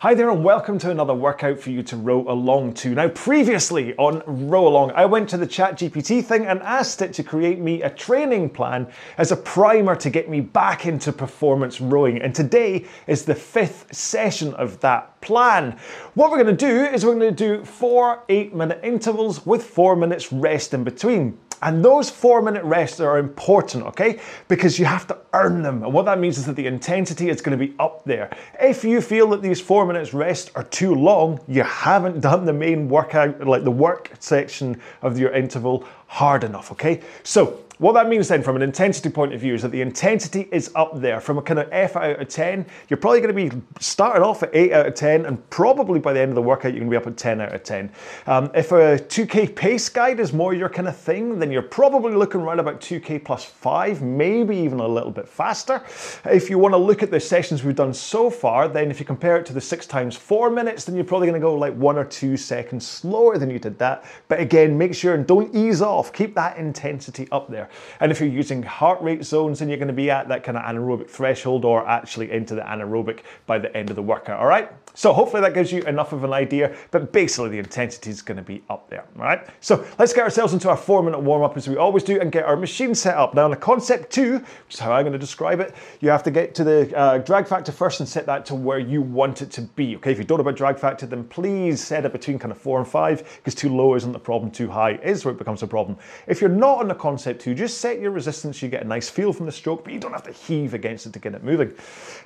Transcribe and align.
Hi 0.00 0.14
there 0.14 0.30
and 0.30 0.44
welcome 0.44 0.78
to 0.78 0.92
another 0.92 1.12
workout 1.12 1.58
for 1.58 1.70
you 1.70 1.82
to 1.82 1.96
row 1.96 2.24
along 2.28 2.74
to. 2.74 2.94
Now 2.94 3.08
previously 3.08 3.96
on 3.96 4.22
Row 4.48 4.68
Along, 4.68 4.92
I 4.92 5.04
went 5.06 5.28
to 5.30 5.36
the 5.36 5.44
ChatGPT 5.44 6.24
thing 6.24 6.46
and 6.46 6.62
asked 6.62 7.02
it 7.02 7.12
to 7.14 7.24
create 7.24 7.58
me 7.58 7.82
a 7.82 7.90
training 7.90 8.50
plan 8.50 8.86
as 9.16 9.32
a 9.32 9.36
primer 9.36 9.96
to 9.96 10.08
get 10.08 10.30
me 10.30 10.40
back 10.40 10.86
into 10.86 11.12
performance 11.12 11.80
rowing. 11.80 12.22
And 12.22 12.32
today 12.32 12.86
is 13.08 13.24
the 13.24 13.34
fifth 13.34 13.92
session 13.92 14.54
of 14.54 14.78
that 14.82 15.20
plan. 15.20 15.76
What 16.14 16.30
we're 16.30 16.44
gonna 16.44 16.52
do 16.56 16.84
is 16.84 17.04
we're 17.04 17.14
gonna 17.14 17.32
do 17.32 17.64
four 17.64 18.22
eight 18.28 18.54
minute 18.54 18.78
intervals 18.84 19.44
with 19.44 19.64
four 19.64 19.96
minutes 19.96 20.32
rest 20.32 20.74
in 20.74 20.84
between. 20.84 21.36
And 21.60 21.84
those 21.84 22.08
four 22.08 22.40
minute 22.40 22.62
rests 22.64 23.00
are 23.00 23.18
important, 23.18 23.84
okay? 23.86 24.20
Because 24.46 24.78
you 24.78 24.84
have 24.84 25.06
to 25.08 25.18
earn 25.32 25.62
them. 25.62 25.82
And 25.82 25.92
what 25.92 26.04
that 26.04 26.20
means 26.20 26.38
is 26.38 26.46
that 26.46 26.56
the 26.56 26.66
intensity 26.66 27.28
is 27.30 27.40
going 27.40 27.58
to 27.58 27.66
be 27.66 27.74
up 27.78 28.04
there. 28.04 28.30
If 28.60 28.84
you 28.84 29.00
feel 29.00 29.30
that 29.30 29.42
these 29.42 29.60
four 29.60 29.84
minutes 29.88 30.14
rest 30.14 30.52
are 30.54 30.64
too 30.64 30.94
long, 30.94 31.40
you 31.48 31.62
haven't 31.64 32.20
done 32.20 32.44
the 32.44 32.52
main 32.52 32.88
workout, 32.88 33.46
like 33.46 33.64
the 33.64 33.70
work 33.70 34.10
section 34.20 34.80
of 35.02 35.18
your 35.18 35.32
interval 35.32 35.84
hard 36.06 36.44
enough, 36.44 36.70
okay? 36.72 37.00
So 37.24 37.58
what 37.78 37.92
that 37.92 38.08
means 38.08 38.26
then, 38.26 38.42
from 38.42 38.56
an 38.56 38.62
intensity 38.62 39.08
point 39.08 39.32
of 39.32 39.40
view, 39.40 39.54
is 39.54 39.62
that 39.62 39.70
the 39.70 39.80
intensity 39.80 40.48
is 40.50 40.70
up 40.74 41.00
there. 41.00 41.20
From 41.20 41.38
a 41.38 41.42
kind 41.42 41.60
of 41.60 41.68
F 41.70 41.94
out 41.94 42.20
of 42.20 42.28
10, 42.28 42.66
you're 42.88 42.96
probably 42.96 43.20
going 43.20 43.34
to 43.34 43.50
be 43.50 43.62
starting 43.78 44.22
off 44.22 44.42
at 44.42 44.50
8 44.52 44.72
out 44.72 44.86
of 44.86 44.94
10, 44.94 45.26
and 45.26 45.50
probably 45.50 46.00
by 46.00 46.12
the 46.12 46.20
end 46.20 46.30
of 46.30 46.34
the 46.34 46.42
workout, 46.42 46.72
you're 46.72 46.80
going 46.80 46.90
to 46.90 46.98
be 46.98 47.00
up 47.00 47.06
at 47.06 47.16
10 47.16 47.40
out 47.40 47.54
of 47.54 47.62
10. 47.62 47.92
Um, 48.26 48.50
if 48.52 48.72
a 48.72 48.98
2K 48.98 49.54
pace 49.54 49.88
guide 49.88 50.18
is 50.18 50.32
more 50.32 50.54
your 50.54 50.68
kind 50.68 50.88
of 50.88 50.96
thing, 50.96 51.38
then 51.38 51.52
you're 51.52 51.62
probably 51.62 52.14
looking 52.14 52.40
around 52.40 52.58
about 52.58 52.80
2K 52.80 53.24
plus 53.24 53.44
5, 53.44 54.02
maybe 54.02 54.56
even 54.56 54.80
a 54.80 54.88
little 54.88 55.12
bit 55.12 55.28
faster. 55.28 55.84
If 56.24 56.50
you 56.50 56.58
want 56.58 56.72
to 56.72 56.78
look 56.78 57.04
at 57.04 57.12
the 57.12 57.20
sessions 57.20 57.62
we've 57.62 57.76
done 57.76 57.94
so 57.94 58.28
far, 58.28 58.66
then 58.66 58.90
if 58.90 58.98
you 58.98 59.06
compare 59.06 59.36
it 59.36 59.46
to 59.46 59.52
the 59.52 59.60
6 59.60 59.86
times 59.86 60.16
4 60.16 60.50
minutes, 60.50 60.84
then 60.84 60.96
you're 60.96 61.04
probably 61.04 61.28
going 61.28 61.40
to 61.40 61.44
go 61.46 61.54
like 61.54 61.74
1 61.74 61.96
or 61.96 62.04
2 62.04 62.36
seconds 62.36 62.84
slower 62.84 63.38
than 63.38 63.50
you 63.50 63.60
did 63.60 63.78
that. 63.78 64.04
But 64.26 64.40
again, 64.40 64.76
make 64.76 64.96
sure 64.96 65.14
and 65.14 65.24
don't 65.24 65.54
ease 65.54 65.80
off, 65.80 66.12
keep 66.12 66.34
that 66.34 66.56
intensity 66.56 67.28
up 67.30 67.48
there. 67.48 67.67
And 68.00 68.10
if 68.12 68.20
you're 68.20 68.28
using 68.28 68.62
heart 68.62 69.00
rate 69.02 69.24
zones, 69.24 69.58
then 69.58 69.68
you're 69.68 69.78
going 69.78 69.88
to 69.88 69.94
be 69.94 70.10
at 70.10 70.28
that 70.28 70.44
kind 70.44 70.56
of 70.56 70.64
anaerobic 70.64 71.08
threshold 71.08 71.64
or 71.64 71.86
actually 71.86 72.30
into 72.30 72.54
the 72.54 72.62
anaerobic 72.62 73.20
by 73.46 73.58
the 73.58 73.74
end 73.76 73.90
of 73.90 73.96
the 73.96 74.02
workout. 74.02 74.40
All 74.40 74.46
right. 74.46 74.70
So 74.94 75.12
hopefully 75.12 75.42
that 75.42 75.54
gives 75.54 75.70
you 75.70 75.82
enough 75.82 76.12
of 76.12 76.24
an 76.24 76.32
idea, 76.32 76.74
but 76.90 77.12
basically 77.12 77.50
the 77.50 77.58
intensity 77.58 78.10
is 78.10 78.20
going 78.20 78.36
to 78.36 78.42
be 78.42 78.64
up 78.68 78.90
there, 78.90 79.04
all 79.16 79.22
right? 79.22 79.46
So 79.60 79.86
let's 79.96 80.12
get 80.12 80.24
ourselves 80.24 80.54
into 80.54 80.68
our 80.68 80.76
four 80.76 81.04
minute 81.04 81.20
warm 81.20 81.44
up 81.44 81.56
as 81.56 81.68
we 81.68 81.76
always 81.76 82.02
do 82.02 82.20
and 82.20 82.32
get 82.32 82.44
our 82.44 82.56
machine 82.56 82.96
set 82.96 83.16
up. 83.16 83.32
Now 83.32 83.44
on 83.44 83.52
the 83.52 83.56
Concept2, 83.56 84.40
which 84.42 84.74
is 84.74 84.80
how 84.80 84.90
I'm 84.90 85.04
going 85.04 85.12
to 85.12 85.18
describe 85.18 85.60
it, 85.60 85.76
you 86.00 86.08
have 86.08 86.24
to 86.24 86.32
get 86.32 86.52
to 86.56 86.64
the 86.64 86.96
uh, 86.96 87.18
drag 87.18 87.46
factor 87.46 87.70
first 87.70 88.00
and 88.00 88.08
set 88.08 88.26
that 88.26 88.44
to 88.46 88.56
where 88.56 88.80
you 88.80 89.00
want 89.00 89.40
it 89.40 89.52
to 89.52 89.62
be, 89.62 89.94
okay? 89.96 90.10
If 90.10 90.18
you 90.18 90.24
don't 90.24 90.38
know 90.38 90.42
about 90.42 90.56
drag 90.56 90.80
factor, 90.80 91.06
then 91.06 91.22
please 91.24 91.80
set 91.80 92.04
it 92.04 92.10
between 92.10 92.38
kind 92.40 92.50
of 92.50 92.58
four 92.58 92.80
and 92.80 92.88
five 92.88 93.22
because 93.36 93.54
too 93.54 93.72
low 93.72 93.94
isn't 93.94 94.12
the 94.12 94.18
problem, 94.18 94.50
too 94.50 94.68
high 94.68 94.98
is 95.04 95.24
where 95.24 95.32
it 95.32 95.38
becomes 95.38 95.62
a 95.62 95.66
problem. 95.66 95.96
If 96.26 96.40
you're 96.40 96.50
not 96.50 96.78
on 96.78 96.88
the 96.88 96.94
Concept2, 96.94 97.56
just 97.58 97.78
set 97.78 98.00
your 98.00 98.10
resistance, 98.10 98.62
you 98.62 98.68
get 98.68 98.82
a 98.82 98.86
nice 98.86 99.08
feel 99.08 99.32
from 99.32 99.46
the 99.46 99.52
stroke, 99.52 99.84
but 99.84 99.92
you 99.92 99.98
don't 99.98 100.12
have 100.12 100.22
to 100.22 100.32
heave 100.32 100.74
against 100.74 101.06
it 101.06 101.12
to 101.12 101.18
get 101.18 101.34
it 101.34 101.42
moving. 101.42 101.72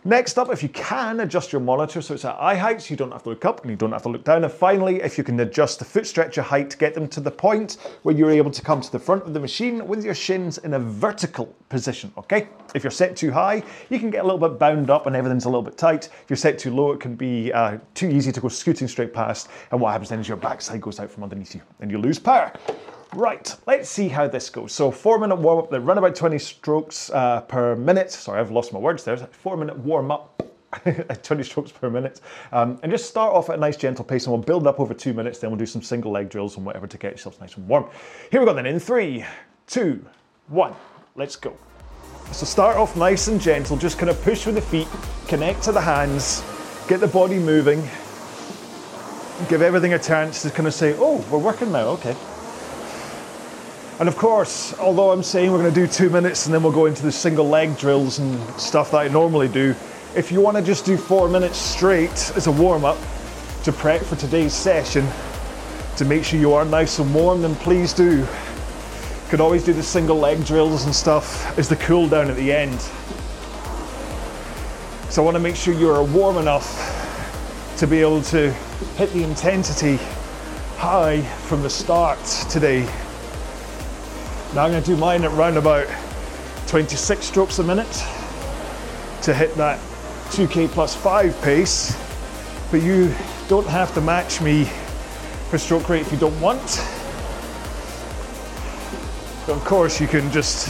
Next 0.05 0.39
up, 0.39 0.51
if 0.51 0.63
you 0.63 0.69
can, 0.69 1.21
adjust 1.21 1.53
your 1.53 1.61
monitor 1.61 2.03
so 2.03 2.15
it's 2.15 2.25
at 2.25 2.37
eye 2.39 2.55
height, 2.55 2.83
so 2.83 2.91
you 2.91 2.97
don't 2.97 3.11
have 3.11 3.23
to 3.25 3.31
look 3.31 3.45
up 3.45 3.63
and 3.63 3.71
you 3.71 3.77
don't 3.77 3.93
have 3.93 4.03
to 4.03 4.09
look 4.09 4.25
down. 4.25 4.45
And 4.45 4.53
finally, 4.53 5.01
if 5.01 5.19
you 5.19 5.25
can 5.25 5.41
adjust 5.41 5.79
the 5.79 5.85
foot 5.85 6.07
stretcher 6.07 6.43
height, 6.43 6.77
get 6.79 6.95
them 6.95 7.09
to 7.09 7.21
the 7.21 7.31
point 7.31 7.79
where 8.03 8.15
you're 8.15 8.31
able 8.31 8.51
to 8.51 8.63
come 8.63 8.81
to 8.81 8.93
the 8.93 8.99
front 8.99 9.25
of 9.25 9.35
the 9.35 9.41
machine 9.41 9.87
with 9.87 10.05
your 10.05 10.15
shins 10.15 10.59
in 10.59 10.75
a 10.75 10.79
vertical 10.79 11.47
position, 11.69 12.13
okay? 12.19 12.49
If 12.75 12.85
you're 12.85 12.91
set 12.91 13.17
too 13.17 13.31
high, 13.31 13.63
you 13.91 13.99
can 13.99 14.11
get 14.11 14.23
a 14.23 14.25
little 14.25 14.49
bit 14.49 14.59
bound 14.59 14.91
up 14.91 15.07
and 15.07 15.17
everything's 15.17 15.45
a 15.45 15.49
little 15.49 15.63
bit 15.63 15.79
tight. 15.79 16.07
If 16.07 16.31
you're 16.31 16.37
set 16.37 16.59
too 16.59 16.75
low, 16.75 16.93
it 16.93 17.01
can 17.01 17.15
be 17.15 17.53
uh, 17.53 17.79
too 17.95 18.09
easy 18.09 18.33
to 18.33 18.41
go 18.41 18.49
scooting 18.49 18.89
straight 18.89 19.13
past. 19.13 19.49
And 19.71 19.81
what 19.81 19.93
happens 19.93 20.11
then 20.11 20.21
is 20.21 20.29
your 20.29 20.37
backside 20.37 20.81
goes 20.81 21.01
out 21.01 21.11
from 21.11 21.23
underneath 21.23 21.55
you 21.55 21.63
and 21.81 21.91
you 21.91 21.99
lose 21.99 22.19
power. 22.19 22.53
Right, 23.15 23.55
let's 23.67 23.91
see 23.91 24.09
how 24.09 24.27
this 24.27 24.49
goes. 24.49 24.73
So 24.73 24.91
four 24.91 25.19
minute 25.19 25.37
warm 25.37 25.59
up, 25.59 25.71
they 25.71 25.79
run 25.79 25.99
about 25.99 26.17
20 26.17 26.39
strokes 26.39 27.11
uh, 27.11 27.43
per 27.43 27.77
minute. 27.77 28.11
Sorry, 28.11 28.41
I've 28.41 28.51
lost 28.51 28.73
my 28.73 28.79
words 28.79 29.05
there. 29.05 29.19
Four 29.19 29.59
minute 29.59 29.77
warm 29.77 30.11
up 30.11 30.43
20 31.23 31.43
strokes 31.43 31.71
per 31.71 31.91
minute. 31.91 32.23
Um, 32.53 32.79
and 32.83 32.91
just 32.91 33.11
start 33.11 33.35
off 33.35 33.51
at 33.51 33.57
a 33.57 33.61
nice 33.61 33.77
gentle 33.77 34.03
pace 34.03 34.25
and 34.25 34.33
we'll 34.33 34.43
build 34.43 34.67
up 34.67 34.81
over 34.81 34.95
two 34.95 35.13
minutes, 35.13 35.39
then 35.39 35.51
we'll 35.51 35.59
do 35.59 35.67
some 35.67 35.83
single 35.83 36.11
leg 36.11 36.31
drills 36.31 36.57
and 36.57 36.65
whatever 36.65 36.87
to 36.87 36.97
get 36.97 37.13
yourself 37.13 37.39
nice 37.39 37.55
and 37.57 37.69
warm. 37.69 37.85
Here 38.31 38.41
we 38.41 38.47
go 38.47 38.55
then 38.55 38.65
in 38.65 38.81
three, 38.81 39.27
two, 39.67 40.03
one, 40.49 40.75
let's 41.15 41.37
go. 41.37 41.55
So 42.33 42.47
start 42.47 42.79
off 42.79 42.97
nice 42.97 43.29
and 43.29 43.39
gentle, 43.39 43.77
just 43.77 43.99
kind 43.99 44.09
of 44.09 44.23
push 44.23 44.47
with 44.47 44.55
the 44.55 44.63
feet, 44.63 44.89
connect 45.29 45.63
to 45.65 45.73
the 45.73 45.83
hands, 45.83 46.43
get 46.89 47.01
the 47.01 47.09
body 47.09 47.39
moving, 47.39 47.83
give 49.51 49.61
everything 49.61 49.93
a 49.93 49.99
chance 49.99 50.41
to 50.41 50.51
kind 50.51 50.67
of 50.67 50.73
say, 50.73 50.97
oh, 50.99 51.23
we're 51.31 51.37
working 51.37 51.71
now, 51.71 51.89
okay. 51.89 52.17
And 54.03 54.09
of 54.09 54.17
course, 54.17 54.77
although 54.81 55.13
I'm 55.13 55.23
saying 55.23 55.53
we're 55.53 55.59
going 55.59 55.73
to 55.73 55.81
do 55.81 55.87
two 55.87 56.11
minutes 56.11 56.47
and 56.47 56.53
then 56.53 56.65
we'll 56.65 56.73
go 56.73 56.87
into 56.87 57.05
the 57.05 57.13
single 57.13 57.49
leg 57.49 57.79
drills 57.79 58.19
and 58.19 58.37
stuff 58.61 58.91
that 58.91 58.97
I 58.97 59.07
normally 59.07 59.47
do, 59.47 59.77
if 60.17 60.33
you 60.33 60.41
want 60.41 60.57
to 60.57 60.63
just 60.65 60.85
do 60.85 60.97
four 60.97 61.29
minutes 61.29 61.57
straight 61.57 62.33
as 62.35 62.49
a 62.49 62.51
warm 62.51 62.85
up 62.85 62.99
to 63.63 63.71
prep 63.71 64.03
for 64.03 64.17
today's 64.17 64.55
session, 64.55 65.07
to 65.99 66.05
make 66.05 66.25
sure 66.25 66.41
you 66.41 66.53
are 66.53 66.65
nice 66.65 66.99
and 66.99 67.15
warm, 67.15 67.43
then 67.43 67.55
please 67.55 67.93
do. 67.93 68.27
Could 69.29 69.41
always 69.41 69.63
do 69.63 69.73
the 69.73 69.85
single 69.85 70.17
leg 70.17 70.45
drills 70.45 70.85
and 70.85 70.93
stuff 70.93 71.57
as 71.57 71.69
the 71.69 71.77
cool 71.77 72.09
down 72.09 72.29
at 72.29 72.35
the 72.35 72.53
end. 72.53 72.81
So 75.13 75.23
I 75.23 75.25
want 75.25 75.37
to 75.37 75.41
make 75.41 75.55
sure 75.55 75.75
you're 75.75 76.03
warm 76.03 76.39
enough 76.39 76.67
to 77.77 77.87
be 77.87 78.01
able 78.01 78.23
to 78.23 78.51
hit 78.97 79.13
the 79.13 79.23
intensity 79.23 80.01
high 80.77 81.23
from 81.47 81.63
the 81.63 81.71
start 81.71 82.19
today. 82.51 82.85
Now 84.55 84.65
I'm 84.65 84.71
going 84.71 84.83
to 84.83 84.87
do 84.87 84.99
mine 84.99 85.25
at 85.25 85.31
round 85.31 85.57
about 85.57 85.87
26 86.67 87.25
strokes 87.25 87.59
a 87.59 87.63
minute 87.63 87.91
to 89.23 89.33
hit 89.33 89.55
that 89.55 89.79
2k 90.33 90.69
plus 90.69 90.95
5 90.95 91.41
pace, 91.41 91.97
but 92.71 92.83
you 92.83 93.15
don't 93.49 93.67
have 93.67 93.95
to 93.95 94.03
match 94.03 94.43
me 94.43 94.65
for 95.49 95.57
stroke 95.57 95.89
rate 95.89 96.03
if 96.03 96.13
you 96.13 96.19
don't 96.19 96.39
want. 96.39 96.61
But 99.47 99.57
of 99.57 99.65
course, 99.65 99.99
you 99.99 100.07
can 100.07 100.31
just 100.31 100.69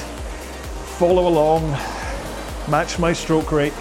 follow 0.98 1.26
along, 1.26 1.68
match 2.70 3.00
my 3.00 3.12
stroke 3.12 3.50
rate. 3.50 3.74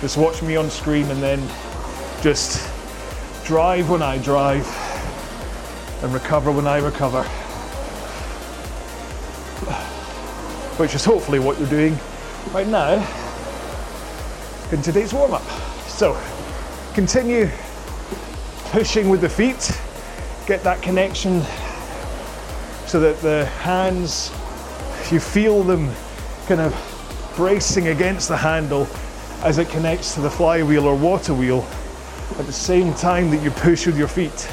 Just 0.00 0.16
watch 0.16 0.40
me 0.40 0.54
on 0.54 0.70
screen 0.70 1.10
and 1.10 1.20
then 1.20 1.42
just 2.22 2.70
drive 3.44 3.90
when 3.90 4.02
I 4.02 4.18
drive 4.18 4.64
and 6.04 6.14
recover 6.14 6.52
when 6.52 6.68
I 6.68 6.78
recover. 6.78 7.28
Which 10.78 10.94
is 10.94 11.04
hopefully 11.04 11.40
what 11.40 11.58
you're 11.58 11.68
doing 11.68 11.98
right 12.52 12.66
now 12.66 12.94
in 14.70 14.80
today's 14.80 15.12
warm 15.12 15.32
up. 15.34 15.42
So 15.88 16.16
continue 16.94 17.50
pushing 18.66 19.08
with 19.08 19.20
the 19.20 19.28
feet, 19.28 19.76
get 20.46 20.62
that 20.62 20.80
connection 20.80 21.42
so 22.86 23.00
that 23.00 23.20
the 23.22 23.46
hands, 23.46 24.30
you 25.10 25.18
feel 25.18 25.64
them 25.64 25.92
kind 26.46 26.60
of 26.60 27.32
bracing 27.36 27.88
against 27.88 28.28
the 28.28 28.36
handle 28.36 28.86
as 29.42 29.58
it 29.58 29.68
connects 29.70 30.14
to 30.14 30.20
the 30.20 30.30
flywheel 30.30 30.86
or 30.86 30.94
water 30.94 31.34
wheel 31.34 31.66
at 32.38 32.46
the 32.46 32.52
same 32.52 32.94
time 32.94 33.30
that 33.30 33.42
you 33.42 33.50
push 33.50 33.86
with 33.86 33.98
your 33.98 34.06
feet. 34.06 34.48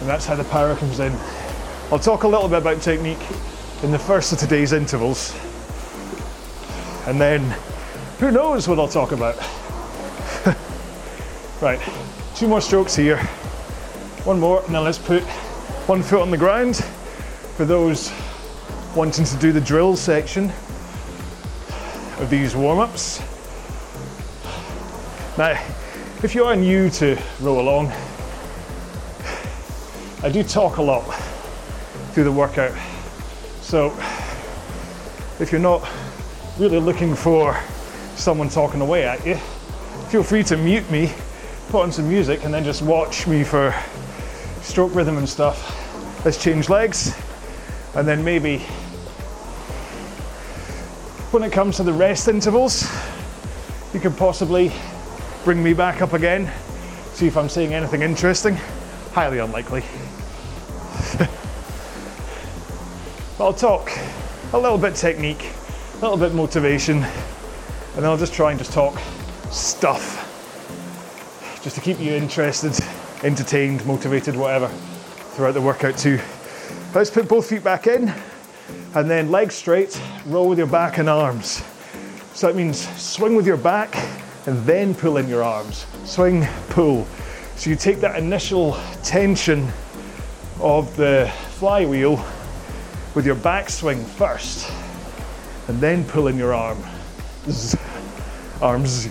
And 0.00 0.08
that's 0.08 0.26
how 0.26 0.36
the 0.36 0.44
power 0.44 0.76
comes 0.76 1.00
in. 1.00 1.12
I'll 1.92 2.00
talk 2.00 2.24
a 2.24 2.28
little 2.28 2.48
bit 2.48 2.58
about 2.58 2.82
technique 2.82 3.24
in 3.84 3.92
the 3.92 3.98
first 3.98 4.32
of 4.32 4.40
today's 4.40 4.72
intervals. 4.72 5.32
And 7.06 7.20
then 7.20 7.42
who 8.18 8.32
knows 8.32 8.66
what 8.66 8.80
I'll 8.80 8.88
talk 8.88 9.12
about. 9.12 9.36
right, 11.62 11.80
two 12.34 12.48
more 12.48 12.60
strokes 12.60 12.96
here. 12.96 13.18
One 14.24 14.40
more, 14.40 14.64
now 14.68 14.82
let's 14.82 14.98
put 14.98 15.22
one 15.86 16.02
foot 16.02 16.22
on 16.22 16.32
the 16.32 16.36
ground 16.36 16.84
for 17.54 17.64
those 17.64 18.10
wanting 18.96 19.24
to 19.24 19.36
do 19.36 19.52
the 19.52 19.60
drill 19.60 19.94
section 19.94 20.50
of 22.18 22.26
these 22.28 22.56
warm-ups. 22.56 23.20
Now, 25.38 25.52
if 26.24 26.34
you 26.34 26.42
are 26.46 26.56
new 26.56 26.90
to 26.90 27.16
row 27.40 27.60
along, 27.60 27.92
I 30.24 30.30
do 30.32 30.42
talk 30.42 30.78
a 30.78 30.82
lot 30.82 31.06
through 32.16 32.24
the 32.24 32.32
workout. 32.32 32.72
So 33.60 33.88
if 35.38 35.52
you're 35.52 35.60
not 35.60 35.86
really 36.58 36.80
looking 36.80 37.14
for 37.14 37.60
someone 38.14 38.48
talking 38.48 38.80
away 38.80 39.04
at 39.04 39.26
you, 39.26 39.34
feel 40.08 40.22
free 40.22 40.42
to 40.44 40.56
mute 40.56 40.90
me, 40.90 41.12
put 41.68 41.82
on 41.82 41.92
some 41.92 42.08
music, 42.08 42.42
and 42.44 42.54
then 42.54 42.64
just 42.64 42.80
watch 42.80 43.26
me 43.26 43.44
for 43.44 43.74
stroke 44.62 44.94
rhythm 44.94 45.18
and 45.18 45.28
stuff. 45.28 46.24
Let's 46.24 46.42
change 46.42 46.70
legs, 46.70 47.14
and 47.94 48.08
then 48.08 48.24
maybe 48.24 48.60
when 51.32 51.42
it 51.42 51.52
comes 51.52 51.76
to 51.76 51.82
the 51.82 51.92
rest 51.92 52.28
intervals, 52.28 52.90
You 53.92 54.00
could 54.00 54.16
possibly 54.16 54.72
bring 55.44 55.62
me 55.62 55.74
back 55.74 56.00
up 56.00 56.14
again, 56.14 56.50
see 57.12 57.26
if 57.26 57.36
I'm 57.36 57.50
saying 57.50 57.74
anything 57.74 58.00
interesting. 58.00 58.56
Highly 59.12 59.38
unlikely. 59.38 59.84
I'll 63.38 63.52
talk 63.52 63.92
a 64.54 64.58
little 64.58 64.78
bit 64.78 64.94
technique, 64.94 65.52
a 65.98 66.00
little 66.00 66.16
bit 66.16 66.32
motivation, 66.32 67.02
and 67.02 67.96
then 67.96 68.06
I'll 68.06 68.16
just 68.16 68.32
try 68.32 68.50
and 68.50 68.58
just 68.58 68.72
talk 68.72 68.98
stuff. 69.50 70.22
Just 71.62 71.76
to 71.76 71.82
keep 71.82 72.00
you 72.00 72.12
interested, 72.12 72.72
entertained, 73.22 73.84
motivated, 73.84 74.36
whatever, 74.36 74.68
throughout 75.34 75.52
the 75.52 75.60
workout 75.60 75.98
too. 75.98 76.18
Let's 76.94 77.10
put 77.10 77.28
both 77.28 77.50
feet 77.50 77.62
back 77.62 77.86
in, 77.86 78.10
and 78.94 79.10
then 79.10 79.30
legs 79.30 79.54
straight, 79.54 80.00
roll 80.24 80.48
with 80.48 80.56
your 80.56 80.66
back 80.66 80.96
and 80.96 81.06
arms. 81.06 81.62
So 82.32 82.46
that 82.46 82.56
means 82.56 82.88
swing 82.98 83.36
with 83.36 83.46
your 83.46 83.58
back 83.58 83.94
and 84.46 84.64
then 84.64 84.94
pull 84.94 85.18
in 85.18 85.28
your 85.28 85.42
arms. 85.42 85.84
Swing, 86.06 86.46
pull. 86.70 87.06
So 87.56 87.68
you 87.68 87.76
take 87.76 88.00
that 88.00 88.16
initial 88.16 88.78
tension 89.02 89.68
of 90.58 90.96
the 90.96 91.30
flywheel 91.50 92.24
with 93.16 93.24
your 93.24 93.34
backswing 93.34 94.04
first, 94.04 94.70
and 95.68 95.80
then 95.80 96.04
pull 96.04 96.28
in 96.28 96.36
your 96.36 96.52
arm. 96.52 96.78
Arms. 98.60 99.08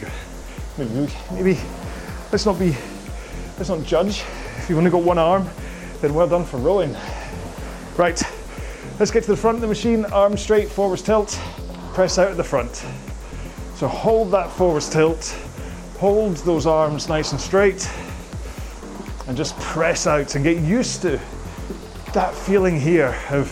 Maybe, 0.77 1.11
maybe 1.31 1.59
let's 2.31 2.45
not 2.45 2.59
be, 2.59 2.77
let's 3.57 3.69
not 3.69 3.83
judge. 3.83 4.23
If 4.57 4.67
you've 4.69 4.77
only 4.77 4.91
got 4.91 5.01
one 5.01 5.17
arm, 5.17 5.49
then 6.01 6.13
well 6.13 6.27
done 6.27 6.45
for 6.45 6.57
rowing. 6.57 6.95
Right, 7.97 8.21
let's 8.99 9.09
get 9.09 9.23
to 9.23 9.31
the 9.31 9.37
front 9.37 9.55
of 9.55 9.61
the 9.61 9.67
machine. 9.67 10.05
Arms 10.05 10.39
straight, 10.39 10.69
forwards 10.69 11.01
tilt, 11.01 11.39
press 11.95 12.19
out 12.19 12.29
at 12.29 12.37
the 12.37 12.43
front. 12.43 12.85
So 13.73 13.87
hold 13.87 14.29
that 14.31 14.51
forwards 14.51 14.87
tilt, 14.87 15.35
hold 15.97 16.37
those 16.37 16.67
arms 16.67 17.09
nice 17.09 17.31
and 17.31 17.41
straight, 17.41 17.89
and 19.27 19.35
just 19.35 19.59
press 19.59 20.05
out 20.05 20.35
and 20.35 20.43
get 20.43 20.59
used 20.59 21.01
to 21.01 21.19
that 22.13 22.35
feeling 22.35 22.79
here 22.79 23.17
of 23.31 23.49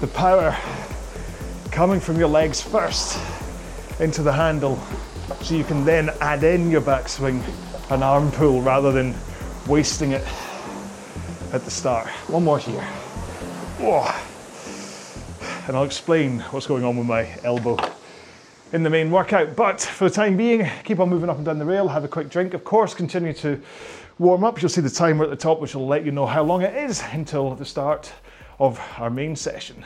the 0.00 0.06
power 0.06 0.56
coming 1.72 1.98
from 1.98 2.18
your 2.18 2.28
legs 2.28 2.60
first 2.60 3.18
into 3.98 4.22
the 4.22 4.32
handle 4.32 4.76
so 5.42 5.56
you 5.56 5.64
can 5.64 5.84
then 5.84 6.10
add 6.20 6.44
in 6.44 6.70
your 6.70 6.80
backswing 6.80 7.42
and 7.90 8.04
arm 8.04 8.30
pull 8.30 8.62
rather 8.62 8.92
than 8.92 9.12
wasting 9.66 10.12
it 10.12 10.24
at 11.52 11.64
the 11.64 11.70
start. 11.70 12.06
One 12.28 12.44
more 12.44 12.60
here. 12.60 12.86
Oh. 13.80 14.24
And 15.66 15.76
I'll 15.76 15.82
explain 15.82 16.40
what's 16.50 16.66
going 16.68 16.84
on 16.84 16.96
with 16.96 17.06
my 17.06 17.28
elbow 17.42 17.76
in 18.72 18.84
the 18.84 18.90
main 18.90 19.10
workout. 19.10 19.56
But 19.56 19.80
for 19.80 20.08
the 20.08 20.14
time 20.14 20.36
being, 20.36 20.70
keep 20.84 21.00
on 21.00 21.08
moving 21.08 21.28
up 21.28 21.38
and 21.38 21.44
down 21.44 21.58
the 21.58 21.64
rail, 21.64 21.88
have 21.88 22.04
a 22.04 22.08
quick 22.08 22.30
drink. 22.30 22.54
Of 22.54 22.62
course, 22.62 22.94
continue 22.94 23.32
to 23.34 23.60
warm 24.20 24.44
up. 24.44 24.62
You'll 24.62 24.68
see 24.68 24.80
the 24.80 24.90
timer 24.90 25.24
at 25.24 25.30
the 25.30 25.36
top, 25.36 25.60
which 25.60 25.74
will 25.74 25.88
let 25.88 26.04
you 26.04 26.12
know 26.12 26.26
how 26.26 26.44
long 26.44 26.62
it 26.62 26.74
is 26.76 27.02
until 27.12 27.54
the 27.56 27.64
start 27.64 28.12
of 28.58 28.80
our 28.98 29.10
main 29.10 29.36
session. 29.36 29.84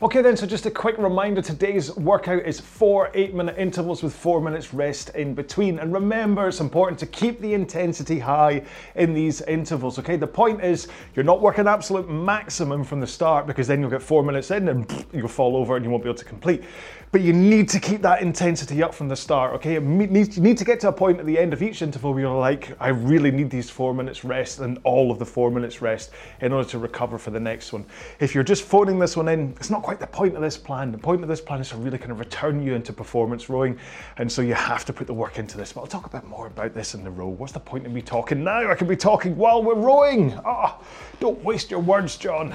Okay 0.00 0.22
then, 0.22 0.36
so 0.36 0.46
just 0.46 0.64
a 0.64 0.70
quick 0.70 0.96
reminder, 0.96 1.42
today's 1.42 1.96
workout 1.96 2.46
is 2.46 2.60
four 2.60 3.10
eight 3.14 3.34
minute 3.34 3.56
intervals 3.58 4.00
with 4.00 4.14
four 4.14 4.40
minutes 4.40 4.72
rest 4.72 5.10
in 5.16 5.34
between. 5.34 5.80
And 5.80 5.92
remember, 5.92 6.46
it's 6.46 6.60
important 6.60 7.00
to 7.00 7.06
keep 7.06 7.40
the 7.40 7.52
intensity 7.52 8.20
high 8.20 8.62
in 8.94 9.12
these 9.12 9.40
intervals, 9.42 9.98
okay? 9.98 10.14
The 10.14 10.24
point 10.24 10.62
is, 10.62 10.86
you're 11.16 11.24
not 11.24 11.40
working 11.40 11.66
absolute 11.66 12.08
maximum 12.08 12.84
from 12.84 13.00
the 13.00 13.08
start 13.08 13.44
because 13.44 13.66
then 13.66 13.80
you'll 13.80 13.90
get 13.90 14.00
four 14.00 14.22
minutes 14.22 14.52
in 14.52 14.68
and 14.68 15.04
you'll 15.12 15.26
fall 15.26 15.56
over 15.56 15.74
and 15.74 15.84
you 15.84 15.90
won't 15.90 16.04
be 16.04 16.08
able 16.08 16.18
to 16.18 16.24
complete 16.24 16.62
but 17.10 17.22
you 17.22 17.32
need 17.32 17.68
to 17.70 17.80
keep 17.80 18.02
that 18.02 18.20
intensity 18.20 18.82
up 18.82 18.94
from 18.94 19.08
the 19.08 19.16
start, 19.16 19.54
okay? 19.54 19.74
You 19.74 19.80
need 19.80 20.58
to 20.58 20.64
get 20.64 20.80
to 20.80 20.88
a 20.88 20.92
point 20.92 21.18
at 21.18 21.26
the 21.26 21.38
end 21.38 21.52
of 21.52 21.62
each 21.62 21.80
interval 21.80 22.12
where 22.12 22.22
you're 22.22 22.38
like, 22.38 22.76
I 22.80 22.88
really 22.88 23.30
need 23.30 23.50
these 23.50 23.70
four 23.70 23.94
minutes 23.94 24.24
rest 24.24 24.60
and 24.60 24.78
all 24.84 25.10
of 25.10 25.18
the 25.18 25.24
four 25.24 25.50
minutes 25.50 25.80
rest 25.80 26.10
in 26.40 26.52
order 26.52 26.68
to 26.68 26.78
recover 26.78 27.16
for 27.16 27.30
the 27.30 27.40
next 27.40 27.72
one. 27.72 27.86
If 28.20 28.34
you're 28.34 28.44
just 28.44 28.62
phoning 28.62 28.98
this 28.98 29.16
one 29.16 29.28
in, 29.28 29.54
it's 29.56 29.70
not 29.70 29.82
quite 29.82 30.00
the 30.00 30.06
point 30.06 30.34
of 30.34 30.42
this 30.42 30.58
plan. 30.58 30.92
The 30.92 30.98
point 30.98 31.22
of 31.22 31.28
this 31.28 31.40
plan 31.40 31.60
is 31.60 31.70
to 31.70 31.76
really 31.78 31.98
kind 31.98 32.12
of 32.12 32.18
return 32.18 32.62
you 32.62 32.74
into 32.74 32.92
performance 32.92 33.48
rowing, 33.48 33.78
and 34.18 34.30
so 34.30 34.42
you 34.42 34.54
have 34.54 34.84
to 34.84 34.92
put 34.92 35.06
the 35.06 35.14
work 35.14 35.38
into 35.38 35.56
this. 35.56 35.72
But 35.72 35.80
I'll 35.82 35.86
talk 35.86 36.06
a 36.06 36.10
bit 36.10 36.24
more 36.24 36.46
about 36.46 36.74
this 36.74 36.94
in 36.94 37.04
the 37.04 37.10
row. 37.10 37.28
What's 37.28 37.52
the 37.52 37.60
point 37.60 37.86
of 37.86 37.92
me 37.92 38.02
talking 38.02 38.44
now? 38.44 38.70
I 38.70 38.74
can 38.74 38.86
be 38.86 38.96
talking 38.96 39.36
while 39.36 39.62
we're 39.62 39.74
rowing. 39.74 40.34
Ah, 40.44 40.78
oh, 40.78 40.86
don't 41.20 41.42
waste 41.42 41.70
your 41.70 41.80
words, 41.80 42.16
John. 42.16 42.54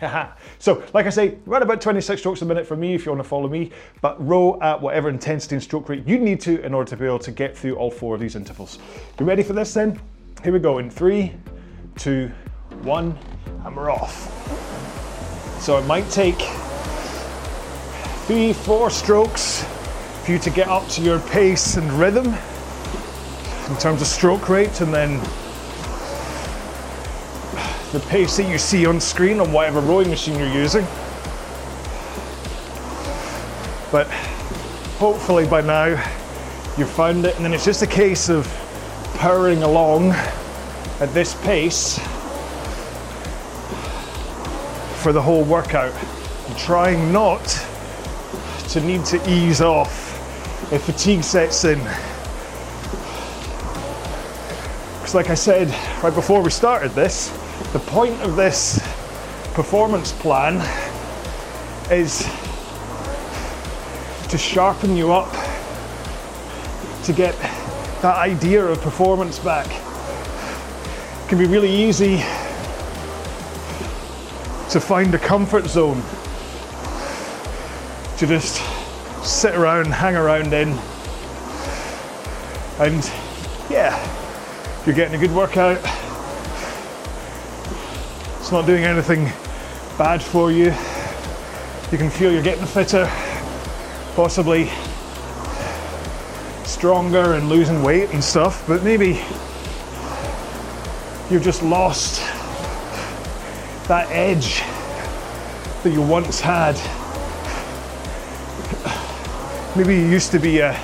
so, 0.58 0.82
like 0.92 1.06
I 1.06 1.10
say, 1.10 1.38
around 1.46 1.62
about 1.62 1.80
26 1.80 2.20
strokes 2.20 2.42
a 2.42 2.44
minute 2.44 2.66
for 2.66 2.76
me 2.76 2.94
if 2.94 3.06
you 3.06 3.12
want 3.12 3.22
to 3.22 3.28
follow 3.28 3.48
me, 3.48 3.70
but 4.00 4.24
row 4.24 4.58
at 4.60 4.80
whatever 4.80 5.08
intensity 5.08 5.56
and 5.56 5.62
stroke 5.62 5.88
rate 5.88 6.06
you 6.06 6.18
need 6.18 6.40
to 6.42 6.64
in 6.64 6.74
order 6.74 6.88
to 6.90 6.96
be 6.96 7.04
able 7.04 7.18
to 7.20 7.30
get 7.30 7.56
through 7.56 7.76
all 7.76 7.90
four 7.90 8.14
of 8.14 8.20
these 8.20 8.36
intervals. 8.36 8.78
You 9.18 9.26
ready 9.26 9.42
for 9.42 9.52
this 9.52 9.74
then? 9.74 10.00
Here 10.42 10.52
we 10.52 10.58
go 10.58 10.78
in 10.78 10.90
three, 10.90 11.32
two, 11.96 12.30
one, 12.82 13.16
and 13.64 13.76
we're 13.76 13.90
off. 13.90 14.30
So 15.60 15.78
it 15.78 15.86
might 15.86 16.08
take 16.10 16.38
three, 18.26 18.52
four 18.52 18.90
strokes 18.90 19.64
for 20.24 20.32
you 20.32 20.38
to 20.38 20.50
get 20.50 20.68
up 20.68 20.86
to 20.88 21.02
your 21.02 21.20
pace 21.20 21.76
and 21.76 21.90
rhythm 21.92 22.26
in 22.26 23.76
terms 23.78 24.02
of 24.02 24.06
stroke 24.06 24.48
rate, 24.48 24.80
and 24.80 24.92
then 24.92 25.20
the 27.94 28.00
pace 28.00 28.36
that 28.36 28.50
you 28.50 28.58
see 28.58 28.86
on 28.86 29.00
screen 29.00 29.38
on 29.38 29.52
whatever 29.52 29.80
rowing 29.80 30.10
machine 30.10 30.36
you're 30.36 30.52
using. 30.52 30.84
But 33.92 34.08
hopefully 34.98 35.46
by 35.46 35.60
now 35.60 35.86
you've 36.76 36.90
found 36.90 37.24
it, 37.24 37.36
and 37.36 37.44
then 37.44 37.54
it's 37.54 37.64
just 37.64 37.82
a 37.82 37.86
case 37.86 38.28
of 38.28 38.46
powering 39.14 39.62
along 39.62 40.10
at 41.00 41.08
this 41.14 41.34
pace 41.42 41.98
for 45.00 45.12
the 45.12 45.22
whole 45.22 45.44
workout 45.44 45.94
and 46.48 46.58
trying 46.58 47.12
not 47.12 47.44
to 48.70 48.80
need 48.80 49.04
to 49.04 49.30
ease 49.30 49.60
off 49.60 50.10
if 50.72 50.82
fatigue 50.82 51.22
sets 51.22 51.64
in. 51.64 51.78
Because, 54.98 55.14
like 55.14 55.30
I 55.30 55.34
said 55.34 55.68
right 56.02 56.14
before 56.14 56.42
we 56.42 56.50
started 56.50 56.90
this, 56.92 57.30
the 57.74 57.80
point 57.80 58.14
of 58.22 58.36
this 58.36 58.78
performance 59.52 60.12
plan 60.12 60.60
is 61.90 62.20
to 64.28 64.38
sharpen 64.38 64.96
you 64.96 65.12
up, 65.12 65.32
to 67.02 67.12
get 67.12 67.36
that 68.00 68.16
idea 68.16 68.64
of 68.64 68.80
performance 68.80 69.40
back. 69.40 69.66
It 69.66 71.28
can 71.28 71.36
be 71.36 71.46
really 71.46 71.68
easy 71.68 72.18
to 74.70 74.78
find 74.78 75.12
a 75.12 75.18
comfort 75.18 75.66
zone, 75.66 76.00
to 78.18 78.26
just 78.28 78.62
sit 79.26 79.56
around, 79.56 79.86
hang 79.86 80.14
around 80.14 80.52
in, 80.52 80.78
and 82.78 83.04
yeah, 83.68 83.98
you're 84.86 84.94
getting 84.94 85.16
a 85.16 85.18
good 85.18 85.34
workout 85.34 85.84
not 88.54 88.66
doing 88.66 88.84
anything 88.84 89.24
bad 89.98 90.22
for 90.22 90.52
you. 90.52 90.66
You 91.90 91.98
can 91.98 92.08
feel 92.08 92.32
you're 92.32 92.40
getting 92.40 92.64
fitter, 92.64 93.10
possibly 94.14 94.70
stronger 96.62 97.34
and 97.34 97.48
losing 97.48 97.82
weight 97.82 98.10
and 98.10 98.22
stuff, 98.22 98.64
but 98.68 98.84
maybe 98.84 99.20
you've 101.28 101.42
just 101.42 101.64
lost 101.64 102.20
that 103.88 104.06
edge 104.12 104.62
that 105.82 105.90
you 105.92 106.00
once 106.00 106.38
had. 106.38 106.76
Maybe 109.76 109.96
you 109.96 110.06
used 110.06 110.30
to 110.30 110.38
be 110.38 110.60
a 110.60 110.74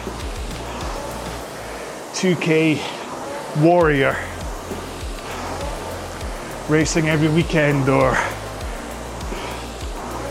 2K 2.15 2.81
warrior 3.63 4.17
racing 6.71 7.09
every 7.09 7.29
weekend 7.29 7.89
or 7.89 8.17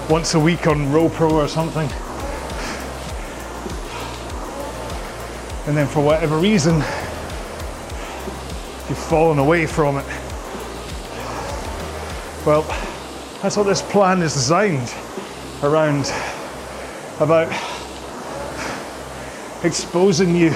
once 0.09 0.35
a 0.35 0.39
week 0.39 0.67
on 0.67 0.85
RowPro 0.87 1.31
or 1.33 1.49
something. 1.49 1.89
And 5.67 5.75
then 5.75 5.85
for 5.85 6.01
whatever 6.01 6.37
reason, 6.37 6.75
you've 8.87 8.97
fallen 8.97 9.37
away 9.37 9.65
from 9.65 9.97
it. 9.97 10.05
Well, 12.45 12.61
that's 13.41 13.57
what 13.57 13.65
this 13.67 13.81
plan 13.81 14.21
is 14.21 14.33
designed 14.33 14.93
around 15.61 16.09
about 17.19 17.49
exposing 19.65 20.37
you 20.37 20.51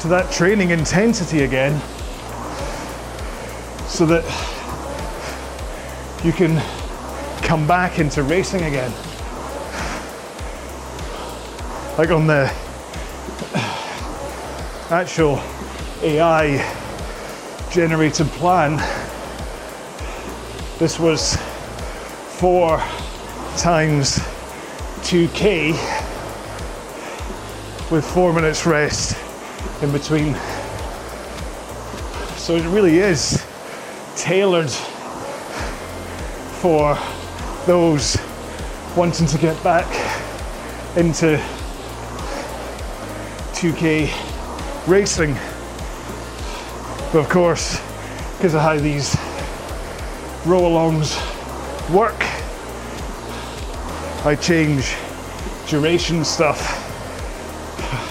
to 0.00 0.08
that 0.08 0.32
training 0.32 0.70
intensity 0.70 1.42
again 1.42 1.78
so 3.98 4.06
that 4.06 4.22
you 6.24 6.30
can 6.30 6.54
come 7.42 7.66
back 7.66 7.98
into 7.98 8.22
racing 8.22 8.62
again. 8.62 8.92
Like 11.98 12.10
on 12.10 12.28
the 12.28 12.48
actual 14.90 15.42
AI 16.00 16.58
generated 17.72 18.28
plan, 18.28 18.76
this 20.78 21.00
was 21.00 21.34
four 22.38 22.78
times 23.56 24.20
2k 25.10 25.72
with 27.90 28.08
four 28.08 28.32
minutes 28.32 28.64
rest 28.64 29.18
in 29.82 29.90
between. 29.90 30.36
So 32.36 32.54
it 32.54 32.64
really 32.66 32.98
is 32.98 33.44
tailored 34.18 34.70
for 36.60 36.98
those 37.66 38.18
wanting 38.96 39.28
to 39.28 39.38
get 39.38 39.62
back 39.62 39.86
into 40.96 41.40
2k 43.54 44.10
racing. 44.88 45.34
But 47.12 47.20
of 47.20 47.28
course, 47.28 47.80
because 48.36 48.54
of 48.54 48.60
how 48.60 48.76
these 48.76 49.14
row 50.44 50.62
alongs 50.62 51.14
work, 51.94 52.20
I 54.26 54.34
change 54.34 54.94
duration 55.68 56.24
stuff. 56.24 56.84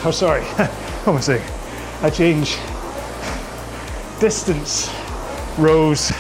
Oh, 0.06 0.12
sorry, 0.12 0.44
what 0.44 1.08
am 1.08 1.18
I 1.18 1.20
saying? 1.20 1.46
I 2.02 2.10
change 2.10 2.58
distance 4.22 4.90
rows 5.58 6.12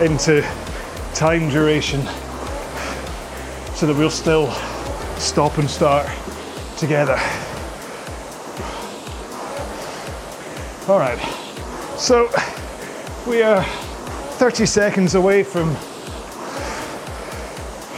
into 0.00 0.42
time 1.14 1.48
duration 1.50 2.00
so 3.74 3.86
that 3.86 3.94
we'll 3.96 4.10
still 4.10 4.50
stop 5.18 5.58
and 5.58 5.68
start 5.68 6.06
together. 6.78 7.18
All 10.88 10.98
right, 10.98 11.18
so 11.98 12.30
we 13.26 13.42
are 13.42 13.62
30 13.64 14.66
seconds 14.66 15.14
away 15.14 15.42
from 15.42 15.74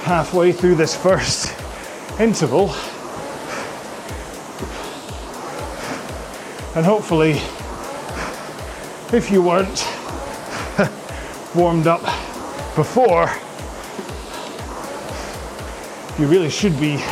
halfway 0.04 0.52
through 0.52 0.74
this 0.74 0.96
first 0.96 1.54
interval. 2.18 2.70
And 6.74 6.86
hopefully, 6.86 7.40
if 9.12 9.30
you 9.30 9.42
weren't 9.42 9.86
warmed 11.54 11.86
up 11.86 12.02
before, 12.76 13.30
you 16.18 16.26
really 16.26 16.50
should 16.50 16.78
be 16.78 17.02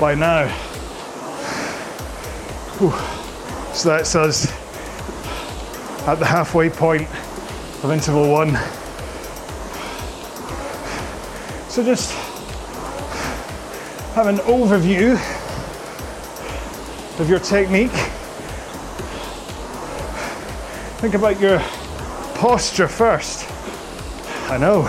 by 0.00 0.14
now. 0.14 0.48
Whew. 2.78 2.92
So 3.74 3.90
that's 3.90 4.16
us 4.16 4.50
at 6.08 6.16
the 6.16 6.26
halfway 6.26 6.68
point 6.68 7.08
of 7.84 7.92
interval 7.92 8.28
one. 8.28 8.56
So 11.68 11.84
just 11.84 12.12
have 14.14 14.26
an 14.26 14.38
overview 14.38 15.14
of 17.20 17.28
your 17.28 17.38
technique. 17.38 18.07
Think 20.98 21.14
about 21.14 21.38
your 21.38 21.60
posture 22.34 22.88
first. 22.88 23.48
I 24.50 24.58
know, 24.58 24.82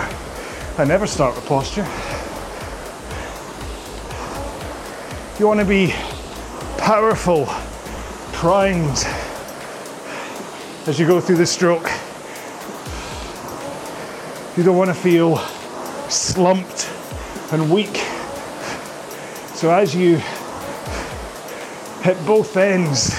I 0.76 0.84
never 0.84 1.06
start 1.06 1.36
with 1.36 1.46
posture. 1.46 1.86
You 5.38 5.46
want 5.46 5.60
to 5.60 5.64
be 5.64 5.94
powerful, 6.78 7.46
primed 8.32 9.06
as 10.88 10.98
you 10.98 11.06
go 11.06 11.20
through 11.20 11.36
the 11.36 11.46
stroke. 11.46 11.88
You 14.56 14.64
don't 14.64 14.76
want 14.76 14.90
to 14.90 14.94
feel 14.94 15.36
slumped 16.08 16.90
and 17.52 17.70
weak. 17.70 17.98
So 19.54 19.70
as 19.70 19.94
you 19.94 20.16
hit 22.02 22.26
both 22.26 22.56
ends 22.56 23.10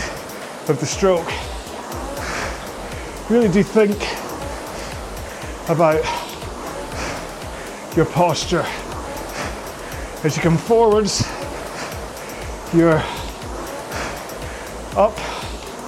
of 0.68 0.78
the 0.82 0.86
stroke, 0.86 1.32
really 3.32 3.48
do 3.48 3.64
think 3.64 3.96
about 5.70 6.04
your 7.96 8.06
posture. 8.06 8.66
As 10.26 10.36
you 10.36 10.42
come 10.42 10.58
forwards, 10.58 11.26
you're 12.74 13.02
up 14.98 15.18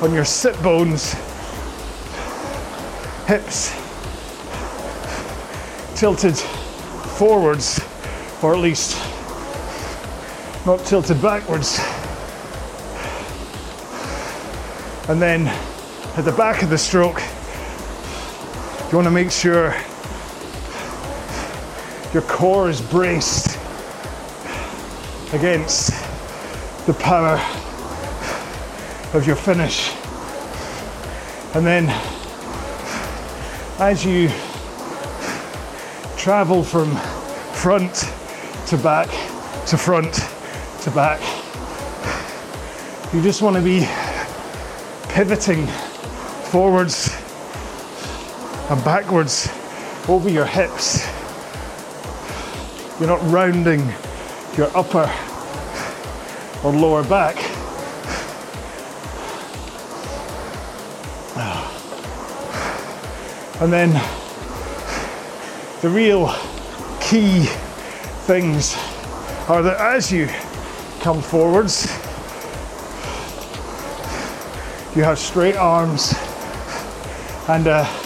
on 0.01 0.13
your 0.13 0.23
sit 0.23 0.55
bones, 0.63 1.11
hips 3.27 3.73
tilted 5.99 6.37
forwards, 7.17 7.81
or 8.41 8.53
at 8.53 8.59
least 8.59 8.95
not 10.65 10.79
tilted 10.85 11.21
backwards. 11.21 11.77
And 15.09 15.21
then 15.21 15.47
at 16.15 16.25
the 16.25 16.31
back 16.31 16.63
of 16.63 16.69
the 16.69 16.77
stroke, 16.77 17.21
you 18.93 18.97
want 18.97 19.07
to 19.07 19.11
make 19.11 19.31
sure 19.31 19.75
your 22.13 22.21
core 22.29 22.69
is 22.69 22.79
braced 22.79 23.57
against 25.33 25.89
the 26.85 26.93
power 26.99 27.41
of 29.15 29.25
your 29.25 29.35
finish. 29.35 29.91
And 31.55 31.65
then 31.65 31.89
as 33.79 34.05
you 34.05 34.29
travel 36.15 36.63
from 36.63 36.95
front 37.55 37.95
to 38.67 38.77
back 38.77 39.09
to 39.69 39.75
front 39.75 40.13
to 40.83 40.91
back, 40.91 41.19
you 43.11 43.23
just 43.23 43.41
want 43.41 43.55
to 43.55 43.61
be 43.63 43.87
pivoting 45.09 45.65
forwards 46.51 47.22
and 48.73 48.83
backwards 48.83 49.49
over 50.09 50.29
your 50.29 50.45
hips. 50.45 51.07
You're 52.99 53.07
not 53.07 53.21
rounding 53.31 53.81
your 54.57 54.75
upper 54.75 55.07
or 56.63 56.73
lower 56.73 57.03
back. 57.03 57.35
And 63.61 63.71
then 63.71 63.91
the 65.81 65.89
real 65.89 66.33
key 66.99 67.45
things 68.25 68.75
are 69.47 69.61
that 69.61 69.77
as 69.79 70.11
you 70.11 70.27
come 71.01 71.21
forwards, 71.21 71.85
you 74.95 75.03
have 75.03 75.19
straight 75.19 75.57
arms 75.57 76.15
and 77.47 77.67
a 77.67 78.02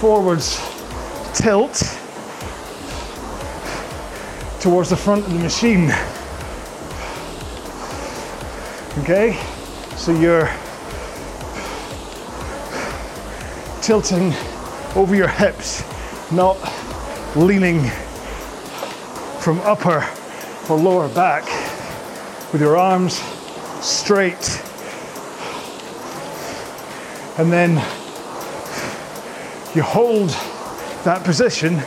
forwards 0.00 0.56
tilt 1.34 1.76
towards 4.58 4.88
the 4.88 4.96
front 4.96 5.26
of 5.26 5.32
the 5.34 5.38
machine. 5.38 5.90
Okay, 9.00 9.38
so 9.96 10.18
you're 10.18 10.50
tilting 13.82 14.32
over 14.96 15.14
your 15.14 15.28
hips, 15.28 15.84
not 16.32 16.56
leaning 17.36 17.82
from 19.40 19.60
upper 19.60 20.08
or 20.70 20.78
lower 20.78 21.10
back 21.10 21.44
with 22.54 22.62
your 22.62 22.78
arms 22.78 23.20
straight 23.82 24.62
and 27.36 27.52
then 27.52 27.99
you 29.74 29.82
hold 29.82 30.30
that 31.04 31.22
position 31.24 31.80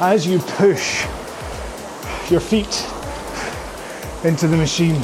as 0.00 0.26
you 0.26 0.38
push 0.38 1.04
your 2.30 2.40
feet 2.40 2.86
into 4.24 4.46
the 4.46 4.56
machine. 4.56 5.00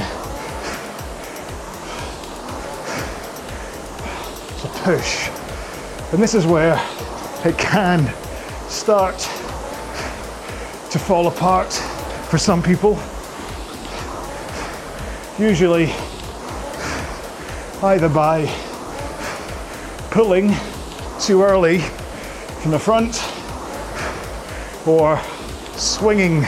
So 4.58 4.68
push. 4.82 5.28
And 6.12 6.22
this 6.22 6.34
is 6.34 6.46
where 6.46 6.74
it 7.44 7.56
can 7.56 8.12
start 8.68 9.18
to 10.90 10.98
fall 10.98 11.28
apart 11.28 11.72
for 12.28 12.36
some 12.36 12.62
people. 12.62 12.98
Usually, 15.38 15.92
either 17.82 18.08
by 18.08 18.46
pulling 20.10 20.54
too 21.20 21.42
early 21.42 21.82
from 22.60 22.72
the 22.72 22.78
front 22.78 23.22
or 24.86 25.20
swinging 25.76 26.44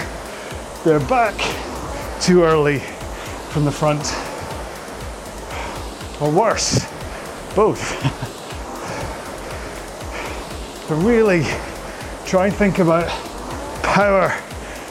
their 0.85 0.99
back 1.01 1.35
too 2.21 2.43
early 2.43 2.81
from 3.51 3.65
the 3.65 3.71
front. 3.71 4.05
Or 6.21 6.31
worse, 6.31 6.85
both. 7.55 8.03
but 10.89 10.97
really 10.97 11.45
try 12.27 12.47
and 12.47 12.55
think 12.55 12.79
about 12.79 13.09
power 13.83 14.31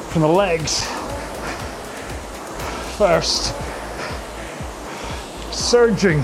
from 0.09 0.21
the 0.21 0.27
legs 0.27 0.85
first, 2.97 3.55
surging 5.51 6.21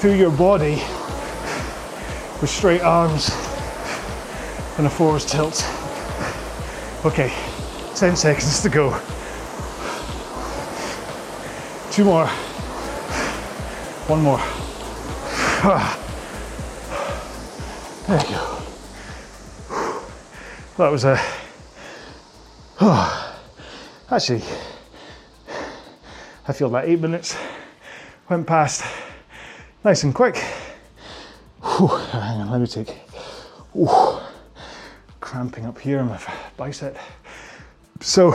through 0.00 0.14
your 0.14 0.30
body 0.30 0.82
with 2.40 2.48
straight 2.48 2.82
arms 2.82 3.47
and 4.78 4.86
a 4.86 4.90
forward 4.90 5.22
tilt. 5.22 5.64
Okay, 7.04 7.32
10 7.94 8.16
seconds 8.16 8.62
to 8.62 8.68
go. 8.68 8.90
Two 11.90 12.04
more. 12.04 12.26
One 14.06 14.22
more. 14.22 14.38
Ah. 15.60 15.98
There 18.06 18.20
you 18.20 18.28
go. 18.30 20.02
That 20.78 20.92
was 20.92 21.04
a. 21.04 21.20
Ah. 22.80 23.40
Actually, 24.10 24.42
I 26.46 26.52
feel 26.52 26.70
that 26.70 26.84
eight 26.86 27.00
minutes 27.00 27.36
went 28.30 28.46
past 28.46 28.84
nice 29.84 30.04
and 30.04 30.14
quick. 30.14 30.36
Whew, 31.60 31.88
hang 31.88 32.40
on, 32.40 32.50
let 32.50 32.60
me 32.60 32.66
take. 32.66 32.96
Ooh, 33.76 34.07
cramping 35.38 35.66
up 35.66 35.78
here 35.78 36.00
in 36.00 36.06
my 36.08 36.20
bicep. 36.56 36.98
So, 38.00 38.34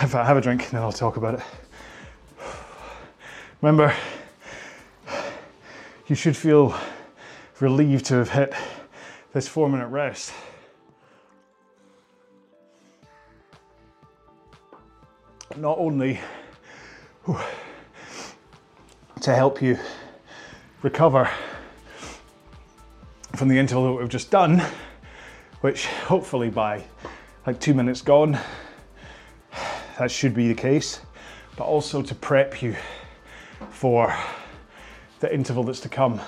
if 0.00 0.14
I 0.14 0.22
have 0.22 0.36
a 0.36 0.40
drink, 0.40 0.70
then 0.70 0.80
I'll 0.80 0.92
talk 0.92 1.16
about 1.16 1.34
it. 1.34 1.40
Remember, 3.60 3.92
you 6.06 6.14
should 6.14 6.36
feel 6.36 6.72
relieved 7.58 8.04
to 8.06 8.14
have 8.14 8.28
hit 8.28 8.54
this 9.32 9.48
four 9.48 9.68
minute 9.68 9.88
rest. 9.88 10.32
Not 15.56 15.78
only 15.78 16.20
to 19.20 19.34
help 19.34 19.60
you 19.60 19.80
recover 20.82 21.28
from 23.34 23.48
the 23.48 23.58
interval 23.58 23.86
that 23.86 24.00
we've 24.00 24.08
just 24.08 24.30
done, 24.30 24.62
which 25.62 25.86
hopefully 25.86 26.50
by 26.50 26.84
like 27.46 27.58
two 27.58 27.72
minutes 27.72 28.02
gone, 28.02 28.38
that 29.98 30.10
should 30.10 30.34
be 30.34 30.48
the 30.48 30.54
case, 30.54 31.00
but 31.56 31.64
also 31.64 32.02
to 32.02 32.14
prep 32.14 32.60
you 32.62 32.76
for 33.70 34.14
the 35.20 35.32
interval 35.32 35.62
that's 35.62 35.80
to 35.80 35.88
come. 35.88 36.20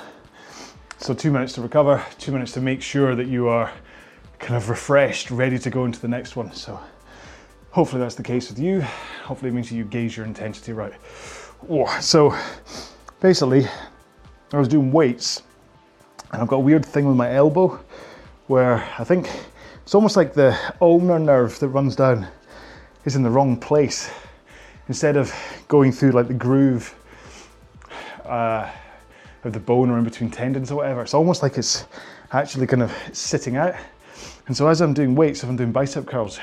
So, 0.98 1.12
two 1.12 1.32
minutes 1.32 1.52
to 1.54 1.62
recover, 1.62 2.02
two 2.18 2.32
minutes 2.32 2.52
to 2.52 2.60
make 2.60 2.80
sure 2.80 3.14
that 3.16 3.26
you 3.26 3.48
are 3.48 3.72
kind 4.38 4.56
of 4.56 4.70
refreshed, 4.70 5.30
ready 5.30 5.58
to 5.58 5.68
go 5.68 5.84
into 5.84 6.00
the 6.00 6.08
next 6.08 6.36
one. 6.36 6.52
So, 6.52 6.78
hopefully, 7.72 8.00
that's 8.00 8.14
the 8.14 8.22
case 8.22 8.48
with 8.48 8.58
you. 8.58 8.82
Hopefully, 9.24 9.50
it 9.50 9.54
means 9.54 9.70
you 9.70 9.84
gauge 9.84 10.16
your 10.16 10.26
intensity 10.26 10.72
right. 10.72 10.94
So, 12.00 12.36
basically, 13.20 13.66
I 14.52 14.58
was 14.58 14.68
doing 14.68 14.92
weights 14.92 15.42
and 16.32 16.40
I've 16.40 16.48
got 16.48 16.56
a 16.56 16.60
weird 16.60 16.86
thing 16.86 17.06
with 17.06 17.16
my 17.16 17.34
elbow 17.34 17.80
where 18.46 18.86
I 18.98 19.04
think 19.04 19.30
it's 19.82 19.94
almost 19.94 20.16
like 20.16 20.34
the 20.34 20.58
ulnar 20.80 21.18
nerve 21.18 21.58
that 21.60 21.68
runs 21.68 21.96
down 21.96 22.26
is 23.04 23.16
in 23.16 23.22
the 23.22 23.30
wrong 23.30 23.56
place. 23.56 24.10
Instead 24.88 25.16
of 25.16 25.34
going 25.68 25.92
through 25.92 26.12
like 26.12 26.28
the 26.28 26.34
groove 26.34 26.94
uh, 28.24 28.70
of 29.44 29.52
the 29.52 29.60
bone 29.60 29.90
or 29.90 29.98
in 29.98 30.04
between 30.04 30.30
tendons 30.30 30.70
or 30.70 30.76
whatever, 30.76 31.02
it's 31.02 31.14
almost 31.14 31.42
like 31.42 31.56
it's 31.56 31.86
actually 32.32 32.66
kind 32.66 32.82
of 32.82 32.92
sitting 33.12 33.56
out. 33.56 33.74
And 34.46 34.56
so 34.56 34.68
as 34.68 34.82
I'm 34.82 34.92
doing 34.92 35.14
weights, 35.14 35.42
if 35.42 35.48
I'm 35.48 35.56
doing 35.56 35.72
bicep 35.72 36.06
curls, 36.06 36.38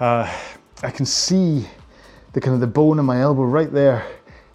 uh, 0.00 0.34
I 0.82 0.90
can 0.90 1.06
see 1.06 1.66
the 2.32 2.40
kind 2.40 2.54
of 2.54 2.60
the 2.60 2.66
bone 2.66 2.98
in 2.98 3.04
my 3.04 3.20
elbow 3.20 3.44
right 3.44 3.72
there. 3.72 4.04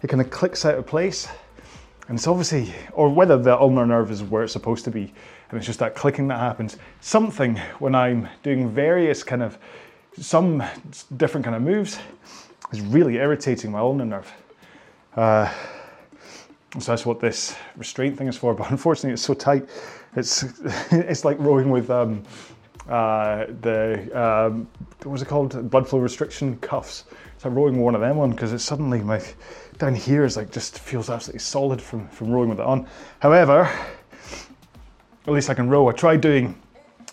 It 0.02 0.08
kind 0.08 0.20
of 0.20 0.30
clicks 0.30 0.66
out 0.66 0.74
of 0.74 0.86
place. 0.86 1.26
And 2.08 2.18
it's 2.18 2.26
obviously, 2.26 2.74
or 2.92 3.08
whether 3.08 3.38
the 3.38 3.58
ulnar 3.58 3.86
nerve 3.86 4.10
is 4.10 4.22
where 4.22 4.42
it's 4.42 4.52
supposed 4.52 4.84
to 4.84 4.90
be, 4.90 5.14
and 5.54 5.60
it's 5.60 5.66
just 5.66 5.78
that 5.78 5.94
clicking 5.94 6.26
that 6.28 6.40
happens. 6.40 6.76
Something 7.00 7.56
when 7.78 7.94
I'm 7.94 8.28
doing 8.42 8.68
various 8.68 9.22
kind 9.22 9.40
of, 9.40 9.56
some 10.18 10.64
different 11.16 11.44
kind 11.44 11.54
of 11.54 11.62
moves 11.62 11.98
is 12.72 12.80
really 12.80 13.18
irritating 13.18 13.70
my 13.70 13.78
ulnar 13.78 14.04
nerve. 14.04 14.32
Uh, 15.14 15.52
so 16.80 16.90
that's 16.90 17.06
what 17.06 17.20
this 17.20 17.54
restraint 17.76 18.18
thing 18.18 18.26
is 18.26 18.36
for. 18.36 18.52
But 18.58 18.72
unfortunately, 18.72 19.12
it's 19.12 19.22
so 19.22 19.34
tight. 19.34 19.68
It's 20.16 20.42
it's 20.90 21.24
like 21.24 21.38
rowing 21.38 21.70
with 21.70 21.88
um, 21.88 22.24
uh, 22.88 23.46
the 23.60 24.10
um, 24.12 24.66
what 25.04 25.12
was 25.12 25.22
it 25.22 25.28
called? 25.28 25.70
Blood 25.70 25.88
flow 25.88 26.00
restriction 26.00 26.56
cuffs. 26.58 27.04
It's 27.36 27.44
like 27.44 27.54
rowing 27.54 27.78
one 27.78 27.94
of 27.94 28.00
them 28.00 28.18
on 28.18 28.32
because 28.32 28.52
it's 28.52 28.64
suddenly 28.64 29.00
my 29.00 29.22
down 29.78 29.94
here 29.94 30.24
is 30.24 30.36
like 30.36 30.50
just 30.50 30.80
feels 30.80 31.10
absolutely 31.10 31.40
solid 31.40 31.80
from, 31.80 32.08
from 32.08 32.30
rowing 32.30 32.48
with 32.48 32.58
it 32.58 32.66
on. 32.66 32.88
However, 33.20 33.70
at 35.26 35.32
least 35.32 35.48
I 35.48 35.54
can 35.54 35.68
row. 35.68 35.88
I 35.88 35.92
tried 35.92 36.20
doing, 36.20 36.60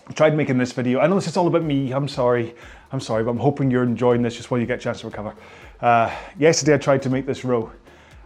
I 0.08 0.14
tried 0.14 0.36
making 0.36 0.58
this 0.58 0.74
video. 0.74 1.00
I 1.00 1.08
know 1.08 1.16
this 1.16 1.28
is 1.28 1.38
all 1.38 1.48
about 1.48 1.64
me. 1.64 1.94
I'm 1.94 2.08
sorry. 2.08 2.54
I'm 2.92 3.00
sorry, 3.00 3.24
but 3.24 3.32
I'm 3.32 3.40
hoping 3.40 3.72
you're 3.72 3.84
enjoying 3.84 4.22
this 4.22 4.36
just 4.36 4.52
while 4.52 4.60
you 4.60 4.66
get 4.66 4.80
a 4.80 4.82
chance 4.82 5.02
to 5.02 5.08
recover. 5.08 5.34
Uh, 5.80 6.14
yesterday 6.38 6.74
I 6.74 6.78
tried 6.78 7.02
to 7.04 7.10
make 7.10 7.26
this 7.26 7.46
row 7.46 7.72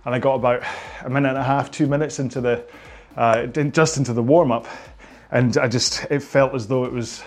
and 0.06 0.16
I 0.16 0.20
got 0.20 0.36
about 0.36 0.64
a 1.04 1.10
minute 1.10 1.30
and 1.30 1.38
a 1.38 1.44
half, 1.44 1.70
two 1.70 1.88
minutes 1.88 2.20
into 2.20 2.42
the, 2.42 2.64
uh, 3.16 3.46
just 3.46 3.98
into 3.98 4.14
the 4.14 4.24
warm 4.24 4.52
up. 4.52 4.68
And 5.32 5.58
I 5.58 5.68
just, 5.68 6.06
it 6.10 6.22
felt 6.22 6.56
as 6.56 6.68
though 6.68 6.86
it 6.86 6.92
was 6.92 7.24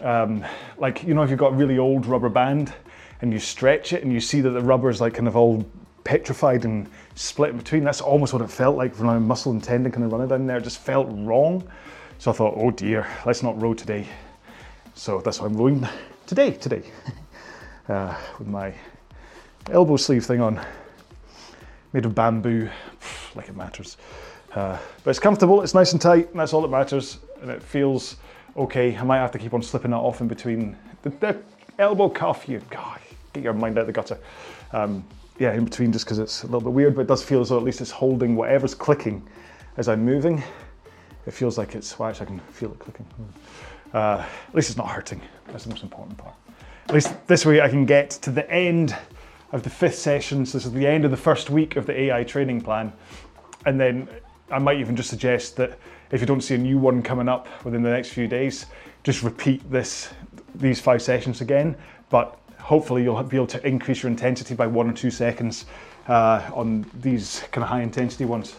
um, 0.00 0.44
like, 0.78 1.02
you 1.02 1.12
know, 1.12 1.22
if 1.22 1.30
you've 1.30 1.38
got 1.38 1.52
a 1.52 1.56
really 1.56 1.78
old 1.78 2.06
rubber 2.06 2.28
band 2.30 2.72
and 3.20 3.32
you 3.32 3.38
stretch 3.38 3.92
it 3.92 4.02
and 4.02 4.12
you 4.12 4.20
see 4.20 4.40
that 4.40 4.50
the 4.50 4.62
rubber 4.62 4.88
is 4.88 5.00
like 5.00 5.14
kind 5.14 5.28
of 5.28 5.36
all 5.36 5.66
petrified 6.04 6.64
and 6.64 6.88
split 7.20 7.50
in 7.50 7.58
between. 7.58 7.84
That's 7.84 8.00
almost 8.00 8.32
what 8.32 8.40
it 8.40 8.50
felt 8.50 8.76
like 8.76 8.98
when 8.98 9.08
I 9.08 9.18
muscle 9.18 9.52
and 9.52 9.62
tendon 9.62 9.92
kind 9.92 10.04
of 10.04 10.12
running 10.12 10.28
down 10.28 10.46
there. 10.46 10.56
It 10.56 10.64
just 10.64 10.78
felt 10.78 11.06
wrong. 11.10 11.68
So 12.18 12.30
I 12.30 12.34
thought, 12.34 12.54
oh 12.56 12.70
dear, 12.70 13.06
let's 13.26 13.42
not 13.42 13.60
row 13.60 13.74
today. 13.74 14.06
So 14.94 15.20
that's 15.20 15.40
why 15.40 15.46
I'm 15.46 15.54
rowing 15.54 15.86
today, 16.26 16.52
today, 16.52 16.82
uh, 17.88 18.16
with 18.38 18.48
my 18.48 18.74
elbow 19.70 19.96
sleeve 19.96 20.24
thing 20.24 20.40
on, 20.40 20.60
made 21.92 22.06
of 22.06 22.14
bamboo, 22.14 22.70
like 23.34 23.48
it 23.48 23.56
matters. 23.56 23.98
Uh, 24.54 24.78
but 25.04 25.10
it's 25.10 25.20
comfortable, 25.20 25.62
it's 25.62 25.74
nice 25.74 25.92
and 25.92 26.00
tight, 26.00 26.30
and 26.30 26.40
that's 26.40 26.52
all 26.52 26.62
that 26.62 26.68
matters. 26.68 27.18
And 27.42 27.50
it 27.50 27.62
feels 27.62 28.16
okay. 28.56 28.96
I 28.96 29.02
might 29.04 29.18
have 29.18 29.30
to 29.32 29.38
keep 29.38 29.54
on 29.54 29.62
slipping 29.62 29.92
that 29.92 29.98
off 29.98 30.20
in 30.20 30.28
between 30.28 30.76
the, 31.02 31.10
the 31.10 31.38
elbow 31.78 32.08
cuff. 32.08 32.48
You, 32.48 32.60
God, 32.70 32.98
get 33.34 33.44
your 33.44 33.52
mind 33.52 33.76
out 33.76 33.82
of 33.82 33.86
the 33.86 33.92
gutter. 33.92 34.18
Um, 34.72 35.04
yeah, 35.40 35.54
in 35.54 35.64
between 35.64 35.90
just 35.90 36.04
because 36.04 36.18
it's 36.18 36.42
a 36.42 36.46
little 36.46 36.60
bit 36.60 36.72
weird, 36.72 36.94
but 36.94 37.00
it 37.00 37.08
does 37.08 37.22
feel 37.22 37.40
as 37.40 37.48
though 37.48 37.56
at 37.56 37.64
least 37.64 37.80
it's 37.80 37.90
holding 37.90 38.36
whatever's 38.36 38.74
clicking 38.74 39.26
as 39.78 39.88
I'm 39.88 40.04
moving. 40.04 40.42
It 41.26 41.30
feels 41.32 41.56
like 41.56 41.74
it's, 41.74 41.98
well, 41.98 42.10
actually 42.10 42.26
I 42.26 42.28
can 42.28 42.40
feel 42.50 42.70
it 42.70 42.78
clicking. 42.78 43.06
Uh, 43.94 44.22
at 44.48 44.54
least 44.54 44.68
it's 44.68 44.76
not 44.76 44.88
hurting. 44.88 45.20
That's 45.46 45.64
the 45.64 45.70
most 45.70 45.82
important 45.82 46.18
part. 46.18 46.34
At 46.88 46.94
least 46.94 47.26
this 47.26 47.46
way 47.46 47.62
I 47.62 47.70
can 47.70 47.86
get 47.86 48.10
to 48.10 48.30
the 48.30 48.48
end 48.50 48.94
of 49.52 49.62
the 49.62 49.70
fifth 49.70 49.94
session. 49.94 50.44
So 50.44 50.58
this 50.58 50.66
is 50.66 50.72
the 50.72 50.86
end 50.86 51.06
of 51.06 51.10
the 51.10 51.16
first 51.16 51.48
week 51.48 51.76
of 51.76 51.86
the 51.86 51.98
AI 51.98 52.22
training 52.22 52.60
plan. 52.60 52.92
And 53.64 53.80
then 53.80 54.08
I 54.50 54.58
might 54.58 54.78
even 54.78 54.94
just 54.94 55.08
suggest 55.08 55.56
that 55.56 55.78
if 56.10 56.20
you 56.20 56.26
don't 56.26 56.42
see 56.42 56.54
a 56.54 56.58
new 56.58 56.76
one 56.76 57.02
coming 57.02 57.30
up 57.30 57.48
within 57.64 57.82
the 57.82 57.90
next 57.90 58.10
few 58.10 58.28
days, 58.28 58.66
just 59.04 59.22
repeat 59.22 59.68
this, 59.70 60.10
these 60.54 60.80
five 60.80 61.00
sessions 61.00 61.40
again, 61.40 61.76
but 62.10 62.39
hopefully 62.70 63.02
you'll 63.02 63.20
be 63.24 63.36
able 63.36 63.48
to 63.48 63.66
increase 63.66 64.00
your 64.00 64.08
intensity 64.08 64.54
by 64.54 64.64
one 64.64 64.88
or 64.88 64.92
two 64.92 65.10
seconds 65.10 65.64
uh, 66.06 66.48
on 66.54 66.86
these 67.00 67.42
kind 67.50 67.64
of 67.64 67.68
high 67.68 67.82
intensity 67.82 68.24
ones. 68.24 68.54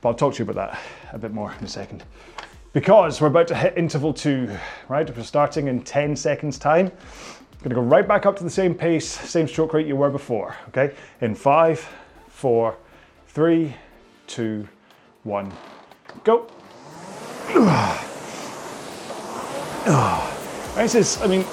But 0.00 0.08
I'll 0.08 0.14
talk 0.16 0.34
to 0.34 0.44
you 0.44 0.50
about 0.50 0.72
that 0.72 0.80
a 1.12 1.18
bit 1.18 1.32
more 1.32 1.54
in 1.56 1.64
a 1.64 1.68
second. 1.68 2.02
Because 2.72 3.20
we're 3.20 3.28
about 3.28 3.46
to 3.46 3.54
hit 3.54 3.78
interval 3.78 4.12
two, 4.12 4.50
right? 4.88 5.08
We're 5.16 5.22
starting 5.22 5.68
in 5.68 5.82
10 5.82 6.16
seconds 6.16 6.58
time. 6.58 6.86
I'm 6.86 7.62
Gonna 7.62 7.76
go 7.76 7.82
right 7.82 8.06
back 8.06 8.26
up 8.26 8.34
to 8.38 8.42
the 8.42 8.50
same 8.50 8.74
pace, 8.74 9.08
same 9.08 9.46
stroke 9.46 9.74
rate 9.74 9.86
you 9.86 9.94
were 9.94 10.10
before, 10.10 10.56
okay? 10.70 10.92
In 11.20 11.36
five, 11.36 11.88
four, 12.26 12.76
three, 13.28 13.76
two, 14.26 14.66
one, 15.22 15.52
go. 16.24 16.48
This 20.74 20.94
is, 20.94 21.20
I 21.20 21.26
mean, 21.26 21.44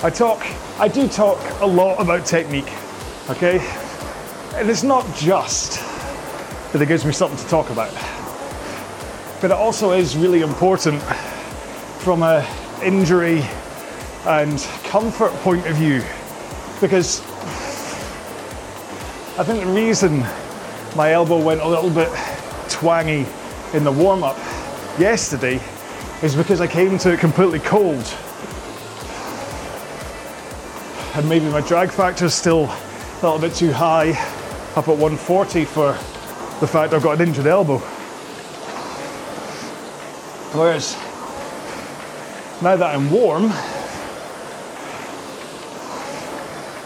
I 0.00 0.10
talk, 0.10 0.46
I 0.78 0.86
do 0.86 1.08
talk 1.08 1.40
a 1.60 1.66
lot 1.66 2.00
about 2.00 2.24
technique, 2.24 2.72
okay? 3.28 3.58
And 4.54 4.70
it's 4.70 4.84
not 4.84 5.04
just 5.16 5.80
that 6.72 6.80
it 6.80 6.86
gives 6.86 7.04
me 7.04 7.10
something 7.10 7.36
to 7.36 7.48
talk 7.48 7.70
about, 7.70 7.92
but 9.40 9.50
it 9.50 9.56
also 9.56 9.90
is 9.90 10.16
really 10.16 10.42
important 10.42 11.02
from 11.98 12.22
a 12.22 12.46
injury 12.80 13.42
and 14.24 14.60
comfort 14.84 15.32
point 15.40 15.66
of 15.66 15.74
view 15.74 16.00
because 16.80 17.20
I 19.36 19.42
think 19.42 19.64
the 19.64 19.72
reason 19.72 20.20
my 20.94 21.12
elbow 21.12 21.42
went 21.42 21.60
a 21.60 21.66
little 21.66 21.90
bit 21.90 22.08
twangy 22.68 23.26
in 23.74 23.82
the 23.82 23.90
warm 23.90 24.22
up 24.22 24.36
yesterday 24.96 25.60
is 26.22 26.36
because 26.36 26.60
I 26.60 26.68
came 26.68 26.98
to 26.98 27.14
it 27.14 27.18
completely 27.18 27.58
cold. 27.58 28.04
And 31.18 31.28
maybe 31.28 31.46
my 31.46 31.60
drag 31.62 31.90
factor 31.90 32.26
is 32.26 32.34
still 32.34 32.66
a 32.66 33.20
little 33.22 33.40
bit 33.40 33.52
too 33.52 33.72
high, 33.72 34.10
up 34.76 34.86
at 34.86 34.96
140 34.96 35.64
for 35.64 35.86
the 36.60 36.66
fact 36.68 36.94
I've 36.94 37.02
got 37.02 37.20
an 37.20 37.26
injured 37.26 37.48
elbow. 37.48 37.78
Whereas 40.54 40.94
now 42.62 42.76
that 42.76 42.94
I'm 42.94 43.10
warm 43.10 43.50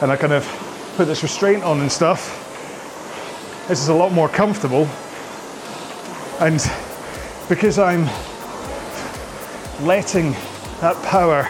and 0.00 0.10
I 0.10 0.16
kind 0.16 0.32
of 0.32 0.46
put 0.96 1.08
this 1.08 1.22
restraint 1.22 1.62
on 1.62 1.80
and 1.80 1.92
stuff, 1.92 2.38
this 3.68 3.82
is 3.82 3.88
a 3.88 3.94
lot 3.94 4.12
more 4.12 4.30
comfortable. 4.30 4.88
And 6.40 6.66
because 7.50 7.78
I'm 7.78 8.06
letting 9.86 10.32
that 10.80 10.96
power 11.04 11.44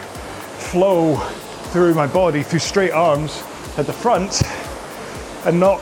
flow 0.59 1.23
through 1.73 1.95
my 1.95 2.07
body, 2.07 2.43
through 2.43 2.59
straight 2.59 2.91
arms 2.91 3.43
at 3.79 3.87
the 3.87 3.93
front, 3.95 4.43
and 5.47 5.59
not 5.59 5.79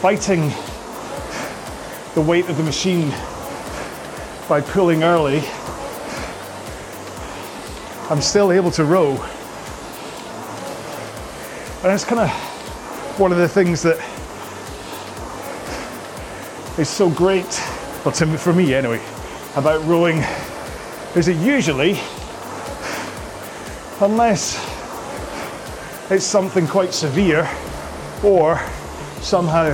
fighting 0.00 0.52
the 2.14 2.20
weight 2.20 2.48
of 2.48 2.56
the 2.56 2.62
machine 2.62 3.10
by 4.48 4.60
pulling 4.60 5.02
early, 5.02 5.42
I'm 8.08 8.20
still 8.20 8.52
able 8.52 8.70
to 8.70 8.84
row. 8.84 9.12
And 11.82 11.92
it's 11.92 12.04
kind 12.04 12.20
of 12.20 12.30
one 13.18 13.32
of 13.32 13.38
the 13.38 13.48
things 13.48 13.82
that 13.82 13.96
is 16.78 16.88
so 16.88 17.10
great, 17.10 17.60
well, 18.04 18.12
to, 18.12 18.38
for 18.38 18.52
me 18.52 18.72
anyway, 18.72 19.02
about 19.56 19.84
rowing 19.84 20.18
is 21.16 21.26
that 21.26 21.34
usually, 21.34 21.98
unless 24.04 24.56
it's 26.10 26.24
something 26.24 26.66
quite 26.66 26.92
severe 26.92 27.48
or 28.22 28.60
somehow 29.22 29.70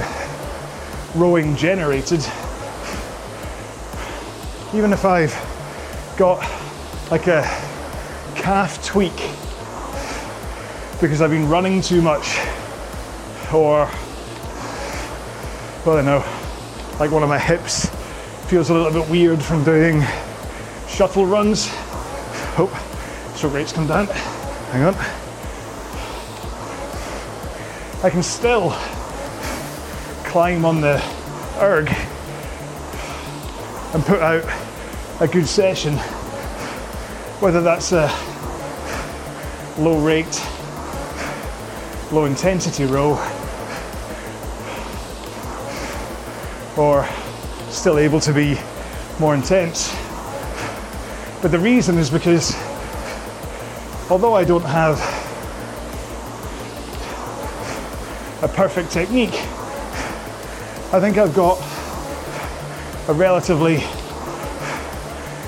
rowing 1.16 1.56
generated, 1.56 2.20
even 4.72 4.92
if 4.92 5.04
I've 5.04 5.34
got 6.16 6.38
like 7.10 7.26
a 7.26 7.42
calf 8.36 8.84
tweak 8.84 9.16
because 11.00 11.20
I've 11.20 11.30
been 11.30 11.48
running 11.48 11.82
too 11.82 12.00
much 12.00 12.38
or 13.52 13.90
well 15.84 15.98
I 15.98 16.02
know 16.02 16.24
like 17.00 17.10
one 17.10 17.24
of 17.24 17.28
my 17.28 17.38
hips 17.38 17.86
feels 18.48 18.70
a 18.70 18.74
little 18.74 18.92
bit 18.92 19.10
weird 19.10 19.42
from 19.42 19.64
doing 19.64 20.04
shuttle 20.88 21.26
runs. 21.26 21.68
Hope 22.54 22.70
stroke 23.40 23.54
rates 23.54 23.72
come 23.72 23.86
down 23.86 24.06
hang 24.06 24.82
on. 24.82 24.94
I 28.04 28.10
can 28.10 28.22
still 28.22 28.72
climb 30.26 30.66
on 30.66 30.82
the 30.82 31.02
erg 31.58 31.88
and 33.94 34.04
put 34.04 34.20
out 34.20 34.44
a 35.20 35.26
good 35.26 35.46
session. 35.46 35.96
Whether 37.40 37.62
that's 37.62 37.92
a 37.92 38.12
low 39.80 39.98
rate 40.04 40.46
low 42.12 42.26
intensity 42.26 42.84
row 42.84 43.12
or 46.76 47.08
still 47.70 47.98
able 47.98 48.20
to 48.20 48.34
be 48.34 48.58
more 49.18 49.34
intense. 49.34 49.96
But 51.40 51.52
the 51.52 51.58
reason 51.58 51.96
is 51.96 52.10
because 52.10 52.54
although 54.10 54.34
I 54.34 54.42
don't 54.42 54.64
have 54.64 54.98
a 58.42 58.48
perfect 58.48 58.90
technique, 58.90 59.34
I 60.92 60.98
think 60.98 61.16
I've 61.16 61.34
got 61.34 61.58
a 63.08 63.12
relatively 63.12 63.78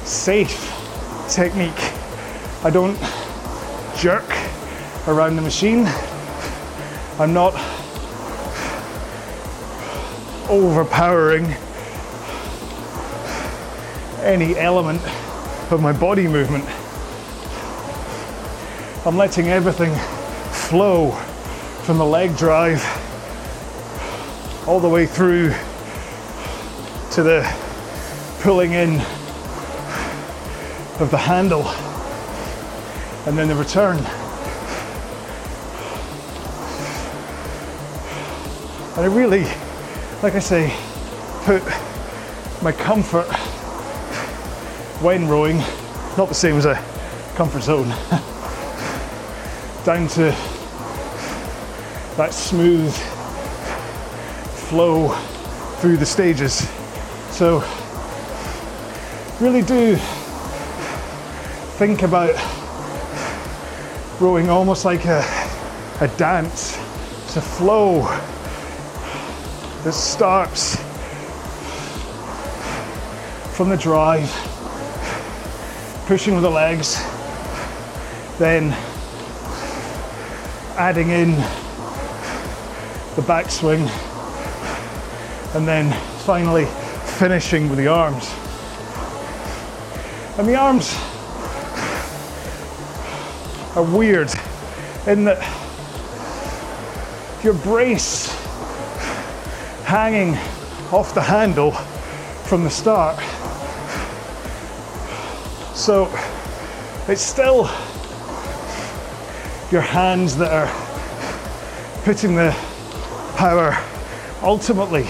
safe 0.04 0.68
technique. 1.28 1.72
I 2.64 2.70
don't 2.70 2.96
jerk 3.96 4.30
around 5.08 5.34
the 5.34 5.42
machine. 5.42 5.86
I'm 7.18 7.34
not 7.34 7.54
overpowering 10.48 11.46
any 14.22 14.56
element 14.56 15.02
of 15.72 15.80
my 15.82 15.92
body 15.92 16.28
movement. 16.28 16.64
I'm 19.04 19.16
letting 19.16 19.48
everything 19.48 19.94
flow 20.50 21.10
from 21.82 21.98
the 21.98 22.04
leg 22.04 22.36
drive 22.36 22.82
all 24.66 24.80
the 24.80 24.88
way 24.88 25.06
through 25.06 25.52
to 27.12 27.22
the 27.22 27.42
pulling 28.40 28.72
in 28.72 29.00
of 31.00 31.08
the 31.10 31.18
handle 31.18 31.66
and 33.26 33.36
then 33.36 33.48
the 33.48 33.56
return. 33.56 33.98
And 38.96 39.00
I 39.00 39.06
really 39.06 39.44
like 40.22 40.36
I 40.36 40.38
say, 40.38 40.72
put 41.42 41.64
my 42.62 42.70
comfort 42.70 43.26
when 45.02 45.26
rowing, 45.26 45.56
not 46.16 46.28
the 46.28 46.34
same 46.34 46.54
as 46.54 46.64
a 46.64 46.76
comfort 47.34 47.64
zone, 47.64 47.88
down 49.84 50.06
to 50.06 50.30
that 52.16 52.32
smooth 52.32 52.94
flow 54.68 55.08
through 55.80 55.96
the 55.96 56.06
stages. 56.06 56.68
So, 57.30 57.64
really 59.40 59.62
do 59.62 59.96
think 61.78 62.02
about 62.02 62.30
rowing 64.20 64.48
almost 64.48 64.84
like 64.84 65.04
a, 65.06 65.24
a 66.00 66.08
dance. 66.16 66.76
a 67.36 67.40
flow 67.40 68.02
that 69.82 69.94
starts 69.94 70.76
from 73.56 73.68
the 73.68 73.76
drive, 73.76 74.30
pushing 76.06 76.34
with 76.34 76.44
the 76.44 76.50
legs, 76.50 77.02
then 78.38 78.76
adding 80.82 81.10
in 81.10 81.30
the 83.14 83.22
backswing, 83.22 83.88
and 85.54 85.68
then 85.68 85.92
finally 86.24 86.64
finishing 87.20 87.68
with 87.68 87.78
the 87.78 87.86
arms. 87.86 88.28
And 90.36 90.48
the 90.48 90.56
arms 90.56 90.92
are 93.76 93.96
weird 93.96 94.28
in 95.06 95.22
that 95.22 95.38
your 97.44 97.54
brace 97.54 98.26
hanging 99.84 100.34
off 100.92 101.14
the 101.14 101.22
handle 101.22 101.70
from 102.50 102.64
the 102.64 102.70
start. 102.70 103.20
So 105.76 106.10
it's 107.06 107.22
still 107.22 107.70
your 109.72 109.80
hands 109.80 110.36
that 110.36 110.52
are 110.52 110.70
putting 112.04 112.34
the 112.34 112.54
power 113.36 113.74
ultimately 114.42 115.06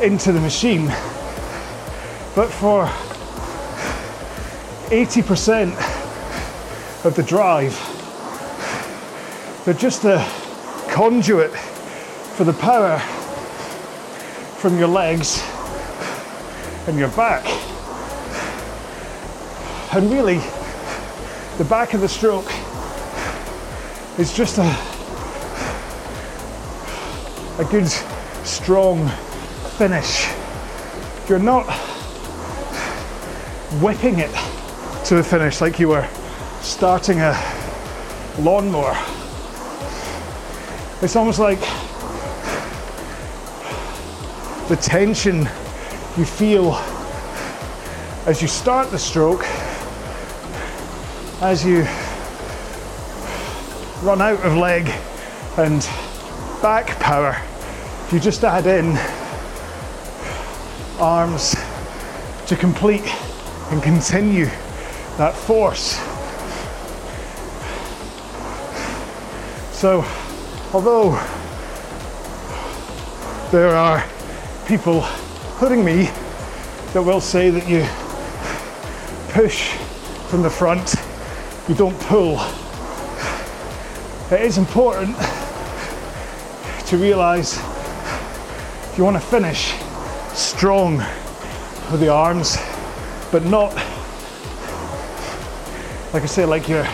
into 0.00 0.32
the 0.32 0.40
machine. 0.40 0.86
But 2.34 2.48
for 2.48 2.86
80% 4.88 5.74
of 7.04 7.14
the 7.14 7.22
drive, 7.22 7.78
they're 9.66 9.74
just 9.74 10.04
a 10.04 10.26
conduit 10.88 11.50
for 11.50 12.44
the 12.44 12.54
power 12.54 12.98
from 14.58 14.78
your 14.78 14.88
legs 14.88 15.42
and 16.86 16.98
your 16.98 17.10
back. 17.10 17.44
And 19.94 20.10
really, 20.10 20.40
the 21.58 21.64
back 21.64 21.94
of 21.94 22.00
the 22.00 22.08
stroke 22.08 22.50
is 24.18 24.32
just 24.32 24.58
a, 24.58 24.76
a 27.58 27.64
good, 27.70 27.88
strong 28.44 29.08
finish. 29.78 30.28
You're 31.28 31.38
not 31.38 31.64
whipping 33.80 34.18
it 34.18 34.32
to 35.06 35.18
a 35.18 35.22
finish 35.22 35.60
like 35.60 35.78
you 35.78 35.88
were 35.88 36.08
starting 36.60 37.20
a 37.20 37.32
lawnmower. 38.40 38.96
It's 41.02 41.14
almost 41.14 41.38
like 41.38 41.60
the 44.68 44.76
tension 44.76 45.48
you 46.16 46.24
feel 46.24 46.74
as 48.26 48.42
you 48.42 48.48
start 48.48 48.90
the 48.90 48.98
stroke, 48.98 49.44
as 51.44 51.62
you 51.62 51.80
run 54.02 54.22
out 54.22 54.40
of 54.46 54.56
leg 54.56 54.88
and 55.58 55.82
back 56.62 56.98
power, 56.98 57.36
you 58.10 58.18
just 58.18 58.42
add 58.44 58.66
in 58.66 58.96
arms 60.98 61.54
to 62.46 62.56
complete 62.56 63.04
and 63.70 63.82
continue 63.82 64.46
that 65.18 65.34
force. 65.34 65.96
So, 69.78 70.02
although 70.72 71.10
there 73.50 73.76
are 73.76 74.02
people, 74.66 75.04
including 75.50 75.84
me, 75.84 76.04
that 76.94 77.02
will 77.02 77.20
say 77.20 77.50
that 77.50 77.68
you 77.68 77.86
push 79.34 79.72
from 80.30 80.40
the 80.40 80.48
front, 80.48 80.94
you 81.68 81.74
don't 81.74 81.98
pull. 82.00 82.40
It 84.30 84.40
is 84.40 84.58
important 84.58 85.16
to 86.86 86.96
realize 86.96 87.58
if 88.90 88.94
you 88.96 89.04
want 89.04 89.16
to 89.16 89.20
finish 89.20 89.74
strong 90.32 90.98
with 91.90 92.00
the 92.00 92.08
arms, 92.08 92.56
but 93.30 93.44
not 93.44 93.72
like 96.14 96.22
I 96.22 96.26
say, 96.26 96.44
like 96.44 96.68
you're 96.68 96.86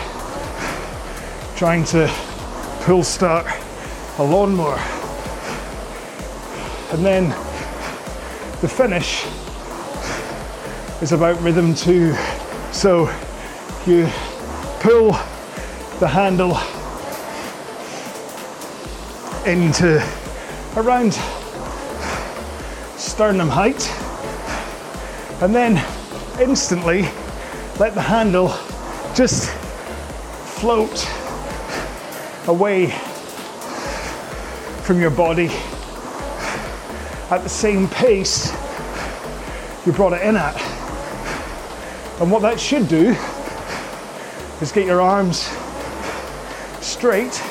trying 1.55 1.83
to 1.85 2.11
pull 2.79 3.03
start 3.03 3.45
a 4.17 4.23
lawnmower. 4.23 4.79
And 6.91 7.05
then 7.05 7.29
the 8.61 8.67
finish 8.67 9.23
is 11.03 11.11
about 11.11 11.39
rhythm 11.41 11.75
too. 11.75 12.15
So 12.71 13.13
you 13.85 14.09
pull 14.81 15.11
the 15.99 16.07
handle 16.07 16.57
into 19.45 20.03
around 20.75 21.13
sternum 22.97 23.47
height 23.47 23.87
and 25.43 25.53
then 25.53 25.77
instantly 26.41 27.03
let 27.77 27.93
the 27.93 28.01
handle 28.01 28.47
just 29.13 29.51
float 30.57 31.07
away 32.47 32.87
from 34.81 34.99
your 34.99 35.11
body 35.11 35.49
at 37.29 37.43
the 37.43 37.49
same 37.49 37.87
pace 37.87 38.51
you 39.85 39.91
brought 39.91 40.13
it 40.13 40.23
in 40.23 40.35
at. 40.35 40.59
And 42.19 42.31
what 42.31 42.41
that 42.41 42.59
should 42.59 42.87
do 42.87 43.15
is 44.61 44.71
get 44.71 44.85
your 44.85 45.01
arms 45.01 45.49
straight 46.81 47.41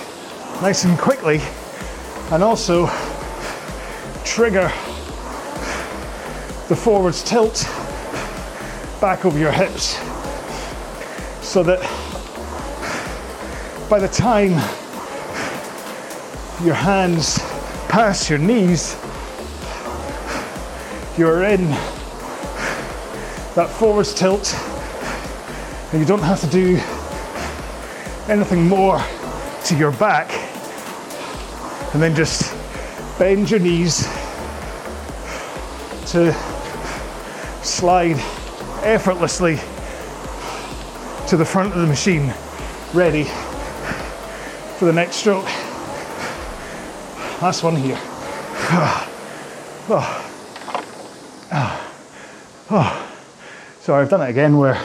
nice 0.62 0.84
and 0.84 0.96
quickly 0.96 1.40
and 2.30 2.40
also 2.40 2.86
trigger 4.24 4.70
the 6.68 6.76
forwards 6.76 7.24
tilt 7.24 7.64
back 9.00 9.24
over 9.24 9.36
your 9.36 9.50
hips 9.50 9.98
so 11.44 11.64
that 11.64 11.80
by 13.90 13.98
the 13.98 14.06
time 14.06 14.50
your 16.64 16.74
hands 16.74 17.40
pass 17.88 18.30
your 18.30 18.38
knees, 18.38 18.96
you're 21.18 21.42
in 21.42 21.70
that 23.56 23.68
forwards 23.68 24.14
tilt 24.14 24.54
and 25.90 26.00
you 26.00 26.06
don't 26.06 26.22
have 26.22 26.40
to 26.40 26.46
do 26.46 26.80
anything 28.30 28.68
more 28.68 29.02
to 29.64 29.76
your 29.76 29.90
back 29.92 30.30
and 31.92 32.00
then 32.00 32.14
just 32.14 32.54
bend 33.18 33.50
your 33.50 33.58
knees 33.58 34.04
to 36.12 36.32
slide 37.64 38.16
effortlessly 38.84 39.56
to 41.26 41.36
the 41.36 41.44
front 41.44 41.74
of 41.74 41.80
the 41.80 41.86
machine, 41.86 42.32
ready 42.94 43.24
for 44.78 44.84
the 44.84 44.92
next 44.92 45.16
stroke. 45.16 45.44
Last 47.42 47.62
one 47.62 47.76
here. 47.76 47.98
Oh. 49.92 50.26
Oh. 51.52 51.86
Oh. 52.72 53.12
Sorry, 53.80 54.02
I've 54.02 54.08
done 54.08 54.22
it 54.22 54.30
again 54.30 54.56
where 54.56 54.80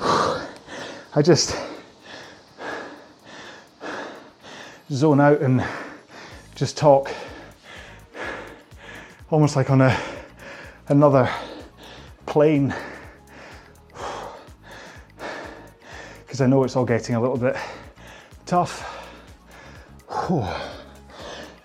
I 0.00 1.22
just 1.22 1.63
zone 4.94 5.20
out 5.20 5.40
and 5.40 5.64
just 6.54 6.76
talk 6.76 7.12
almost 9.30 9.56
like 9.56 9.68
on 9.70 9.80
a 9.80 9.98
another 10.88 11.28
plane. 12.26 12.72
Because 16.22 16.40
I 16.40 16.46
know 16.46 16.62
it's 16.62 16.76
all 16.76 16.84
getting 16.84 17.16
a 17.16 17.20
little 17.20 17.36
bit 17.36 17.56
tough. 18.46 18.90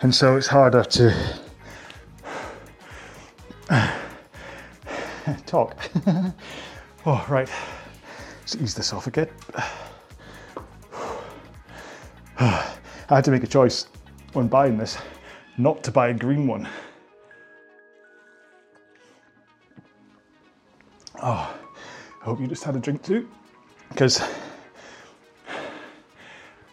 And 0.01 0.13
so 0.13 0.35
it's 0.35 0.47
harder 0.47 0.83
to 0.83 1.39
talk. 5.45 5.77
Oh 7.05 7.25
right. 7.29 7.49
Let's 8.41 8.55
ease 8.57 8.75
this 8.75 8.91
off 8.91 9.07
again 9.07 9.29
I 13.09 13.15
had 13.15 13.25
to 13.25 13.31
make 13.31 13.43
a 13.43 13.47
choice 13.47 13.87
when 14.33 14.47
buying 14.47 14.77
this 14.77 14.97
not 15.57 15.83
to 15.83 15.91
buy 15.91 16.09
a 16.09 16.13
green 16.13 16.47
one 16.47 16.67
Oh, 21.21 21.53
I 22.21 22.25
hope 22.25 22.39
you 22.39 22.47
just 22.47 22.63
had 22.63 22.75
a 22.77 22.79
drink 22.79 23.03
too. 23.03 23.29
Because, 23.89 24.21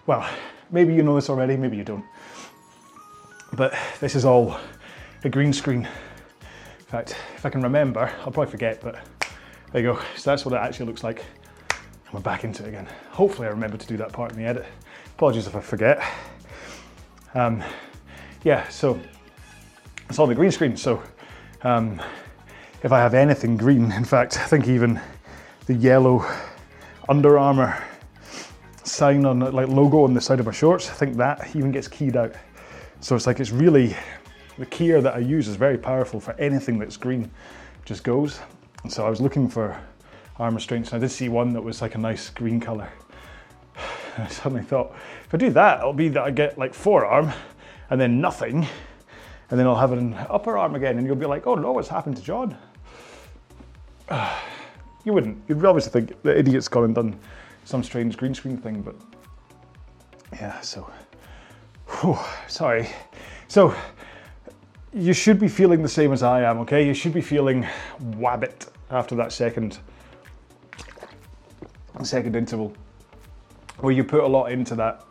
well, 0.07 0.29
maybe 0.71 0.95
you 0.95 1.03
know 1.03 1.17
this 1.17 1.29
already, 1.29 1.57
maybe 1.57 1.77
you 1.77 1.85
don't. 1.85 2.05
But 3.55 3.75
this 4.01 4.15
is 4.15 4.25
all 4.25 4.59
a 5.25 5.29
green 5.29 5.53
screen. 5.53 5.89
In 6.79 6.87
fact, 6.87 7.17
if 7.35 7.45
I 7.45 7.51
can 7.51 7.63
remember, 7.63 8.13
I'll 8.21 8.31
probably 8.31 8.51
forget, 8.51 8.81
but 8.81 8.97
there 9.73 9.83
you 9.83 9.95
go. 9.95 10.01
So 10.17 10.31
that's 10.31 10.45
what 10.45 10.55
it 10.55 10.59
actually 10.59 10.87
looks 10.87 11.03
like. 11.03 11.25
And 12.07 12.15
we're 12.15 12.21
back 12.21 12.45
into 12.45 12.65
it 12.65 12.69
again. 12.69 12.89
Hopefully 13.11 13.49
I 13.49 13.51
remember 13.51 13.77
to 13.77 13.87
do 13.87 13.97
that 13.97 14.13
part 14.13 14.33
in 14.33 14.39
the 14.39 14.45
edit. 14.45 14.65
Apologies 15.17 15.47
if 15.47 15.57
I 15.57 15.61
forget. 15.61 16.03
Um, 17.35 17.63
yeah, 18.45 18.69
so 18.69 19.01
it's 20.09 20.19
on 20.19 20.29
the 20.29 20.35
green 20.35 20.53
screen. 20.53 20.77
So 20.77 21.03
um, 21.63 22.01
if 22.85 22.93
I 22.93 23.01
have 23.01 23.15
anything 23.15 23.57
green. 23.57 23.91
In 23.97 24.05
fact, 24.05 24.39
I 24.39 24.45
think 24.45 24.69
even 24.69 25.01
the 25.67 25.75
yellow 25.75 26.25
Under 27.09 27.39
Armour 27.39 27.83
sign 28.85 29.27
on 29.27 29.41
like 29.41 29.67
logo 29.67 30.05
on 30.05 30.15
the 30.15 30.21
side 30.21 30.39
of 30.39 30.47
my 30.47 30.53
shorts, 30.53 30.89
I 30.89 30.93
think 30.93 31.17
that 31.17 31.57
even 31.57 31.73
gets 31.73 31.89
keyed 31.89 32.17
out. 32.17 32.33
So 33.01 33.17
it's 33.17 33.27
like 33.27 33.41
it's 33.41 33.51
really 33.51 33.97
the 34.59 34.67
keyer 34.67 35.03
that 35.03 35.15
I 35.15 35.19
use 35.19 35.49
is 35.49 35.57
very 35.57 35.77
powerful 35.77 36.21
for 36.21 36.33
anything 36.35 36.79
that's 36.79 36.97
green, 36.97 37.31
just 37.85 38.05
goes. 38.05 38.39
And 38.85 38.93
so 38.93 39.05
I 39.05 39.11
was 39.11 39.21
looking 39.21 39.49
for 39.49 39.77
arm 40.39 40.55
restraints 40.55 40.93
and 40.93 40.99
I 40.99 41.07
did 41.07 41.13
see 41.13 41.29
one 41.29 41.53
that 41.55 41.63
was 41.63 41.81
like 41.81 41.95
a 41.95 41.99
nice 41.99 42.31
green 42.31 42.61
colour. 42.61 42.91
I 44.19 44.29
suddenly 44.29 44.65
thought, 44.65 44.95
if 45.25 45.35
I 45.35 45.37
do 45.37 45.51
that, 45.51 45.81
it'll 45.81 45.93
be 45.93 46.09
that 46.11 46.23
I 46.23 46.31
get 46.31 46.59
like 46.59 46.75
forearm 46.75 47.33
and 47.91 48.01
then 48.01 48.21
nothing, 48.21 48.67
and 49.51 49.61
then 49.61 49.67
I'll 49.67 49.77
have 49.77 49.93
an 49.93 50.15
upper 50.29 50.59
arm 50.59 50.75
again, 50.75 50.99
and 50.99 51.07
you'll 51.07 51.17
be 51.17 51.27
like, 51.27 51.47
oh 51.47 51.55
no, 51.55 51.73
what's 51.73 51.89
happened 51.89 52.17
to 52.17 52.23
John? 52.23 52.57
you 55.05 55.13
wouldn't. 55.13 55.43
You'd 55.49 55.65
obviously 55.65 55.93
think 55.93 56.23
the 56.23 56.37
idiot's 56.37 56.69
gone 56.69 56.85
and 56.85 56.95
done 56.95 57.19
some 57.65 57.83
strange 57.83 58.17
green 58.17 58.35
screen 58.35 58.57
thing, 58.57 58.83
but 58.83 58.97
yeah, 60.33 60.61
so, 60.61 60.91
whew, 62.01 62.19
sorry. 62.49 62.89
So, 63.49 63.75
you 64.93 65.13
should 65.13 65.39
be 65.39 65.49
feeling 65.49 65.83
the 65.83 65.89
same 65.89 66.13
as 66.13 66.23
I 66.23 66.43
am, 66.43 66.59
okay? 66.61 66.87
You 66.87 66.95
should 66.95 67.13
be 67.13 67.21
feeling 67.21 67.67
wabbit 68.01 68.69
after 68.91 69.15
that 69.17 69.33
second, 69.33 69.79
second 72.07 72.37
interval, 72.37 72.73
where 73.79 73.93
you 73.93 74.05
put 74.05 74.23
a 74.23 74.27
lot 74.27 74.53
into 74.53 74.75
that, 74.77 75.05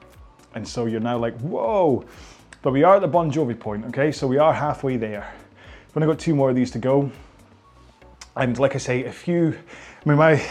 and 0.55 0.67
so 0.67 0.85
you're 0.85 0.99
now 0.99 1.17
like, 1.17 1.37
whoa. 1.39 2.05
But 2.61 2.71
we 2.71 2.83
are 2.83 2.95
at 2.95 3.01
the 3.01 3.07
Bon 3.07 3.31
Jovi 3.31 3.59
point, 3.59 3.85
okay? 3.85 4.11
So 4.11 4.25
we 4.25 4.37
are 4.37 4.53
halfway 4.53 4.97
there. 4.97 5.31
We've 5.87 5.97
only 5.97 6.13
got 6.13 6.19
two 6.19 6.33
more 6.33 6.49
of 6.49 6.55
these 6.55 6.71
to 6.71 6.79
go. 6.79 7.11
And 8.35 8.57
like 8.57 8.75
I 8.75 8.79
say, 8.79 9.01
if 9.01 9.27
you, 9.27 9.57
I 10.05 10.09
mean, 10.09 10.17
my 10.17 10.43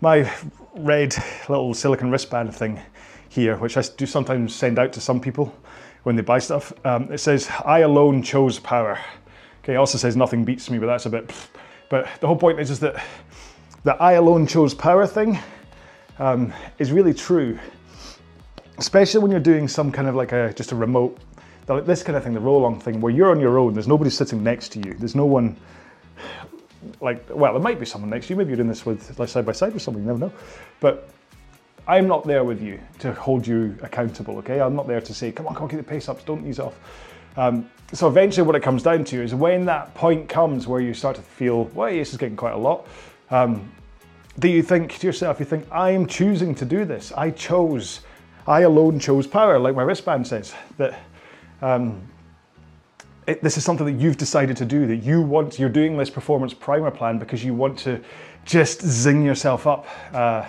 my 0.00 0.30
red 0.74 1.14
little 1.48 1.74
silicon 1.74 2.10
wristband 2.10 2.54
thing 2.54 2.80
here, 3.28 3.56
which 3.56 3.76
I 3.76 3.82
do 3.96 4.06
sometimes 4.06 4.54
send 4.54 4.78
out 4.78 4.92
to 4.94 5.00
some 5.00 5.20
people 5.20 5.54
when 6.02 6.16
they 6.16 6.22
buy 6.22 6.38
stuff. 6.38 6.72
Um, 6.84 7.12
it 7.12 7.18
says, 7.18 7.50
I 7.64 7.80
alone 7.80 8.22
chose 8.22 8.58
power. 8.58 8.98
Okay, 9.62 9.74
it 9.74 9.76
also 9.76 9.98
says 9.98 10.16
nothing 10.16 10.44
beats 10.44 10.70
me, 10.70 10.78
but 10.78 10.86
that's 10.86 11.06
a 11.06 11.10
bit. 11.10 11.32
But 11.88 12.08
the 12.20 12.26
whole 12.26 12.36
point 12.36 12.60
is, 12.60 12.70
is 12.70 12.80
that 12.80 13.02
the 13.84 13.94
I 13.94 14.12
alone 14.12 14.46
chose 14.46 14.74
power 14.74 15.06
thing 15.06 15.38
um, 16.20 16.52
is 16.78 16.92
really 16.92 17.14
true, 17.14 17.58
especially 18.78 19.20
when 19.20 19.30
you're 19.30 19.40
doing 19.40 19.66
some 19.66 19.90
kind 19.90 20.06
of 20.06 20.14
like 20.14 20.32
a 20.32 20.52
just 20.52 20.70
a 20.70 20.76
remote, 20.76 21.18
like 21.66 21.86
this 21.86 22.02
kind 22.02 22.16
of 22.16 22.22
thing, 22.22 22.34
the 22.34 22.40
RowAlong 22.40 22.80
thing, 22.80 23.00
where 23.00 23.12
you're 23.12 23.30
on 23.30 23.40
your 23.40 23.58
own. 23.58 23.72
There's 23.72 23.88
nobody 23.88 24.10
sitting 24.10 24.44
next 24.44 24.68
to 24.72 24.78
you. 24.78 24.94
There's 24.94 25.16
no 25.16 25.26
one 25.26 25.56
like 27.00 27.24
well, 27.30 27.54
there 27.54 27.62
might 27.62 27.80
be 27.80 27.86
someone 27.86 28.10
next 28.10 28.26
to 28.26 28.34
you. 28.34 28.36
Maybe 28.36 28.50
you're 28.50 28.58
doing 28.58 28.68
this 28.68 28.86
with 28.86 29.18
like 29.18 29.30
side 29.30 29.46
by 29.46 29.52
side 29.52 29.72
with 29.72 29.82
someone. 29.82 30.04
You 30.04 30.06
never 30.06 30.20
know, 30.20 30.32
but. 30.78 31.08
I'm 31.88 32.06
not 32.06 32.24
there 32.24 32.44
with 32.44 32.62
you 32.62 32.78
to 33.00 33.12
hold 33.14 33.44
you 33.44 33.76
accountable, 33.82 34.36
okay? 34.38 34.60
I'm 34.60 34.76
not 34.76 34.86
there 34.86 35.00
to 35.00 35.14
say, 35.14 35.32
come 35.32 35.48
on, 35.48 35.54
come 35.54 35.64
on, 35.64 35.70
keep 35.70 35.78
the 35.78 35.82
pace 35.82 36.08
ups, 36.08 36.22
don't 36.22 36.46
ease 36.46 36.60
off. 36.60 36.74
Um, 37.36 37.68
so 37.92 38.06
eventually, 38.06 38.46
what 38.46 38.54
it 38.54 38.62
comes 38.62 38.84
down 38.84 39.02
to 39.04 39.20
is 39.20 39.34
when 39.34 39.64
that 39.64 39.92
point 39.94 40.28
comes 40.28 40.68
where 40.68 40.80
you 40.80 40.94
start 40.94 41.16
to 41.16 41.22
feel, 41.22 41.64
well, 41.74 41.90
this 41.90 42.12
is 42.12 42.16
getting 42.16 42.36
quite 42.36 42.52
a 42.52 42.58
lot. 42.58 42.86
Um, 43.30 43.72
do 44.38 44.48
you 44.48 44.62
think 44.62 44.98
to 44.98 45.06
yourself, 45.06 45.40
you 45.40 45.46
think, 45.46 45.66
I 45.70 45.90
am 45.90 46.06
choosing 46.06 46.54
to 46.56 46.64
do 46.64 46.84
this. 46.84 47.12
I 47.12 47.30
chose, 47.30 48.00
I 48.46 48.60
alone 48.60 48.98
chose 49.00 49.26
power, 49.26 49.58
like 49.58 49.74
my 49.74 49.82
wristband 49.82 50.26
says, 50.26 50.54
that 50.78 51.00
um, 51.60 52.00
it, 53.26 53.42
this 53.42 53.56
is 53.56 53.64
something 53.64 53.86
that 53.86 54.02
you've 54.02 54.16
decided 54.16 54.56
to 54.58 54.64
do, 54.64 54.86
that 54.86 54.96
you 54.96 55.20
want, 55.20 55.58
you're 55.58 55.68
doing 55.68 55.96
this 55.96 56.10
performance 56.10 56.54
primer 56.54 56.90
plan 56.90 57.18
because 57.18 57.44
you 57.44 57.54
want 57.54 57.78
to 57.80 58.00
just 58.44 58.82
zing 58.82 59.24
yourself 59.24 59.66
up 59.66 59.86
uh, 60.14 60.46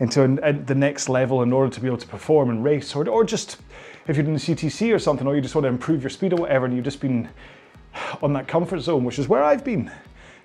into 0.00 0.22
an, 0.22 0.40
a, 0.42 0.52
the 0.52 0.74
next 0.74 1.08
level 1.08 1.42
in 1.42 1.52
order 1.52 1.72
to 1.72 1.80
be 1.80 1.86
able 1.86 1.98
to 1.98 2.06
perform 2.06 2.50
and 2.50 2.64
race, 2.64 2.94
or, 2.94 3.08
or 3.08 3.24
just 3.24 3.58
if 4.06 4.16
you're 4.16 4.24
doing 4.24 4.36
CTC 4.36 4.94
or 4.94 4.98
something, 4.98 5.26
or 5.26 5.34
you 5.34 5.40
just 5.40 5.54
want 5.54 5.64
to 5.64 5.68
improve 5.68 6.02
your 6.02 6.10
speed 6.10 6.32
or 6.32 6.36
whatever, 6.36 6.66
and 6.66 6.74
you've 6.74 6.84
just 6.84 7.00
been 7.00 7.28
on 8.22 8.32
that 8.32 8.48
comfort 8.48 8.80
zone, 8.80 9.04
which 9.04 9.18
is 9.18 9.28
where 9.28 9.42
I've 9.42 9.64
been 9.64 9.90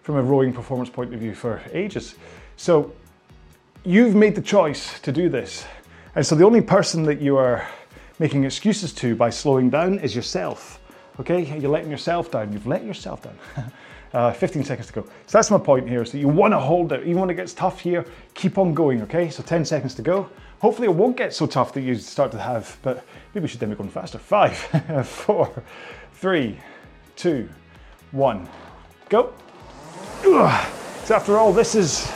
from 0.02 0.16
a 0.16 0.24
rowing 0.24 0.54
performance 0.54 0.90
point 0.90 1.14
of 1.14 1.20
view 1.20 1.36
for 1.36 1.62
ages. 1.74 2.16
So 2.60 2.92
you've 3.86 4.16
made 4.16 4.36
the 4.36 4.42
choice 4.42 5.00
to 5.00 5.14
do 5.14 5.30
this. 5.30 5.66
And 6.14 6.26
so 6.26 6.36
the 6.36 6.44
only 6.44 6.60
person 6.60 7.04
that 7.04 7.22
you 7.22 7.38
are 7.38 7.66
making 8.20 8.44
excuses 8.44 8.92
to 8.96 9.16
by 9.16 9.30
slowing 9.30 9.70
down 9.70 9.98
is 10.00 10.14
yourself. 10.14 10.82
Okay, 11.22 11.58
you're 11.58 11.72
letting 11.72 11.90
yourself 11.90 12.32
down. 12.32 12.52
You've 12.52 12.68
let 12.68 12.84
yourself 12.84 13.24
down. 13.24 13.72
uh, 14.14 14.34
15 14.34 14.66
seconds 14.66 14.88
to 14.88 14.94
go. 14.94 15.04
So 15.04 15.38
that's 15.38 15.50
my 15.50 15.58
point 15.58 15.88
here. 15.88 16.04
So 16.04 16.18
you 16.18 16.28
want 16.28 16.52
to 16.52 16.60
hold 16.60 16.92
it, 16.92 17.04
even 17.04 17.22
when 17.22 17.30
it 17.30 17.36
gets 17.36 17.54
tough 17.54 17.80
here. 17.80 18.06
Keep 18.34 18.58
on 18.58 18.74
going. 18.74 19.04
Okay, 19.04 19.30
so 19.30 19.42
10 19.42 19.64
seconds 19.64 19.96
to 19.96 20.02
go. 20.02 20.30
Hopefully 20.60 20.90
it 20.90 20.94
won't 20.94 21.16
get 21.16 21.34
so 21.34 21.48
tough 21.48 21.72
that 21.76 21.82
you 21.82 21.96
start 21.96 22.30
to 22.34 22.40
have, 22.40 22.78
but 22.82 23.06
maybe 23.34 23.44
we 23.44 23.48
should 23.48 23.62
then 23.62 23.70
be 23.70 23.76
going 23.78 23.90
faster. 23.90 24.18
Five, 24.18 24.58
four, 25.08 25.64
three, 26.12 26.60
two, 27.16 27.48
one, 28.12 28.50
go. 29.08 29.34
So 31.06 31.16
after 31.16 31.38
all, 31.38 31.54
this 31.54 31.74
is 31.74 32.12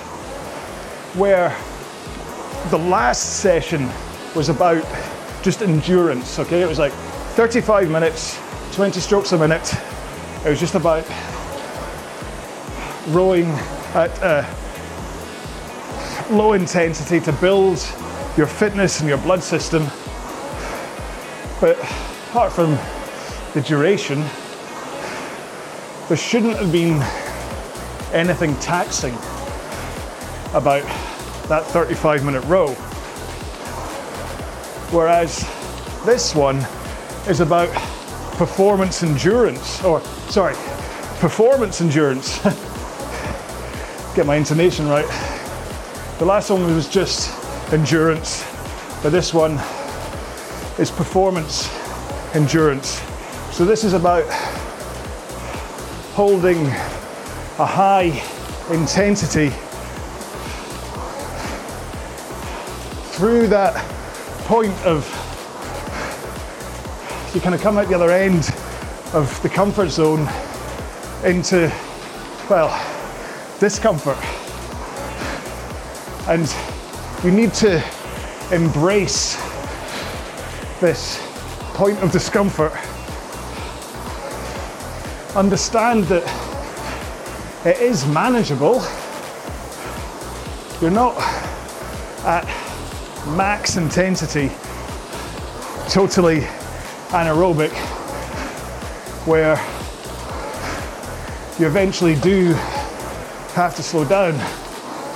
where 1.15 1.55
the 2.69 2.77
last 2.77 3.41
session 3.41 3.89
was 4.35 4.49
about 4.49 4.83
just 5.43 5.61
endurance, 5.61 6.39
okay? 6.39 6.61
It 6.61 6.67
was 6.67 6.79
like 6.79 6.93
35 7.35 7.89
minutes, 7.89 8.39
20 8.73 8.99
strokes 8.99 9.31
a 9.31 9.37
minute. 9.37 9.73
It 10.45 10.49
was 10.49 10.59
just 10.59 10.75
about 10.75 11.05
rowing 13.09 13.45
at 13.93 14.47
low 16.31 16.53
intensity 16.53 17.19
to 17.19 17.31
build 17.33 17.77
your 18.37 18.47
fitness 18.47 18.99
and 18.99 19.09
your 19.09 19.19
blood 19.19 19.43
system. 19.43 19.83
But 21.61 21.77
apart 22.29 22.51
from 22.51 22.77
the 23.53 23.61
duration, 23.61 24.23
there 26.07 26.17
shouldn't 26.17 26.57
have 26.57 26.71
been 26.71 27.01
anything 28.13 28.55
taxing 28.55 29.15
about 30.53 30.83
that 31.47 31.65
35 31.65 32.23
minute 32.23 32.43
row. 32.45 32.73
Whereas 34.91 35.39
this 36.05 36.35
one 36.35 36.57
is 37.27 37.39
about 37.39 37.69
performance 38.37 39.03
endurance, 39.03 39.83
or 39.83 40.01
sorry, 40.29 40.55
performance 41.19 41.81
endurance. 41.81 42.39
Get 44.15 44.25
my 44.25 44.35
intonation 44.35 44.87
right. 44.87 45.07
The 46.19 46.25
last 46.25 46.49
one 46.49 46.63
was 46.75 46.87
just 46.87 47.31
endurance, 47.73 48.45
but 49.01 49.09
this 49.11 49.33
one 49.33 49.53
is 50.77 50.91
performance 50.91 51.69
endurance. 52.35 53.01
So 53.51 53.65
this 53.65 53.83
is 53.83 53.93
about 53.93 54.25
holding 56.13 56.65
a 57.57 57.65
high 57.65 58.21
intensity 58.71 59.51
through 63.13 63.47
that 63.47 63.73
point 64.45 64.73
of 64.85 65.03
you 67.33 67.41
kind 67.41 67.55
of 67.55 67.61
come 67.61 67.77
out 67.77 67.87
the 67.87 67.95
other 67.95 68.11
end 68.11 68.49
of 69.13 69.39
the 69.41 69.49
comfort 69.49 69.89
zone 69.89 70.27
into 71.23 71.71
well 72.49 72.69
discomfort 73.59 74.17
and 76.27 76.53
you 77.23 77.31
need 77.31 77.53
to 77.53 77.83
embrace 78.51 79.35
this 80.79 81.21
point 81.73 81.97
of 81.99 82.11
discomfort. 82.11 82.73
Understand 85.35 86.03
that 86.05 86.23
it 87.65 87.77
is 87.81 88.05
manageable. 88.07 88.83
You're 90.81 90.91
not 90.91 91.17
at 92.25 92.62
max 93.27 93.77
intensity, 93.77 94.49
totally 95.89 96.41
anaerobic, 97.09 97.71
where 99.25 99.55
you 101.59 101.67
eventually 101.67 102.15
do 102.15 102.53
have 103.53 103.75
to 103.75 103.83
slow 103.83 104.03
down. 104.03 104.33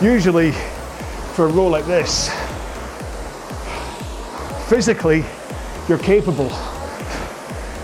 Usually, 0.02 0.52
for 1.34 1.46
a 1.46 1.50
row 1.50 1.68
like 1.68 1.86
this, 1.86 2.30
physically 4.70 5.26
you're 5.90 5.98
capable, 5.98 6.50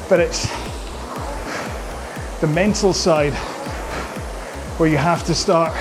but 0.09 0.19
it's 0.19 0.47
the 2.39 2.47
mental 2.47 2.93
side 2.93 3.33
where 4.77 4.89
you 4.89 4.97
have 4.97 5.23
to 5.25 5.33
start 5.33 5.73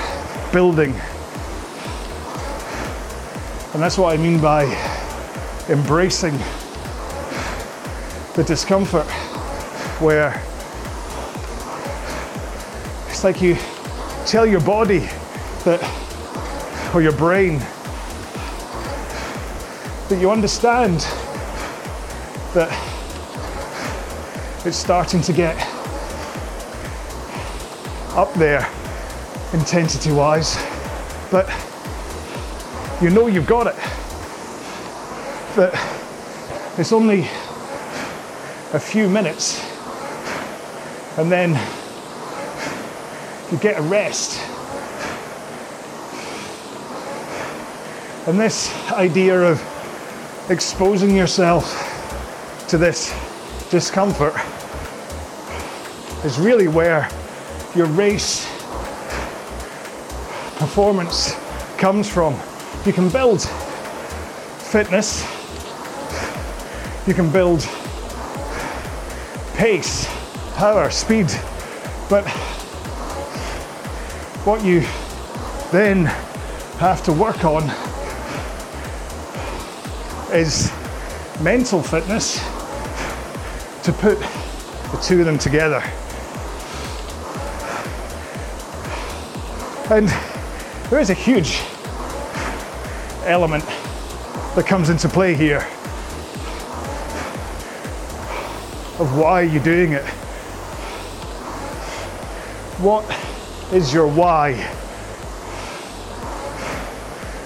building. 0.52 0.94
And 3.74 3.82
that's 3.82 3.96
what 3.96 4.12
I 4.12 4.18
mean 4.18 4.38
by 4.38 4.64
embracing 5.70 6.36
the 8.34 8.44
discomfort, 8.44 9.06
where 10.00 10.42
it's 13.08 13.24
like 13.24 13.40
you 13.40 13.56
tell 14.26 14.46
your 14.46 14.60
body 14.60 15.08
that 15.64 15.80
or 16.94 17.00
your 17.00 17.12
brain 17.12 17.58
that 20.08 20.18
you 20.20 20.30
understand 20.30 21.00
that 22.52 22.70
it's 24.66 24.76
starting 24.76 25.22
to 25.22 25.32
get 25.32 25.56
up 28.14 28.32
there 28.34 28.68
intensity 29.54 30.12
wise, 30.12 30.56
but 31.30 31.48
you 33.02 33.10
know 33.10 33.26
you've 33.26 33.46
got 33.46 33.66
it. 33.66 33.76
But 35.56 35.74
it's 36.78 36.92
only 36.92 37.28
a 38.72 38.80
few 38.80 39.08
minutes 39.08 39.62
and 41.18 41.30
then 41.30 41.50
you 43.50 43.58
get 43.58 43.78
a 43.78 43.82
rest 43.82 44.40
And 48.24 48.38
this 48.38 48.72
idea 48.92 49.36
of 49.36 49.60
exposing 50.48 51.16
yourself 51.16 51.66
to 52.68 52.78
this 52.78 53.12
discomfort 53.68 54.34
is 56.24 56.38
really 56.38 56.68
where 56.68 57.08
your 57.74 57.86
race 57.86 58.46
performance 60.58 61.34
comes 61.78 62.08
from. 62.08 62.40
You 62.84 62.92
can 62.92 63.08
build 63.10 63.42
fitness, 63.42 65.22
you 67.06 67.14
can 67.14 67.30
build 67.30 67.60
pace, 69.54 70.08
power, 70.56 70.90
speed, 70.90 71.30
but 72.10 72.26
what 74.44 74.64
you 74.64 74.80
then 75.70 76.06
have 76.80 77.04
to 77.04 77.12
work 77.12 77.44
on 77.44 77.62
is 80.34 80.72
mental 81.40 81.80
fitness 81.80 82.38
to 83.84 83.92
put 83.92 84.18
the 84.18 85.00
two 85.00 85.20
of 85.20 85.26
them 85.26 85.38
together. 85.38 85.80
And 89.88 90.08
there 90.90 90.98
is 90.98 91.10
a 91.10 91.14
huge 91.14 91.60
element 93.24 93.64
that 94.54 94.66
comes 94.66 94.90
into 94.90 95.08
play 95.08 95.34
here 95.34 95.66
of 98.98 99.16
why 99.16 99.42
you're 99.42 99.62
doing 99.62 99.92
it. 99.92 100.04
What 102.78 103.04
is 103.72 103.92
your 103.92 104.06
why? 104.06 104.54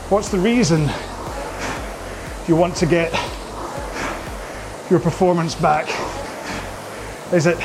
What's 0.08 0.28
the 0.28 0.38
reason 0.38 0.90
you 2.46 2.56
want 2.56 2.76
to 2.76 2.86
get 2.86 3.12
your 4.90 5.00
performance 5.00 5.54
back? 5.54 5.88
Is 7.32 7.46
it 7.46 7.56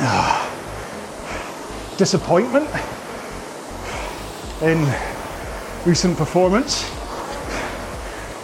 ah, 0.00 1.94
disappointment 1.96 2.68
in 4.62 4.86
recent 5.84 6.16
performance? 6.16 6.88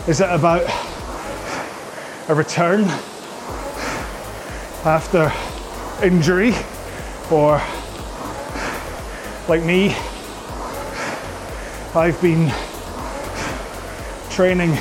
Is 0.08 0.20
it 0.20 0.28
about 0.28 0.64
a 2.28 2.34
return 2.34 2.84
after 4.84 5.32
injury 6.02 6.52
or 7.30 7.60
like 9.48 9.62
me 9.64 9.94
I've 11.94 12.20
been 12.20 12.52
training 14.30 14.74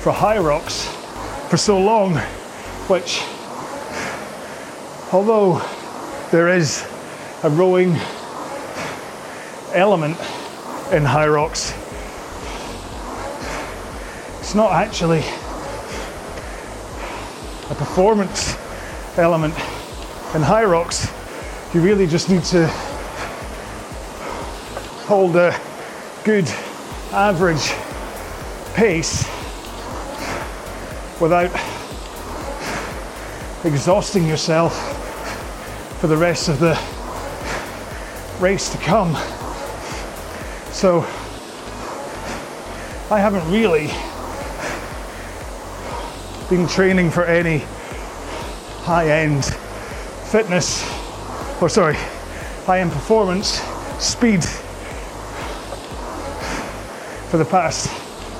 for 0.00 0.12
Hyrox 0.12 0.86
for 1.48 1.56
so 1.56 1.78
long 1.78 2.16
which 2.88 3.22
although 5.12 5.62
there 6.30 6.48
is 6.48 6.84
a 7.42 7.50
rowing 7.50 7.96
element 9.72 10.16
in 10.92 11.04
Hyrox. 11.04 11.76
it's 14.40 14.54
not 14.54 14.72
actually 14.72 15.20
a 17.70 17.74
performance 17.74 18.56
element 19.16 19.54
in 20.34 20.42
Hyrox. 20.42 21.12
you 21.72 21.80
really 21.80 22.06
just 22.06 22.28
need 22.28 22.42
to 22.44 22.66
hold 25.06 25.36
a 25.36 25.58
good 26.24 26.48
average 27.12 27.72
pace 28.74 29.24
without 31.20 31.50
exhausting 33.64 34.26
yourself 34.26 34.96
for 36.00 36.06
the 36.06 36.16
rest 36.16 36.48
of 36.48 36.58
the 36.58 36.78
race 38.40 38.70
to 38.70 38.78
come. 38.78 39.14
So 40.80 41.00
I 43.10 43.20
haven't 43.20 43.46
really 43.52 43.88
been 46.48 46.66
training 46.66 47.10
for 47.10 47.26
any 47.26 47.58
high-end 48.84 49.44
fitness 49.44 50.82
or 51.60 51.68
sorry 51.68 51.96
high-end 52.64 52.92
performance 52.92 53.60
speed 53.98 54.42
for 57.28 57.36
the 57.36 57.44
past 57.44 57.90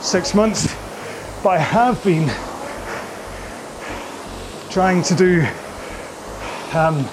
six 0.02 0.34
months, 0.34 0.74
but 1.42 1.50
I 1.50 1.58
have 1.58 2.02
been 2.02 2.26
trying 4.70 5.02
to 5.02 5.14
do, 5.14 5.42
um, 6.72 7.04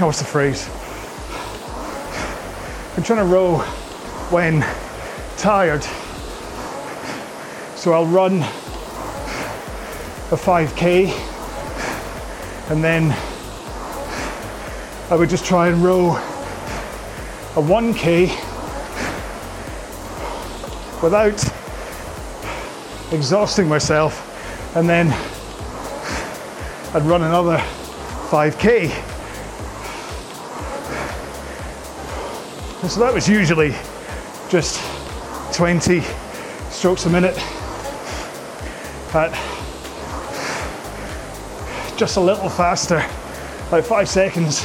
what's 0.00 0.20
the 0.20 0.24
phrase? 0.24 0.66
I'm 2.96 3.02
trying 3.02 3.18
to 3.18 3.26
row 3.26 3.62
when 4.30 4.60
tired. 5.36 5.84
So 7.76 7.92
I'll 7.92 8.06
run 8.06 8.42
a 10.32 10.36
5k 10.36 11.12
and 12.70 12.82
then 12.82 13.12
I 15.08 15.14
would 15.14 15.30
just 15.30 15.44
try 15.44 15.68
and 15.68 15.84
row 15.84 16.16
a 17.56 17.62
1k 17.62 18.26
without 21.00 21.42
exhausting 23.12 23.68
myself, 23.68 24.22
and 24.74 24.88
then 24.88 25.12
I'd 26.92 27.02
run 27.02 27.22
another 27.22 27.58
5k. 28.28 28.90
And 32.82 32.90
so 32.90 33.00
that 33.00 33.14
was 33.14 33.28
usually 33.28 33.74
just 34.48 34.80
20 35.56 36.02
strokes 36.70 37.06
a 37.06 37.10
minute 37.10 37.36
at 39.14 39.32
just 41.96 42.16
a 42.16 42.20
little 42.20 42.48
faster, 42.48 43.04
like 43.72 43.84
five 43.84 44.08
seconds 44.08 44.60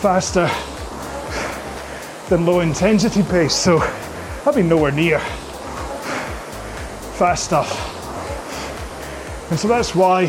faster 0.00 0.48
than 2.28 2.46
low 2.46 2.60
intensity 2.60 3.22
pace. 3.22 3.54
So 3.54 3.78
I've 4.46 4.54
been 4.54 4.68
nowhere 4.68 4.92
near 4.92 5.18
fast 7.18 7.44
stuff. 7.44 7.90
And 9.50 9.58
so 9.58 9.66
that's 9.66 9.94
why 9.94 10.24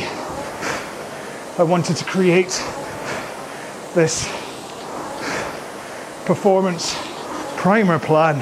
I 1.60 1.64
wanted 1.64 1.98
to 1.98 2.06
create 2.06 2.64
this 3.94 4.26
performance 6.26 7.05
primer 7.66 7.98
plan. 7.98 8.36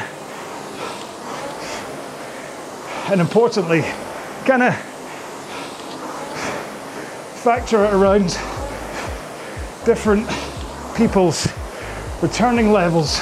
And 3.10 3.22
importantly, 3.22 3.84
kind 4.44 4.64
of 4.64 4.76
factor 7.42 7.86
it 7.86 7.94
around 7.94 8.38
different 9.86 10.28
people's 10.98 11.48
returning 12.22 12.74
levels, 12.74 13.20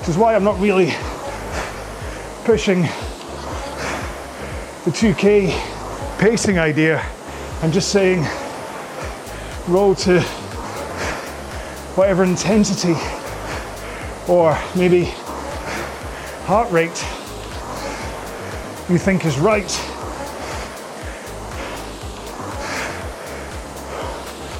which 0.00 0.10
is 0.10 0.18
why 0.18 0.34
I'm 0.34 0.44
not 0.44 0.60
really 0.60 0.92
pushing 2.44 2.82
the 4.84 4.90
2K 4.90 5.48
pacing 6.18 6.58
idea. 6.58 7.02
I'm 7.62 7.72
just 7.72 7.90
saying 7.90 8.22
roll 9.66 9.94
to 9.94 10.20
whatever 11.96 12.22
intensity 12.22 13.17
or 14.28 14.58
maybe 14.76 15.04
heart 16.44 16.70
rate 16.70 17.04
you 18.88 18.98
think 18.98 19.26
is 19.26 19.38
right. 19.38 19.70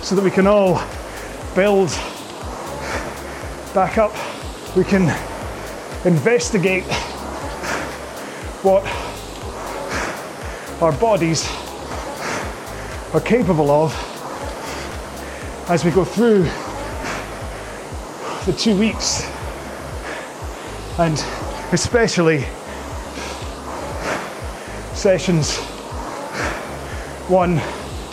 So 0.03 0.14
that 0.14 0.23
we 0.23 0.31
can 0.31 0.47
all 0.47 0.83
build 1.55 1.89
back 3.75 3.99
up. 3.99 4.14
We 4.77 4.85
can 4.85 5.05
investigate 6.05 6.85
what 8.62 8.85
our 10.83 10.93
bodies 10.93 11.47
are 13.14 13.21
capable 13.21 13.71
of 13.71 13.95
as 15.69 15.85
we 15.85 15.91
go 15.91 16.05
through 16.05 16.43
the 18.45 18.53
two 18.59 18.79
weeks 18.79 19.28
and 20.99 21.24
especially 21.72 22.40
sessions 24.94 25.59
one, 27.28 27.61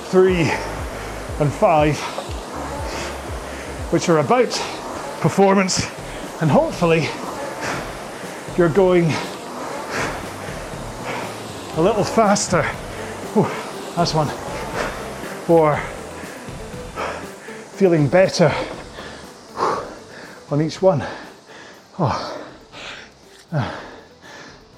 three, 0.09 0.41
and 1.39 1.51
five, 1.51 1.97
which 3.91 4.07
are 4.07 4.19
about 4.19 4.51
performance, 5.21 5.89
and 6.41 6.51
hopefully 6.51 7.07
you're 8.57 8.69
going 8.69 9.05
a 11.77 11.81
little 11.81 12.03
faster. 12.03 12.69
Ooh, 13.35 13.49
that's 13.95 14.13
one. 14.13 14.29
Or 15.47 15.77
feeling 17.77 18.07
better 18.07 18.53
on 20.51 20.61
each 20.61 20.81
one. 20.81 21.03
Oh. 21.97 22.34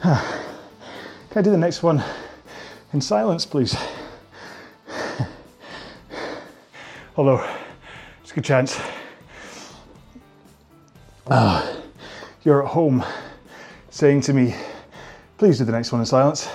Can 0.07 1.39
I 1.39 1.41
do 1.41 1.51
the 1.51 1.57
next 1.57 1.83
one 1.83 2.01
in 2.93 3.01
silence, 3.01 3.45
please? 3.45 3.75
Although, 7.17 7.45
it's 8.21 8.31
a 8.31 8.35
good 8.35 8.45
chance. 8.45 8.79
Uh, 11.27 11.75
you're 12.45 12.63
at 12.63 12.69
home 12.69 13.03
saying 13.89 14.21
to 14.21 14.33
me, 14.33 14.55
please 15.37 15.57
do 15.57 15.65
the 15.65 15.73
next 15.73 15.91
one 15.91 15.99
in 15.99 16.05
silence. 16.05 16.47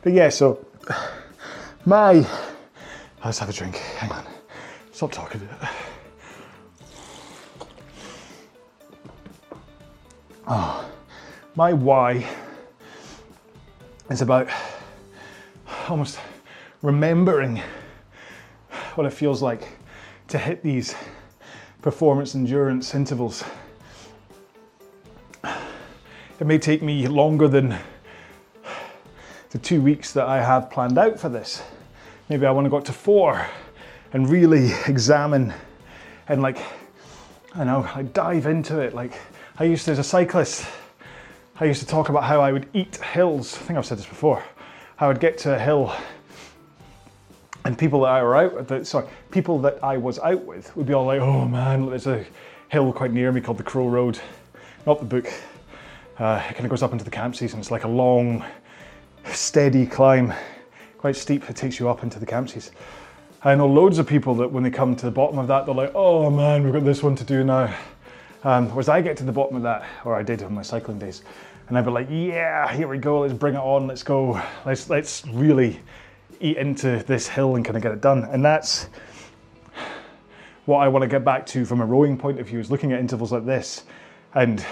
But 0.00 0.14
yeah, 0.14 0.30
so 0.30 0.64
my. 1.84 2.26
Let's 3.22 3.38
have 3.40 3.50
a 3.50 3.52
drink. 3.52 3.76
Hang 3.76 4.10
on. 4.10 4.24
Stop 4.92 5.12
talking. 5.12 5.46
Oh, 10.54 10.86
my 11.56 11.72
why 11.72 12.26
is 14.10 14.20
about 14.20 14.48
almost 15.88 16.18
remembering 16.82 17.62
what 18.94 19.06
it 19.06 19.14
feels 19.14 19.40
like 19.40 19.66
to 20.28 20.36
hit 20.36 20.62
these 20.62 20.94
performance 21.80 22.34
endurance 22.34 22.94
intervals. 22.94 23.44
It 25.42 26.46
may 26.46 26.58
take 26.58 26.82
me 26.82 27.08
longer 27.08 27.48
than 27.48 27.78
the 29.52 29.58
two 29.58 29.80
weeks 29.80 30.12
that 30.12 30.28
I 30.28 30.42
have 30.42 30.68
planned 30.68 30.98
out 30.98 31.18
for 31.18 31.30
this. 31.30 31.62
Maybe 32.28 32.44
I 32.44 32.50
want 32.50 32.66
to 32.66 32.68
go 32.68 32.76
up 32.76 32.84
to 32.84 32.92
four 32.92 33.48
and 34.12 34.28
really 34.28 34.70
examine 34.86 35.54
and 36.28 36.42
like, 36.42 36.58
I 37.54 37.64
know, 37.64 37.88
like 37.96 38.12
dive 38.12 38.44
into 38.44 38.80
it. 38.80 38.92
Like 38.92 39.14
I 39.62 39.66
used 39.66 39.84
to, 39.84 39.92
as 39.92 40.00
a 40.00 40.02
cyclist, 40.02 40.66
I 41.60 41.66
used 41.66 41.78
to 41.82 41.86
talk 41.86 42.08
about 42.08 42.24
how 42.24 42.40
I 42.40 42.50
would 42.50 42.68
eat 42.74 42.96
hills. 42.96 43.54
I 43.54 43.58
think 43.58 43.78
I've 43.78 43.86
said 43.86 43.96
this 43.96 44.06
before. 44.06 44.42
I 44.98 45.06
would 45.06 45.20
get 45.20 45.38
to 45.38 45.54
a 45.54 45.58
hill 45.60 45.94
and 47.64 47.78
people 47.78 48.00
that 48.00 48.08
I 48.08 48.24
were 48.24 48.34
out 48.34 48.68
with, 48.68 48.88
sorry, 48.88 49.06
people 49.30 49.60
that 49.60 49.78
I 49.80 49.98
was 49.98 50.18
out 50.18 50.44
with 50.44 50.76
would 50.76 50.86
be 50.86 50.94
all 50.94 51.06
like, 51.06 51.20
oh 51.20 51.46
man, 51.46 51.86
there's 51.86 52.08
a 52.08 52.26
hill 52.70 52.92
quite 52.92 53.12
near 53.12 53.30
me 53.30 53.40
called 53.40 53.56
the 53.56 53.62
Crow 53.62 53.86
Road. 53.86 54.18
Not 54.84 54.98
the 54.98 55.04
book. 55.04 55.32
Uh, 56.18 56.42
it 56.50 56.54
kind 56.54 56.64
of 56.64 56.70
goes 56.70 56.82
up 56.82 56.90
into 56.90 57.04
the 57.04 57.10
Campsies 57.12 57.52
and 57.52 57.60
it's 57.60 57.70
like 57.70 57.84
a 57.84 57.88
long, 57.88 58.44
steady 59.26 59.86
climb, 59.86 60.34
quite 60.98 61.14
steep. 61.14 61.48
It 61.48 61.54
takes 61.54 61.78
you 61.78 61.88
up 61.88 62.02
into 62.02 62.18
the 62.18 62.26
Campsies. 62.26 62.72
I 63.44 63.54
know 63.54 63.68
loads 63.68 64.00
of 64.00 64.08
people 64.08 64.34
that 64.34 64.50
when 64.50 64.64
they 64.64 64.70
come 64.70 64.96
to 64.96 65.06
the 65.06 65.12
bottom 65.12 65.38
of 65.38 65.46
that, 65.46 65.66
they're 65.66 65.74
like, 65.76 65.92
oh 65.94 66.30
man, 66.30 66.64
we've 66.64 66.72
got 66.72 66.84
this 66.84 67.00
one 67.00 67.14
to 67.14 67.22
do 67.22 67.44
now. 67.44 67.72
Um, 68.44 68.68
whereas 68.70 68.88
I 68.88 69.00
get 69.02 69.16
to 69.18 69.24
the 69.24 69.32
bottom 69.32 69.56
of 69.56 69.62
that, 69.62 69.84
or 70.04 70.16
I 70.16 70.22
did 70.22 70.42
on 70.42 70.52
my 70.52 70.62
cycling 70.62 70.98
days, 70.98 71.22
and 71.68 71.78
I'd 71.78 71.84
be 71.84 71.90
like, 71.90 72.08
yeah, 72.10 72.72
here 72.74 72.88
we 72.88 72.98
go, 72.98 73.20
let's 73.20 73.32
bring 73.32 73.54
it 73.54 73.60
on, 73.60 73.86
let's 73.86 74.02
go, 74.02 74.40
let's 74.66 74.90
let's 74.90 75.24
really 75.28 75.80
eat 76.40 76.56
into 76.56 77.02
this 77.06 77.28
hill 77.28 77.54
and 77.54 77.64
kind 77.64 77.76
of 77.76 77.82
get 77.82 77.92
it 77.92 78.00
done. 78.00 78.24
And 78.24 78.44
that's 78.44 78.88
what 80.64 80.78
I 80.78 80.88
want 80.88 81.02
to 81.02 81.08
get 81.08 81.24
back 81.24 81.46
to 81.46 81.64
from 81.64 81.80
a 81.80 81.86
rowing 81.86 82.18
point 82.18 82.40
of 82.40 82.46
view 82.48 82.58
is 82.58 82.70
looking 82.70 82.92
at 82.92 83.00
intervals 83.00 83.32
like 83.32 83.46
this 83.46 83.84
and 84.34 84.64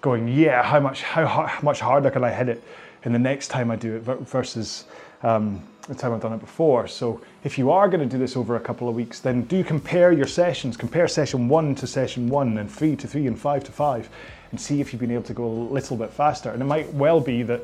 going, 0.00 0.28
yeah, 0.28 0.62
how 0.62 0.80
much 0.80 1.02
how, 1.02 1.26
how 1.26 1.62
much 1.62 1.80
harder 1.80 2.10
can 2.10 2.24
I 2.24 2.30
hit 2.30 2.48
it 2.48 2.62
in 3.04 3.12
the 3.12 3.18
next 3.18 3.48
time 3.48 3.70
I 3.70 3.76
do 3.76 3.96
it 3.96 4.02
versus 4.02 4.84
um, 5.22 5.62
the 5.90 5.96
time 5.96 6.12
I've 6.12 6.20
done 6.20 6.32
it 6.32 6.40
before. 6.40 6.86
So 6.86 7.20
if 7.44 7.58
you 7.58 7.70
are 7.70 7.88
going 7.88 8.00
to 8.00 8.06
do 8.06 8.16
this 8.16 8.36
over 8.36 8.56
a 8.56 8.60
couple 8.60 8.88
of 8.88 8.94
weeks, 8.94 9.20
then 9.20 9.42
do 9.42 9.64
compare 9.64 10.12
your 10.12 10.26
sessions. 10.26 10.76
Compare 10.76 11.08
session 11.08 11.48
one 11.48 11.74
to 11.74 11.86
session 11.86 12.28
one, 12.28 12.56
and 12.58 12.70
three 12.70 12.94
to 12.96 13.08
three, 13.08 13.26
and 13.26 13.38
five 13.38 13.64
to 13.64 13.72
five, 13.72 14.08
and 14.52 14.60
see 14.60 14.80
if 14.80 14.92
you've 14.92 15.00
been 15.00 15.10
able 15.10 15.24
to 15.24 15.34
go 15.34 15.44
a 15.44 15.46
little 15.46 15.96
bit 15.96 16.10
faster. 16.10 16.50
And 16.50 16.62
it 16.62 16.66
might 16.66 16.92
well 16.94 17.20
be 17.20 17.42
that 17.42 17.62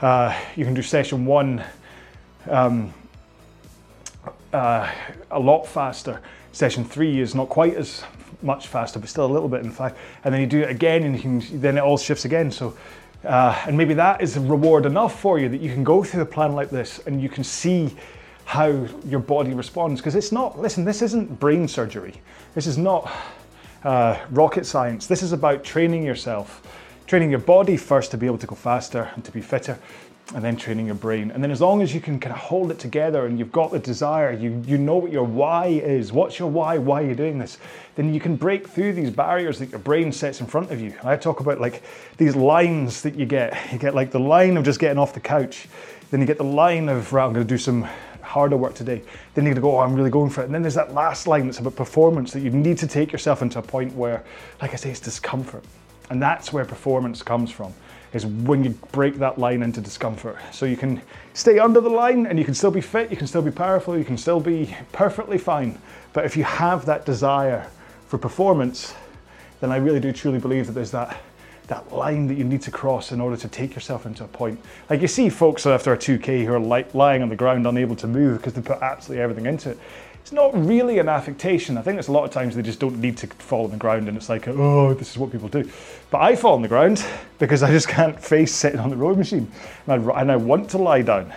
uh, 0.00 0.36
you 0.56 0.64
can 0.64 0.74
do 0.74 0.82
session 0.82 1.26
one 1.26 1.62
um, 2.48 2.92
uh, 4.52 4.90
a 5.30 5.38
lot 5.38 5.66
faster. 5.66 6.20
Session 6.52 6.84
three 6.84 7.20
is 7.20 7.34
not 7.34 7.50
quite 7.50 7.74
as 7.74 8.02
much 8.40 8.68
faster, 8.68 8.98
but 8.98 9.08
still 9.08 9.26
a 9.26 9.32
little 9.32 9.48
bit 9.48 9.62
in 9.62 9.70
five. 9.70 9.94
And 10.24 10.32
then 10.32 10.40
you 10.40 10.46
do 10.46 10.62
it 10.62 10.70
again, 10.70 11.02
and 11.02 11.20
can, 11.20 11.60
then 11.60 11.76
it 11.76 11.80
all 11.80 11.98
shifts 11.98 12.24
again. 12.24 12.50
So, 12.50 12.74
uh, 13.26 13.62
and 13.66 13.76
maybe 13.76 13.94
that 13.94 14.20
is 14.22 14.36
a 14.36 14.40
reward 14.40 14.86
enough 14.86 15.20
for 15.20 15.38
you 15.38 15.48
that 15.48 15.60
you 15.60 15.72
can 15.72 15.84
go 15.84 16.02
through 16.02 16.22
a 16.22 16.26
plan 16.26 16.52
like 16.52 16.70
this, 16.70 17.00
and 17.06 17.20
you 17.20 17.28
can 17.28 17.44
see 17.44 17.94
how 18.44 18.86
your 19.04 19.20
body 19.20 19.52
responds. 19.52 20.00
Because 20.00 20.14
it's 20.14 20.32
not. 20.32 20.58
Listen, 20.58 20.84
this 20.84 21.02
isn't 21.02 21.40
brain 21.40 21.66
surgery. 21.66 22.14
This 22.54 22.66
is 22.66 22.78
not 22.78 23.10
uh, 23.84 24.18
rocket 24.30 24.64
science. 24.66 25.06
This 25.06 25.22
is 25.22 25.32
about 25.32 25.64
training 25.64 26.04
yourself, 26.04 26.62
training 27.06 27.30
your 27.30 27.40
body 27.40 27.76
first 27.76 28.10
to 28.12 28.16
be 28.16 28.26
able 28.26 28.38
to 28.38 28.46
go 28.46 28.54
faster 28.54 29.10
and 29.14 29.24
to 29.24 29.32
be 29.32 29.40
fitter, 29.40 29.78
and 30.34 30.44
then 30.44 30.56
training 30.56 30.86
your 30.86 30.96
brain. 30.96 31.30
And 31.30 31.42
then 31.42 31.52
as 31.52 31.60
long 31.60 31.82
as 31.82 31.94
you 31.94 32.00
can 32.00 32.18
kind 32.18 32.34
of 32.34 32.40
hold 32.40 32.72
it 32.72 32.78
together 32.80 33.26
and 33.26 33.38
you've 33.38 33.52
got 33.52 33.70
the 33.70 33.78
desire, 33.78 34.32
you, 34.32 34.60
you 34.66 34.76
know 34.76 34.96
what 34.96 35.12
your 35.12 35.24
why 35.24 35.66
is, 35.66 36.12
what's 36.12 36.38
your 36.38 36.50
why, 36.50 36.78
why 36.78 37.02
are 37.02 37.06
you 37.06 37.14
doing 37.14 37.38
this, 37.38 37.58
then 37.94 38.12
you 38.12 38.18
can 38.18 38.34
break 38.34 38.66
through 38.68 38.92
these 38.92 39.10
barriers 39.10 39.58
that 39.60 39.70
your 39.70 39.78
brain 39.78 40.10
sets 40.10 40.40
in 40.40 40.46
front 40.46 40.72
of 40.72 40.80
you. 40.80 40.92
I 41.04 41.16
talk 41.16 41.38
about 41.38 41.60
like 41.60 41.82
these 42.16 42.34
lines 42.34 43.02
that 43.02 43.14
you 43.14 43.24
get. 43.24 43.56
You 43.72 43.78
get 43.78 43.94
like 43.94 44.10
the 44.10 44.18
line 44.20 44.56
of 44.56 44.64
just 44.64 44.80
getting 44.80 44.98
off 44.98 45.14
the 45.14 45.20
couch, 45.20 45.68
then 46.10 46.20
you 46.20 46.26
get 46.26 46.38
the 46.38 46.44
line 46.44 46.88
of, 46.88 47.12
right, 47.12 47.24
I'm 47.24 47.32
gonna 47.32 47.44
do 47.44 47.58
some 47.58 47.86
harder 48.20 48.56
work 48.56 48.74
today. 48.74 49.02
Then 49.34 49.44
you're 49.44 49.54
gonna 49.54 49.62
go, 49.62 49.76
oh, 49.76 49.80
I'm 49.80 49.94
really 49.94 50.10
going 50.10 50.30
for 50.30 50.42
it. 50.42 50.46
And 50.46 50.54
then 50.54 50.62
there's 50.62 50.74
that 50.74 50.92
last 50.92 51.28
line 51.28 51.46
that's 51.46 51.60
about 51.60 51.76
performance 51.76 52.32
that 52.32 52.40
you 52.40 52.50
need 52.50 52.78
to 52.78 52.88
take 52.88 53.12
yourself 53.12 53.42
into 53.42 53.60
a 53.60 53.62
point 53.62 53.94
where, 53.94 54.24
like 54.60 54.72
I 54.72 54.76
say, 54.76 54.90
it's 54.90 54.98
discomfort. 54.98 55.64
And 56.10 56.20
that's 56.20 56.52
where 56.52 56.64
performance 56.64 57.22
comes 57.22 57.52
from 57.52 57.72
is 58.16 58.26
when 58.26 58.64
you 58.64 58.70
break 58.90 59.16
that 59.16 59.38
line 59.38 59.62
into 59.62 59.80
discomfort. 59.80 60.38
So 60.50 60.66
you 60.66 60.76
can 60.76 61.00
stay 61.34 61.58
under 61.58 61.80
the 61.80 61.90
line 61.90 62.26
and 62.26 62.38
you 62.38 62.44
can 62.44 62.54
still 62.54 62.70
be 62.70 62.80
fit, 62.80 63.10
you 63.10 63.16
can 63.16 63.26
still 63.26 63.42
be 63.42 63.50
powerful, 63.50 63.96
you 63.96 64.04
can 64.04 64.16
still 64.16 64.40
be 64.40 64.74
perfectly 64.92 65.38
fine. 65.38 65.78
But 66.12 66.24
if 66.24 66.36
you 66.36 66.44
have 66.44 66.86
that 66.86 67.04
desire 67.04 67.68
for 68.08 68.18
performance, 68.18 68.94
then 69.60 69.70
I 69.70 69.76
really 69.76 70.00
do 70.00 70.12
truly 70.12 70.38
believe 70.38 70.66
that 70.66 70.72
there's 70.72 70.90
that 70.90 71.20
that 71.68 71.92
line 71.92 72.28
that 72.28 72.34
you 72.34 72.44
need 72.44 72.62
to 72.62 72.70
cross 72.70 73.10
in 73.10 73.20
order 73.20 73.36
to 73.36 73.48
take 73.48 73.74
yourself 73.74 74.06
into 74.06 74.22
a 74.22 74.28
point. 74.28 74.60
Like 74.88 75.00
you 75.00 75.08
see 75.08 75.28
folks 75.28 75.66
after 75.66 75.92
a 75.92 75.98
2K 75.98 76.44
who 76.44 76.54
are 76.54 76.60
like 76.60 76.94
lying 76.94 77.22
on 77.22 77.28
the 77.28 77.36
ground 77.36 77.66
unable 77.66 77.96
to 77.96 78.06
move 78.06 78.38
because 78.38 78.54
they 78.54 78.62
put 78.62 78.80
absolutely 78.82 79.22
everything 79.22 79.46
into 79.46 79.70
it 79.70 79.78
it's 80.26 80.32
not 80.32 80.52
really 80.66 80.98
an 80.98 81.08
affectation. 81.08 81.78
I 81.78 81.82
think 81.82 81.94
there's 81.94 82.08
a 82.08 82.12
lot 82.12 82.24
of 82.24 82.32
times 82.32 82.56
they 82.56 82.62
just 82.62 82.80
don't 82.80 82.98
need 82.98 83.16
to 83.18 83.28
fall 83.28 83.66
on 83.66 83.70
the 83.70 83.76
ground 83.76 84.08
and 84.08 84.16
it's 84.16 84.28
like, 84.28 84.48
oh, 84.48 84.92
this 84.92 85.12
is 85.12 85.18
what 85.18 85.30
people 85.30 85.46
do. 85.46 85.70
But 86.10 86.20
I 86.20 86.34
fall 86.34 86.54
on 86.54 86.62
the 86.62 86.68
ground 86.68 87.06
because 87.38 87.62
I 87.62 87.70
just 87.70 87.86
can't 87.86 88.20
face 88.20 88.52
sitting 88.52 88.80
on 88.80 88.90
the 88.90 88.96
rowing 88.96 89.18
machine 89.18 89.48
and 89.86 90.10
I, 90.10 90.20
and 90.20 90.32
I 90.32 90.34
want 90.34 90.68
to 90.70 90.78
lie 90.78 91.02
down. 91.02 91.32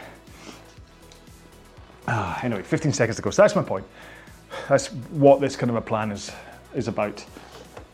Ah, 2.08 2.40
anyway, 2.44 2.64
15 2.64 2.92
seconds 2.92 3.18
to 3.18 3.22
go. 3.22 3.30
So 3.30 3.44
that's 3.44 3.56
my 3.56 3.62
point. 3.62 3.86
That's 4.68 4.88
what 4.88 5.40
this 5.40 5.56
kind 5.56 5.70
of 5.70 5.76
a 5.76 5.82
plan 5.82 6.12
is, 6.12 6.32
is 6.74 6.88
about. 6.88 7.24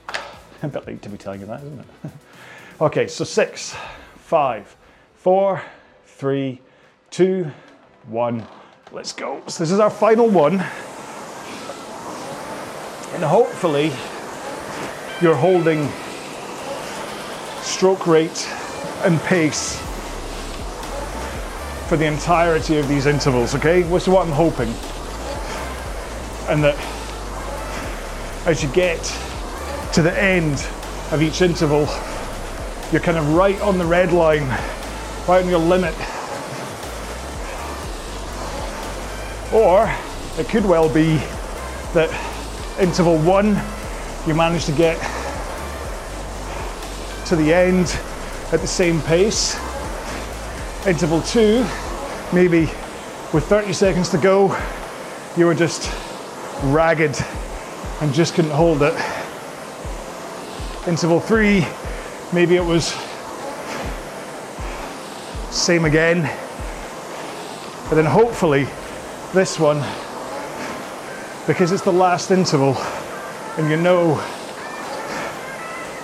A 0.64 0.70
bit 0.70 0.88
late 0.88 1.02
to 1.02 1.10
be 1.10 1.18
telling 1.18 1.42
you 1.42 1.48
that, 1.48 1.60
isn't 1.60 1.80
it? 1.80 2.12
okay, 2.80 3.08
so 3.08 3.26
six, 3.26 3.76
five, 4.16 4.74
four, 5.16 5.62
three, 6.06 6.62
two, 7.10 7.52
one. 8.08 8.48
Let's 8.92 9.14
go. 9.14 9.42
So 9.48 9.64
this 9.64 9.72
is 9.72 9.80
our 9.80 9.90
final 9.90 10.30
one. 10.30 10.54
And 13.14 13.24
hopefully 13.24 13.92
you're 15.22 15.36
holding 15.36 15.90
stroke 17.62 18.06
rate 18.06 18.48
and 19.04 19.20
pace 19.22 19.80
for 21.90 21.98
the 21.98 22.06
entirety 22.06 22.78
of 22.78 22.88
these 22.88 23.08
intervals, 23.08 23.56
okay? 23.56 23.84
Which 23.84 24.04
is 24.04 24.10
what 24.10 24.28
I'm 24.28 24.34
hoping. 24.34 24.70
And 26.48 26.64
that 26.64 26.78
as 28.46 28.62
you 28.62 28.70
get 28.70 29.02
to 29.94 30.04
the 30.04 30.14
end 30.22 30.54
of 31.12 31.24
each 31.24 31.42
interval, 31.42 31.88
you're 32.92 33.02
kind 33.02 33.18
of 33.18 33.34
right 33.34 33.60
on 33.62 33.80
the 33.80 33.86
red 33.86 34.12
line, 34.12 34.48
right 35.28 35.44
on 35.44 35.50
your 35.50 35.60
limit 35.60 35.96
Or 39.54 39.94
it 40.38 40.50
could 40.50 40.66
well 40.66 40.90
be 40.94 41.18
that 41.94 42.10
interval 42.80 43.18
one, 43.20 43.58
you 44.28 44.34
manage 44.34 44.66
to 44.66 44.72
get 44.72 44.98
to 47.28 47.36
the 47.36 47.54
end 47.54 47.88
at 48.52 48.60
the 48.62 48.68
same 48.68 49.02
pace. 49.02 49.56
Interval 50.86 51.22
two, 51.22 51.66
maybe 52.34 52.62
with 53.34 53.46
30 53.46 53.74
seconds 53.74 54.10
to 54.10 54.18
go, 54.18 54.58
you 55.38 55.46
were 55.46 55.56
just 55.56 55.92
ragged 56.64 57.18
and 58.02 58.14
just 58.14 58.34
couldn't 58.34 58.52
hold 58.52 58.82
it. 58.82 58.94
Interval 60.88 61.20
three, 61.20 61.66
maybe 62.34 62.56
it 62.56 62.66
was 62.66 62.94
same 65.52 65.86
again. 65.86 66.24
But 67.90 67.96
then 67.96 68.06
hopefully 68.06 68.68
this 69.36 69.60
one 69.60 69.80
because 71.46 71.74
it's 71.74 71.84
the 71.84 71.92
last 71.92 72.32
interval 72.32 72.74
and 73.58 73.70
you 73.70 73.76
know 73.76 74.16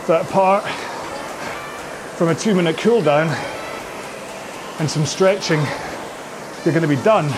that 0.05 0.27
apart 0.27 0.65
from 2.17 2.27
a 2.27 2.35
two 2.35 2.53
minute 2.53 2.77
cool 2.77 3.01
down 3.01 3.29
and 4.79 4.91
some 4.91 5.05
stretching, 5.05 5.59
you're 6.65 6.73
going 6.73 6.81
to 6.81 6.89
be 6.89 7.01
done. 7.03 7.29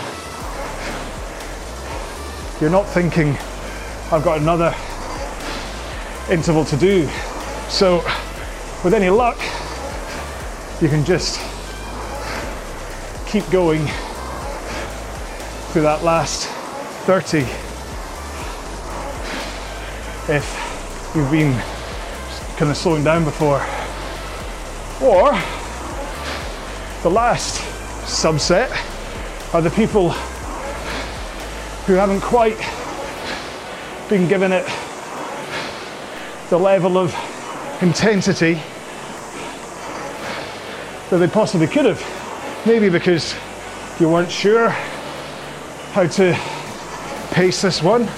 You're 2.60 2.72
not 2.72 2.88
thinking, 2.88 3.38
I've 4.12 4.24
got 4.24 4.42
another 4.42 4.74
interval 6.28 6.66
to 6.66 6.76
do. 6.76 7.08
So, 7.70 7.98
with 8.84 8.96
any 8.96 9.12
luck, 9.12 9.38
you 10.82 10.90
can 10.90 11.06
just 11.06 11.40
keep 13.28 13.48
going 13.52 13.88
through 15.74 15.82
that 15.82 16.04
last 16.04 16.48
30 17.08 17.40
if 20.32 21.12
you've 21.16 21.32
been 21.32 21.52
kind 22.58 22.70
of 22.70 22.78
slowing 22.78 23.04
down 23.04 23.24
before. 23.24 23.58
Or 25.02 25.32
the 27.02 27.10
last 27.10 27.60
subset 28.06 28.70
are 29.56 29.64
the 29.64 29.72
people 29.72 30.12
who 31.88 31.94
haven't 31.94 32.22
quite 32.22 32.60
been 34.10 34.28
given 34.28 34.52
it 34.52 34.68
the 36.52 36.60
level 36.60 37.00
of 37.00 37.16
intensity 37.82 38.62
that 41.10 41.18
they 41.18 41.28
possibly 41.28 41.66
could 41.66 41.86
have. 41.86 42.64
Maybe 42.64 42.90
because 42.90 43.34
you 44.00 44.08
weren't 44.08 44.30
sure 44.30 44.72
how 45.94 46.08
to 46.08 46.36
pace 47.30 47.62
this 47.62 47.84
one. 47.84 48.10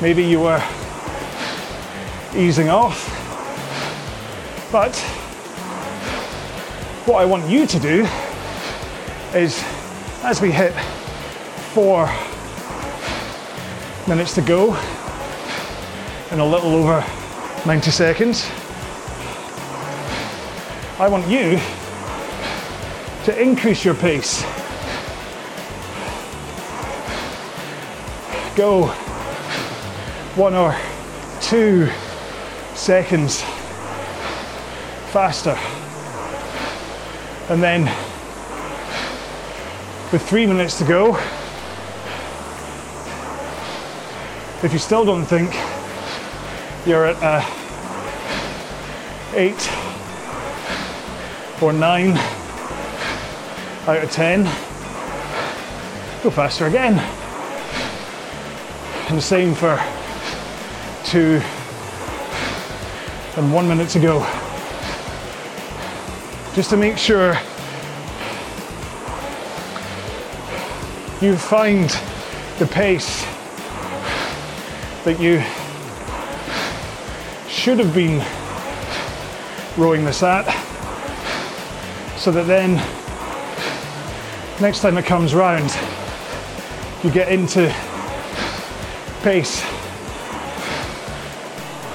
Maybe 0.00 0.22
you 0.22 0.38
were 0.38 0.62
easing 2.36 2.68
off. 2.68 3.10
But 4.70 4.94
what 7.06 7.20
I 7.20 7.24
want 7.24 7.48
you 7.48 7.66
to 7.66 7.80
do 7.80 8.06
is 9.34 9.60
as 10.22 10.40
we 10.40 10.52
hit 10.52 10.72
four 11.72 12.08
minutes 14.06 14.36
to 14.36 14.40
go 14.40 14.76
in 16.30 16.38
a 16.38 16.46
little 16.46 16.76
over 16.76 17.04
90 17.66 17.90
seconds, 17.90 18.48
I 21.00 21.08
want 21.08 21.26
you 21.26 21.58
to 23.24 23.42
increase 23.42 23.84
your 23.84 23.94
pace. 23.94 24.44
Go 28.56 28.86
one 30.36 30.54
or 30.54 30.76
two 31.40 31.88
seconds 32.74 33.42
faster. 35.10 35.56
And 37.52 37.62
then 37.62 37.84
with 40.12 40.22
three 40.28 40.46
minutes 40.46 40.78
to 40.78 40.84
go, 40.84 41.16
if 44.64 44.72
you 44.72 44.78
still 44.78 45.04
don't 45.04 45.24
think 45.24 45.52
you're 46.86 47.06
at 47.06 47.16
a 47.22 47.44
eight 49.36 49.70
or 51.60 51.72
nine 51.72 52.16
out 53.86 54.02
of 54.02 54.10
10, 54.10 54.44
go 56.22 56.30
faster 56.30 56.66
again. 56.66 57.13
The 59.14 59.20
same 59.20 59.54
for 59.54 59.80
two 61.04 61.40
and 63.36 63.52
one 63.52 63.68
minute 63.68 63.88
to 63.90 64.00
go. 64.00 64.26
Just 66.54 66.70
to 66.70 66.76
make 66.76 66.98
sure 66.98 67.34
you 71.20 71.36
find 71.36 71.88
the 72.58 72.66
pace 72.66 73.24
that 75.04 75.20
you 75.20 75.40
should 77.48 77.78
have 77.78 77.94
been 77.94 78.20
rowing 79.76 80.04
this 80.04 80.24
at 80.24 80.44
so 82.18 82.32
that 82.32 82.48
then 82.48 82.74
next 84.60 84.80
time 84.80 84.98
it 84.98 85.04
comes 85.04 85.36
round 85.36 85.70
you 87.04 87.10
get 87.10 87.28
into 87.28 87.72
pace. 89.24 89.62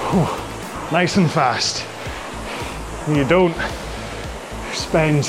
Whew, 0.09 0.27
nice 0.91 1.15
and 1.17 1.29
fast. 1.29 1.85
You 3.07 3.23
don't 3.23 3.53
spend 4.73 5.25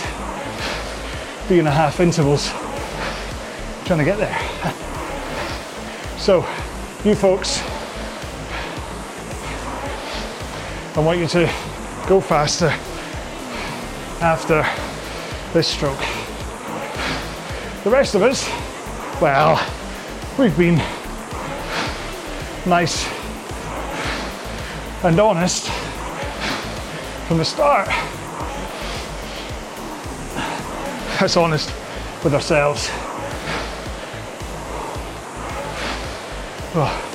three 1.46 1.59
and 1.59 1.68
a 1.68 1.70
half 1.70 2.01
intervals 2.01 2.48
trying 3.84 3.98
to 3.98 4.05
get 4.05 4.16
there. 4.16 4.38
So 6.18 6.46
you 7.03 7.14
folks 7.14 7.62
I 10.96 11.01
want 11.01 11.18
you 11.18 11.26
to 11.28 11.51
go 12.07 12.20
faster 12.20 12.68
after 14.20 14.66
this 15.55 15.66
stroke. 15.66 15.98
The 17.84 17.90
rest 17.90 18.14
of 18.14 18.22
us, 18.22 18.46
well, 19.18 19.59
we've 20.38 20.57
been 20.59 20.78
nice 22.66 23.06
and 25.02 25.18
honest 25.18 25.70
from 27.26 27.38
the 27.38 27.44
start. 27.44 27.88
That's 31.18 31.36
honest 31.36 31.72
with 32.22 32.34
ourselves. 32.34 32.88
Oh. 36.74 37.06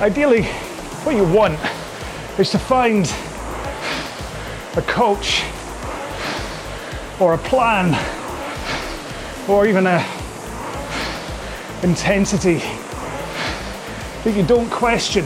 Ideally, 0.00 0.42
what 1.02 1.16
you 1.16 1.24
want 1.24 1.58
is 2.38 2.50
to 2.50 2.58
find 2.58 3.06
a 4.76 4.82
coach 4.82 5.42
or 7.18 7.34
a 7.34 7.38
plan 7.38 7.94
or 9.48 9.66
even 9.66 9.86
a 9.86 10.04
intensity 11.82 12.62
that 14.26 14.34
you 14.34 14.42
don't 14.42 14.68
question. 14.70 15.24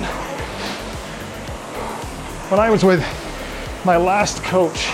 When 2.50 2.60
I 2.60 2.68
was 2.68 2.84
with 2.84 3.00
my 3.82 3.96
last 3.96 4.42
coach, 4.42 4.88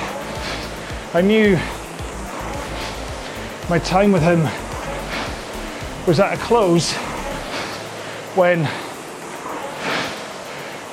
I 1.13 1.23
knew 1.23 1.57
my 3.69 3.81
time 3.81 4.13
with 4.13 4.23
him 4.23 4.43
was 6.07 6.21
at 6.21 6.35
a 6.35 6.37
close 6.41 6.93
when 8.37 8.69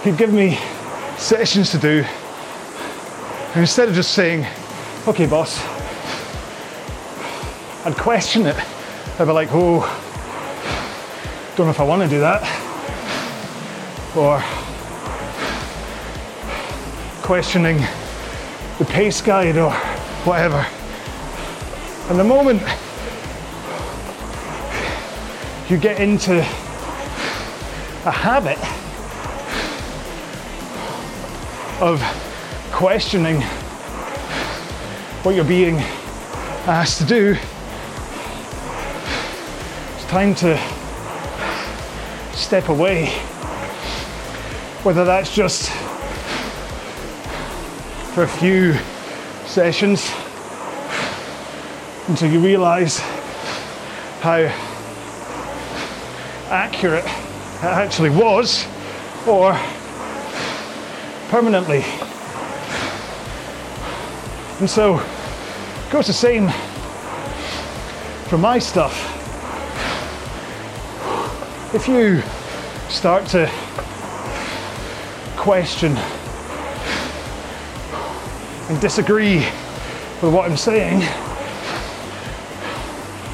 he'd 0.03 0.17
give 0.17 0.33
me 0.33 0.57
sessions 1.15 1.69
to 1.69 1.77
do. 1.77 2.03
And 3.49 3.61
instead 3.61 3.89
of 3.89 3.93
just 3.93 4.15
saying, 4.15 4.47
okay, 5.07 5.27
boss, 5.27 5.63
I'd 7.85 7.95
question 7.95 8.47
it. 8.47 8.55
I'd 9.19 9.25
be 9.25 9.31
like, 9.33 9.49
oh, 9.51 9.81
don't 11.55 11.67
know 11.67 11.71
if 11.71 11.79
I 11.79 11.83
want 11.83 12.01
to 12.01 12.09
do 12.09 12.19
that. 12.21 12.62
Or 14.15 14.39
questioning 17.23 17.77
the 18.77 18.85
pace 18.85 19.21
guide 19.21 19.57
or 19.57 19.71
whatever. 20.23 20.65
And 22.09 22.19
the 22.19 22.23
moment 22.23 22.61
you 25.69 25.77
get 25.77 25.99
into 25.99 26.39
a 28.05 28.11
habit 28.11 28.59
of 31.81 31.99
questioning 32.71 33.41
what 35.23 35.33
you're 35.33 35.43
being 35.43 35.77
asked 36.67 36.99
to 36.99 37.05
do, 37.05 37.37
it's 39.95 40.05
time 40.05 40.35
to 40.35 40.59
step 42.33 42.69
away. 42.69 43.32
Whether 44.83 45.05
that's 45.05 45.33
just 45.33 45.69
for 48.13 48.23
a 48.23 48.27
few 48.27 48.73
sessions 49.45 50.11
until 52.09 52.29
you 52.29 52.41
realize 52.41 52.99
how 54.19 54.39
accurate 56.49 57.05
it 57.05 57.63
actually 57.63 58.09
was, 58.09 58.67
or 59.25 59.57
permanently. 61.29 61.85
And 64.59 64.69
so 64.69 64.99
it 64.99 65.91
goes 65.91 66.07
the 66.07 66.13
same 66.13 66.49
for 68.27 68.37
my 68.37 68.59
stuff. 68.59 68.93
If 71.73 71.87
you 71.87 72.21
start 72.89 73.25
to 73.27 73.49
question 75.43 75.91
and 78.69 78.79
disagree 78.79 79.39
with 80.21 80.33
what 80.33 80.49
I'm 80.49 80.55
saying, 80.55 80.99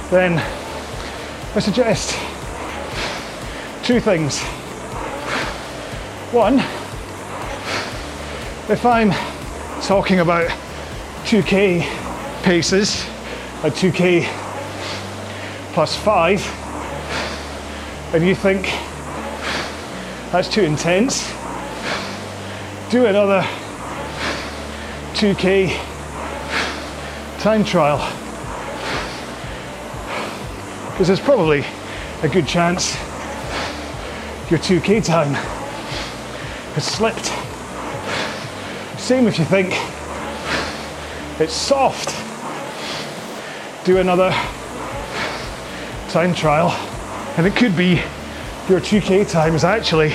then 0.09 0.39
I 1.55 1.59
suggest 1.59 2.17
two 3.83 3.99
things. 3.99 4.41
One, 6.33 6.55
if 8.71 8.83
I'm 8.87 9.11
talking 9.83 10.21
about 10.21 10.49
2k 11.25 11.81
paces, 12.41 13.03
a 13.61 13.69
2k 13.69 14.23
plus 15.73 15.95
five, 15.95 16.43
and 18.15 18.25
you 18.27 18.33
think 18.33 18.65
that's 20.31 20.49
too 20.49 20.63
intense, 20.63 21.38
do 22.89 23.05
another 23.05 23.41
2k 25.13 25.77
time 27.37 27.63
trial. 27.63 27.99
Because 30.89 31.05
there's 31.05 31.19
probably 31.19 31.63
a 32.23 32.27
good 32.27 32.47
chance 32.47 32.95
your 34.49 34.59
2k 34.59 35.05
time 35.05 35.35
has 36.73 36.83
slipped. 36.83 37.31
Same 38.99 39.27
if 39.27 39.37
you 39.37 39.45
think 39.45 39.75
it's 41.39 41.53
soft. 41.53 42.15
Do 43.85 43.99
another 43.99 44.31
time 46.09 46.33
trial, 46.33 46.71
and 47.37 47.45
it 47.45 47.55
could 47.55 47.77
be 47.77 48.01
your 48.67 48.81
2k 48.81 49.29
time 49.29 49.53
is 49.53 49.63
actually 49.63 50.11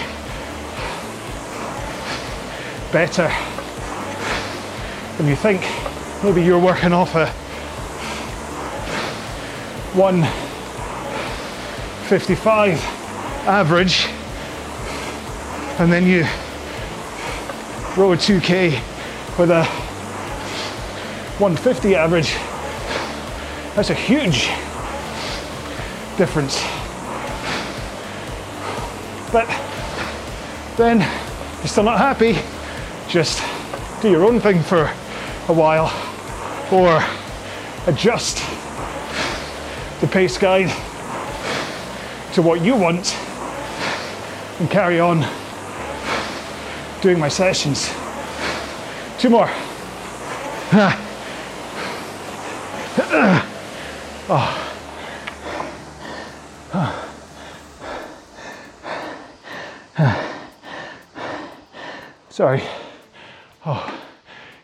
better 2.95 3.28
than 5.18 5.26
you 5.26 5.34
think. 5.34 5.61
Maybe 6.22 6.45
you're 6.45 6.61
working 6.61 6.92
off 6.92 7.16
a 7.16 7.26
155 9.99 12.78
average, 13.49 14.07
and 15.80 15.92
then 15.92 16.07
you 16.07 16.24
row 18.01 18.12
a 18.12 18.16
2k 18.16 18.78
with 19.40 19.51
a 19.51 19.64
150 21.40 21.97
average. 21.97 22.36
That's 23.74 23.90
a 23.90 23.95
huge 23.95 24.51
difference. 26.16 26.62
But 29.32 29.49
then 30.76 31.01
you're 31.59 31.66
still 31.66 31.82
not 31.82 31.99
happy, 31.99 32.38
just 33.14 33.40
do 34.02 34.10
your 34.10 34.24
own 34.24 34.40
thing 34.40 34.60
for 34.60 34.90
a 35.46 35.52
while 35.52 35.86
or 36.72 37.00
adjust 37.86 38.38
the 40.00 40.08
pace 40.08 40.36
guide 40.36 40.68
to 42.32 42.42
what 42.42 42.60
you 42.60 42.74
want 42.74 43.16
and 44.58 44.68
carry 44.68 44.98
on 44.98 45.24
doing 47.02 47.20
my 47.20 47.28
sessions. 47.28 47.88
Two 49.20 49.30
more. 49.30 49.48
Oh. 54.26 54.60
Sorry. 62.28 62.62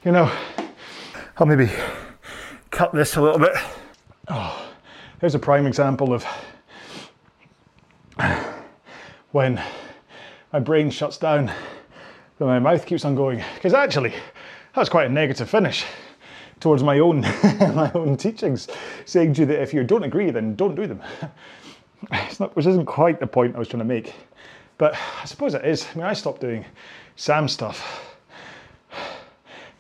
You 0.03 0.12
know, 0.12 0.32
I'll 1.36 1.46
maybe 1.46 1.70
cut 2.70 2.90
this 2.94 3.16
a 3.16 3.20
little 3.20 3.38
bit. 3.38 3.53
Oh, 4.28 4.72
there's 5.20 5.34
a 5.34 5.38
prime 5.38 5.66
example 5.66 6.14
of 6.14 6.24
when 9.32 9.62
my 10.55 10.59
brain 10.59 10.88
shuts 10.88 11.18
down, 11.18 11.53
but 12.38 12.46
my 12.46 12.59
mouth 12.59 12.86
keeps 12.86 13.05
on 13.05 13.14
going. 13.14 13.44
Because 13.57 13.74
actually, 13.74 14.14
that's 14.74 14.88
quite 14.88 15.05
a 15.05 15.12
negative 15.12 15.51
finish 15.51 15.84
towards 16.61 16.82
my 16.82 16.98
own 16.98 17.20
my 17.74 17.92
own 17.94 18.16
teachings, 18.16 18.68
saying 19.05 19.34
to 19.34 19.40
you 19.40 19.46
that 19.48 19.61
if 19.61 19.74
you 19.74 19.84
don't 19.84 20.05
agree, 20.05 20.30
then 20.30 20.55
don't 20.55 20.76
do 20.76 20.86
them. 20.86 21.03
It's 22.11 22.40
not, 22.40 22.57
which 22.57 22.64
isn't 22.64 22.86
quite 22.86 23.20
the 23.20 23.26
point 23.26 23.55
I 23.55 23.59
was 23.59 23.68
trying 23.68 23.80
to 23.80 23.84
make, 23.84 24.14
but 24.78 24.94
I 25.20 25.26
suppose 25.26 25.53
it 25.53 25.66
is. 25.66 25.86
I 25.92 25.98
mean, 25.98 26.07
I 26.07 26.14
stopped 26.14 26.40
doing 26.40 26.64
Sam 27.16 27.46
stuff 27.48 28.09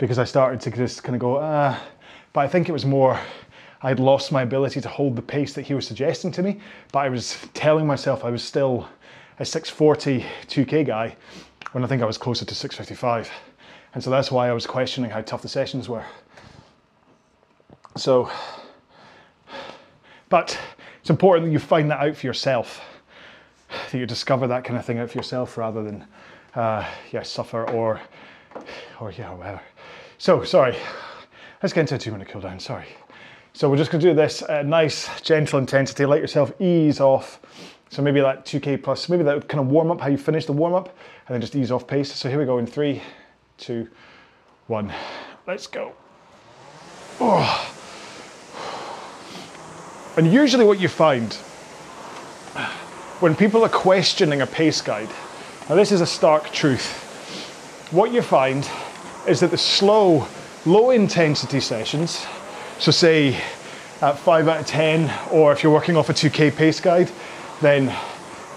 because 0.00 0.18
I 0.18 0.24
started 0.24 0.60
to 0.62 0.70
just 0.70 1.04
kind 1.04 1.14
of 1.14 1.20
go, 1.20 1.38
ah. 1.38 1.80
But 2.32 2.40
I 2.40 2.48
think 2.48 2.68
it 2.68 2.72
was 2.72 2.86
more 2.86 3.20
I'd 3.82 4.00
lost 4.00 4.32
my 4.32 4.42
ability 4.42 4.80
to 4.80 4.88
hold 4.88 5.14
the 5.14 5.22
pace 5.22 5.52
that 5.54 5.62
he 5.62 5.74
was 5.74 5.86
suggesting 5.86 6.32
to 6.32 6.42
me. 6.42 6.60
But 6.90 7.00
I 7.00 7.08
was 7.10 7.36
telling 7.54 7.86
myself 7.86 8.24
I 8.24 8.30
was 8.30 8.42
still 8.42 8.88
a 9.38 9.44
640 9.44 10.24
2K 10.48 10.86
guy 10.86 11.16
when 11.72 11.84
I 11.84 11.86
think 11.86 12.02
I 12.02 12.06
was 12.06 12.18
closer 12.18 12.44
to 12.44 12.54
655. 12.54 13.30
And 13.94 14.02
so 14.02 14.10
that's 14.10 14.30
why 14.30 14.48
I 14.48 14.52
was 14.52 14.66
questioning 14.66 15.10
how 15.10 15.20
tough 15.20 15.42
the 15.42 15.48
sessions 15.48 15.88
were. 15.88 16.04
So, 17.96 18.30
but 20.30 20.58
it's 21.00 21.10
important 21.10 21.46
that 21.46 21.52
you 21.52 21.58
find 21.58 21.90
that 21.90 22.00
out 22.00 22.16
for 22.16 22.26
yourself, 22.26 22.80
that 23.90 23.98
you 23.98 24.06
discover 24.06 24.46
that 24.46 24.64
kind 24.64 24.78
of 24.78 24.84
thing 24.84 24.98
out 24.98 25.10
for 25.10 25.18
yourself 25.18 25.58
rather 25.58 25.82
than, 25.82 26.06
uh, 26.54 26.86
yeah, 27.12 27.22
suffer 27.22 27.68
or, 27.70 28.00
or 29.00 29.10
yeah, 29.12 29.34
whatever. 29.34 29.60
So, 30.20 30.44
sorry, 30.44 30.76
let's 31.62 31.72
get 31.72 31.80
into 31.80 31.94
a 31.94 31.98
two 31.98 32.12
minute 32.12 32.28
cool 32.28 32.42
down, 32.42 32.60
sorry. 32.60 32.84
So 33.54 33.70
we're 33.70 33.78
just 33.78 33.90
gonna 33.90 34.02
do 34.02 34.12
this 34.12 34.42
uh, 34.42 34.60
nice, 34.60 35.08
gentle 35.22 35.58
intensity, 35.58 36.04
let 36.04 36.20
yourself 36.20 36.52
ease 36.60 37.00
off. 37.00 37.40
So 37.88 38.02
maybe 38.02 38.20
that 38.20 38.44
2K 38.44 38.82
plus, 38.82 39.08
maybe 39.08 39.22
that 39.22 39.48
kind 39.48 39.62
of 39.62 39.68
warm 39.68 39.90
up, 39.90 39.98
how 39.98 40.08
you 40.08 40.18
finish 40.18 40.44
the 40.44 40.52
warm 40.52 40.74
up, 40.74 40.94
and 41.26 41.34
then 41.34 41.40
just 41.40 41.56
ease 41.56 41.70
off 41.70 41.86
pace. 41.86 42.12
So 42.12 42.28
here 42.28 42.38
we 42.38 42.44
go 42.44 42.58
in 42.58 42.66
three, 42.66 43.00
two, 43.56 43.88
one, 44.66 44.92
let's 45.46 45.66
go. 45.66 45.94
Oh. 47.18 47.74
And 50.18 50.30
usually, 50.30 50.66
what 50.66 50.80
you 50.80 50.88
find 50.88 51.32
when 53.20 53.34
people 53.34 53.64
are 53.64 53.70
questioning 53.70 54.42
a 54.42 54.46
pace 54.46 54.82
guide, 54.82 55.08
now 55.70 55.76
this 55.76 55.90
is 55.90 56.02
a 56.02 56.06
stark 56.06 56.52
truth, 56.52 57.88
what 57.90 58.12
you 58.12 58.20
find 58.20 58.68
is 59.30 59.40
that 59.40 59.52
the 59.52 59.58
slow, 59.58 60.26
low 60.66 60.90
intensity 60.90 61.60
sessions, 61.60 62.26
so 62.80 62.90
say 62.90 63.40
at 64.02 64.18
5 64.18 64.48
out 64.48 64.60
of 64.60 64.66
10, 64.66 65.10
or 65.30 65.52
if 65.52 65.62
you're 65.62 65.72
working 65.72 65.96
off 65.96 66.08
a 66.08 66.12
2K 66.12 66.56
pace 66.56 66.80
guide, 66.80 67.08
then 67.60 67.94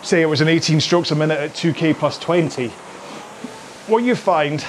say 0.02 0.22
it 0.22 0.26
was 0.26 0.42
an 0.42 0.48
18 0.48 0.82
strokes 0.82 1.12
a 1.12 1.16
minute 1.16 1.38
at 1.38 1.52
2K 1.52 1.94
plus 1.94 2.18
20, 2.18 2.70
what 3.88 4.04
you 4.04 4.16
find 4.16 4.66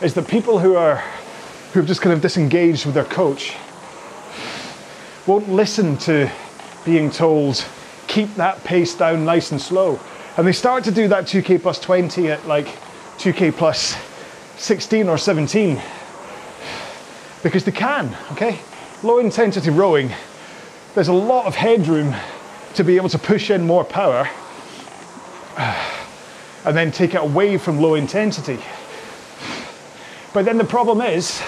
is 0.00 0.14
that 0.14 0.28
people 0.28 0.60
who 0.60 0.76
are 0.76 1.02
who've 1.72 1.86
just 1.86 2.02
kind 2.02 2.12
of 2.12 2.20
disengaged 2.20 2.86
with 2.86 2.94
their 2.94 3.04
coach 3.04 3.56
won't 5.26 5.48
listen 5.48 5.96
to 5.96 6.30
being 6.84 7.10
told 7.10 7.64
keep 8.06 8.32
that 8.34 8.62
pace 8.62 8.94
down 8.94 9.24
nice 9.24 9.52
and 9.52 9.60
slow. 9.60 9.98
And 10.36 10.46
they 10.46 10.52
start 10.52 10.84
to 10.84 10.90
do 10.90 11.08
that 11.08 11.24
2k 11.24 11.62
plus 11.62 11.80
20 11.80 12.30
at 12.30 12.46
like 12.46 12.66
2k 13.16 13.52
plus 13.54 13.96
16 14.56 15.08
or 15.08 15.18
17 15.18 15.80
because 17.42 17.64
they 17.64 17.72
can, 17.72 18.16
okay? 18.32 18.58
Low 19.02 19.18
intensity 19.18 19.70
rowing, 19.70 20.10
there's 20.94 21.08
a 21.08 21.12
lot 21.12 21.46
of 21.46 21.54
headroom 21.54 22.14
to 22.74 22.84
be 22.84 22.96
able 22.96 23.08
to 23.08 23.18
push 23.18 23.50
in 23.50 23.66
more 23.66 23.84
power 23.84 24.28
and 26.64 26.76
then 26.76 26.92
take 26.92 27.14
it 27.14 27.20
away 27.20 27.58
from 27.58 27.80
low 27.80 27.94
intensity. 27.94 28.58
But 30.32 30.44
then 30.44 30.56
the 30.56 30.64
problem 30.64 31.00
is, 31.00 31.42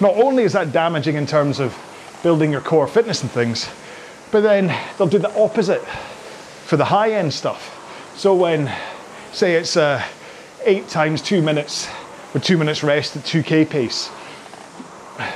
not 0.00 0.14
only 0.16 0.44
is 0.44 0.52
that 0.52 0.72
damaging 0.72 1.16
in 1.16 1.26
terms 1.26 1.58
of 1.58 1.76
building 2.22 2.52
your 2.52 2.60
core 2.60 2.86
fitness 2.86 3.22
and 3.22 3.30
things, 3.30 3.68
but 4.30 4.42
then 4.42 4.74
they'll 4.96 5.08
do 5.08 5.18
the 5.18 5.34
opposite 5.40 5.84
for 6.66 6.76
the 6.76 6.84
high 6.84 7.12
end 7.12 7.32
stuff. 7.32 7.74
So 8.16 8.34
when, 8.34 8.70
say 9.32 9.54
it's 9.54 9.76
uh, 9.76 10.04
eight 10.64 10.88
times 10.88 11.22
two 11.22 11.40
minutes 11.40 11.88
with 12.34 12.44
two 12.44 12.58
minutes 12.58 12.82
rest 12.82 13.16
at 13.16 13.22
2k 13.22 13.68
pace, 13.68 14.10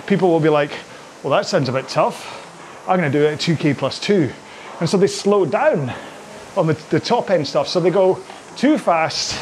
people 0.07 0.31
will 0.31 0.41
be 0.41 0.49
like, 0.49 0.73
well, 1.23 1.31
that 1.31 1.47
sounds 1.47 1.69
a 1.69 1.73
bit 1.73 1.89
tough. 1.89 2.39
I'm 2.89 2.99
going 2.99 3.11
to 3.11 3.19
do 3.19 3.25
it 3.25 3.33
at 3.33 3.39
2k 3.39 3.77
plus 3.77 3.99
two. 3.99 4.31
And 4.81 4.89
so 4.89 4.97
they 4.97 5.07
slow 5.07 5.47
down 5.47 5.93
on 6.57 6.67
the, 6.67 6.75
the 6.91 7.01
top 7.01 7.31
end 7.31 7.47
stuff. 7.47 7.69
So 7.69 7.81
they 7.81 7.91
go 7.91 8.19
too 8.57 8.77
fast 8.77 9.39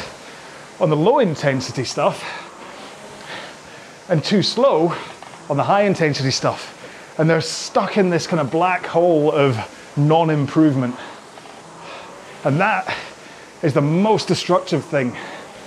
on 0.79 0.89
the 0.89 0.95
low 0.95 1.19
intensity 1.19 1.83
stuff 1.83 2.23
and 4.09 4.23
too 4.23 4.43
slow 4.43 4.95
on 5.49 5.57
the 5.57 5.63
high 5.63 5.83
intensity 5.83 6.31
stuff. 6.31 6.77
And 7.17 7.29
they're 7.29 7.41
stuck 7.41 7.97
in 7.97 8.09
this 8.09 8.27
kind 8.27 8.39
of 8.39 8.49
black 8.51 8.85
hole 8.85 9.31
of 9.31 9.57
non 9.97 10.29
improvement. 10.29 10.95
And 12.43 12.59
that 12.59 12.95
is 13.61 13.73
the 13.73 13.81
most 13.81 14.27
destructive 14.27 14.85
thing 14.85 15.15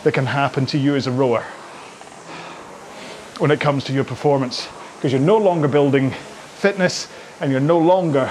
that 0.04 0.14
can 0.14 0.26
happen 0.26 0.66
to 0.66 0.78
you 0.78 0.94
as 0.94 1.06
a 1.06 1.12
rower 1.12 1.44
when 3.38 3.50
it 3.50 3.60
comes 3.60 3.84
to 3.84 3.92
your 3.92 4.04
performance. 4.04 4.68
Because 4.96 5.12
you're 5.12 5.20
no 5.20 5.38
longer 5.38 5.68
building 5.68 6.10
fitness 6.10 7.08
and 7.40 7.50
you're 7.50 7.60
no 7.60 7.78
longer 7.78 8.30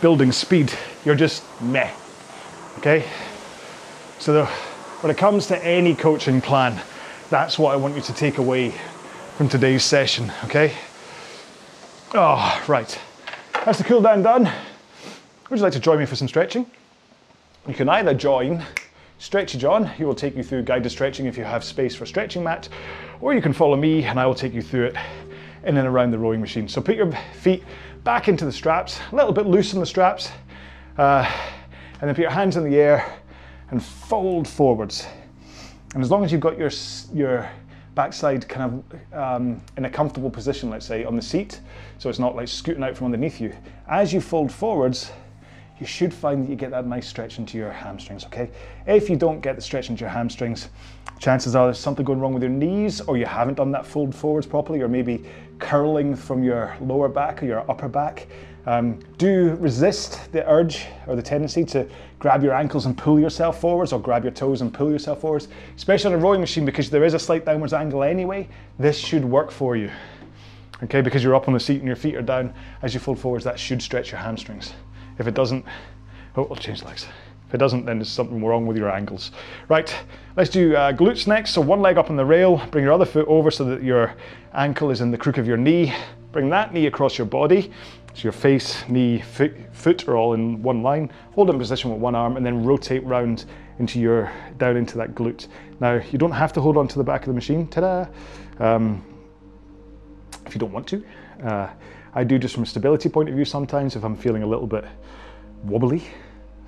building 0.00 0.32
speed. 0.32 0.72
You're 1.04 1.14
just 1.14 1.44
meh. 1.60 1.90
Okay? 2.78 3.04
So 4.18 4.32
the, 4.32 4.46
when 4.46 5.10
it 5.10 5.18
comes 5.18 5.46
to 5.48 5.64
any 5.64 5.94
coaching 5.94 6.40
plan, 6.40 6.80
that's 7.30 7.58
what 7.58 7.72
I 7.72 7.76
want 7.76 7.94
you 7.94 8.02
to 8.02 8.14
take 8.14 8.38
away 8.38 8.72
from 9.36 9.48
today's 9.48 9.84
session, 9.84 10.32
okay? 10.44 10.72
Oh, 12.14 12.64
right. 12.66 12.98
That's 13.64 13.78
the 13.78 13.84
cool 13.84 14.00
down 14.00 14.22
done. 14.22 14.50
Would 15.50 15.58
you 15.58 15.62
like 15.62 15.74
to 15.74 15.80
join 15.80 15.98
me 15.98 16.06
for 16.06 16.16
some 16.16 16.26
stretching? 16.26 16.66
You 17.66 17.74
can 17.74 17.88
either 17.88 18.14
join 18.14 18.64
Stretchy 19.20 19.58
John, 19.58 19.84
he 19.84 20.04
will 20.04 20.14
take 20.14 20.36
you 20.36 20.44
through 20.44 20.62
guided 20.62 20.92
stretching 20.92 21.26
if 21.26 21.36
you 21.36 21.42
have 21.42 21.64
space 21.64 21.94
for 21.94 22.06
stretching 22.06 22.44
mat, 22.44 22.68
or 23.20 23.34
you 23.34 23.42
can 23.42 23.52
follow 23.52 23.76
me 23.76 24.04
and 24.04 24.18
I 24.18 24.26
will 24.26 24.34
take 24.34 24.54
you 24.54 24.62
through 24.62 24.86
it 24.86 24.96
in 25.64 25.76
and 25.76 25.86
around 25.88 26.10
the 26.10 26.18
rowing 26.18 26.40
machine. 26.40 26.68
So 26.68 26.80
put 26.80 26.96
your 26.96 27.12
feet 27.34 27.64
back 28.04 28.28
into 28.28 28.44
the 28.44 28.52
straps, 28.52 29.00
a 29.12 29.16
little 29.16 29.32
bit 29.32 29.46
loose 29.46 29.72
in 29.74 29.80
the 29.80 29.86
straps, 29.86 30.30
uh, 30.96 31.30
and 32.00 32.08
then 32.08 32.14
put 32.14 32.22
your 32.22 32.30
hands 32.30 32.56
in 32.56 32.64
the 32.64 32.76
air 32.76 33.20
and 33.70 33.82
fold 33.82 34.46
forwards. 34.46 35.06
And 35.94 36.02
as 36.02 36.10
long 36.10 36.24
as 36.24 36.32
you've 36.32 36.40
got 36.40 36.58
your, 36.58 36.70
your 37.12 37.50
backside 37.94 38.48
kind 38.48 38.84
of 39.12 39.14
um, 39.18 39.60
in 39.76 39.84
a 39.84 39.90
comfortable 39.90 40.30
position, 40.30 40.70
let's 40.70 40.86
say, 40.86 41.04
on 41.04 41.16
the 41.16 41.22
seat, 41.22 41.60
so 41.98 42.08
it's 42.08 42.18
not 42.18 42.36
like 42.36 42.48
scooting 42.48 42.82
out 42.82 42.96
from 42.96 43.06
underneath 43.06 43.40
you, 43.40 43.52
as 43.88 44.12
you 44.12 44.20
fold 44.20 44.52
forwards, 44.52 45.10
you 45.80 45.86
should 45.86 46.12
find 46.12 46.44
that 46.44 46.50
you 46.50 46.56
get 46.56 46.70
that 46.70 46.86
nice 46.86 47.06
stretch 47.06 47.38
into 47.38 47.56
your 47.56 47.70
hamstrings, 47.70 48.24
okay? 48.24 48.50
If 48.86 49.08
you 49.08 49.16
don't 49.16 49.40
get 49.40 49.56
the 49.56 49.62
stretch 49.62 49.90
into 49.90 50.00
your 50.00 50.10
hamstrings, 50.10 50.70
chances 51.18 51.54
are 51.54 51.66
there's 51.66 51.78
something 51.78 52.04
going 52.04 52.20
wrong 52.20 52.32
with 52.32 52.42
your 52.42 52.50
knees 52.50 53.00
or 53.02 53.16
you 53.16 53.26
haven't 53.26 53.54
done 53.54 53.70
that 53.72 53.86
fold 53.86 54.14
forwards 54.14 54.46
properly 54.46 54.80
or 54.80 54.88
maybe 54.88 55.24
curling 55.58 56.14
from 56.14 56.42
your 56.42 56.76
lower 56.80 57.08
back 57.08 57.42
or 57.42 57.46
your 57.46 57.70
upper 57.70 57.88
back. 57.88 58.26
Um, 58.66 58.98
do 59.16 59.56
resist 59.60 60.30
the 60.32 60.46
urge 60.46 60.86
or 61.06 61.16
the 61.16 61.22
tendency 61.22 61.64
to 61.66 61.88
grab 62.18 62.42
your 62.42 62.52
ankles 62.52 62.86
and 62.86 62.98
pull 62.98 63.18
yourself 63.18 63.60
forwards 63.60 63.92
or 63.92 64.00
grab 64.00 64.24
your 64.24 64.32
toes 64.32 64.60
and 64.60 64.74
pull 64.74 64.90
yourself 64.90 65.20
forwards, 65.20 65.48
especially 65.76 66.12
on 66.12 66.20
a 66.20 66.22
rowing 66.22 66.40
machine 66.40 66.66
because 66.66 66.90
there 66.90 67.04
is 67.04 67.14
a 67.14 67.18
slight 67.18 67.46
downwards 67.46 67.72
angle 67.72 68.02
anyway. 68.02 68.46
This 68.78 68.98
should 68.98 69.24
work 69.24 69.50
for 69.50 69.76
you, 69.76 69.90
okay? 70.82 71.00
Because 71.00 71.24
you're 71.24 71.34
up 71.34 71.48
on 71.48 71.54
the 71.54 71.60
seat 71.60 71.78
and 71.78 71.86
your 71.86 71.96
feet 71.96 72.14
are 72.14 72.22
down 72.22 72.52
as 72.82 72.92
you 72.92 73.00
fold 73.00 73.18
forwards, 73.18 73.44
that 73.44 73.58
should 73.58 73.80
stretch 73.80 74.10
your 74.10 74.20
hamstrings. 74.20 74.74
If 75.18 75.26
it 75.26 75.34
doesn't, 75.34 75.64
oh, 76.36 76.46
I'll 76.50 76.56
change 76.56 76.82
legs. 76.82 77.06
If 77.48 77.54
it 77.54 77.58
doesn't, 77.58 77.86
then 77.86 77.98
there's 77.98 78.10
something 78.10 78.44
wrong 78.44 78.66
with 78.66 78.76
your 78.76 78.90
ankles. 78.90 79.32
Right, 79.68 79.94
let's 80.36 80.50
do 80.50 80.76
uh, 80.76 80.92
glutes 80.92 81.26
next. 81.26 81.52
So 81.52 81.62
one 81.62 81.80
leg 81.80 81.96
up 81.96 82.10
on 82.10 82.16
the 82.16 82.24
rail, 82.24 82.62
bring 82.70 82.84
your 82.84 82.92
other 82.92 83.06
foot 83.06 83.26
over 83.26 83.50
so 83.50 83.64
that 83.64 83.82
your 83.82 84.14
ankle 84.52 84.90
is 84.90 85.00
in 85.00 85.10
the 85.10 85.16
crook 85.16 85.38
of 85.38 85.46
your 85.46 85.56
knee. 85.56 85.94
Bring 86.30 86.50
that 86.50 86.74
knee 86.74 86.86
across 86.86 87.16
your 87.16 87.26
body. 87.26 87.72
So 88.12 88.22
your 88.24 88.32
face, 88.32 88.86
knee, 88.88 89.20
foot, 89.20 89.54
foot 89.72 90.06
are 90.08 90.16
all 90.16 90.34
in 90.34 90.62
one 90.62 90.82
line. 90.82 91.10
Hold 91.32 91.48
it 91.48 91.54
in 91.54 91.58
position 91.58 91.90
with 91.90 92.00
one 92.00 92.14
arm 92.14 92.36
and 92.36 92.44
then 92.44 92.64
rotate 92.64 93.02
round 93.04 93.46
into 93.78 93.98
your, 93.98 94.30
down 94.58 94.76
into 94.76 94.98
that 94.98 95.14
glute. 95.14 95.46
Now, 95.80 95.94
you 95.94 96.18
don't 96.18 96.32
have 96.32 96.52
to 96.54 96.60
hold 96.60 96.76
on 96.76 96.86
to 96.88 96.98
the 96.98 97.04
back 97.04 97.22
of 97.22 97.28
the 97.28 97.32
machine, 97.32 97.66
ta-da, 97.66 98.06
um, 98.58 99.04
if 100.44 100.54
you 100.54 100.58
don't 100.58 100.72
want 100.72 100.86
to. 100.88 101.04
Uh, 101.42 101.70
I 102.18 102.24
do 102.24 102.36
just 102.36 102.52
from 102.54 102.64
a 102.64 102.66
stability 102.66 103.08
point 103.08 103.28
of 103.28 103.36
view 103.36 103.44
sometimes 103.44 103.94
if 103.94 104.02
I'm 104.02 104.16
feeling 104.16 104.42
a 104.42 104.46
little 104.46 104.66
bit 104.66 104.84
wobbly, 105.62 106.02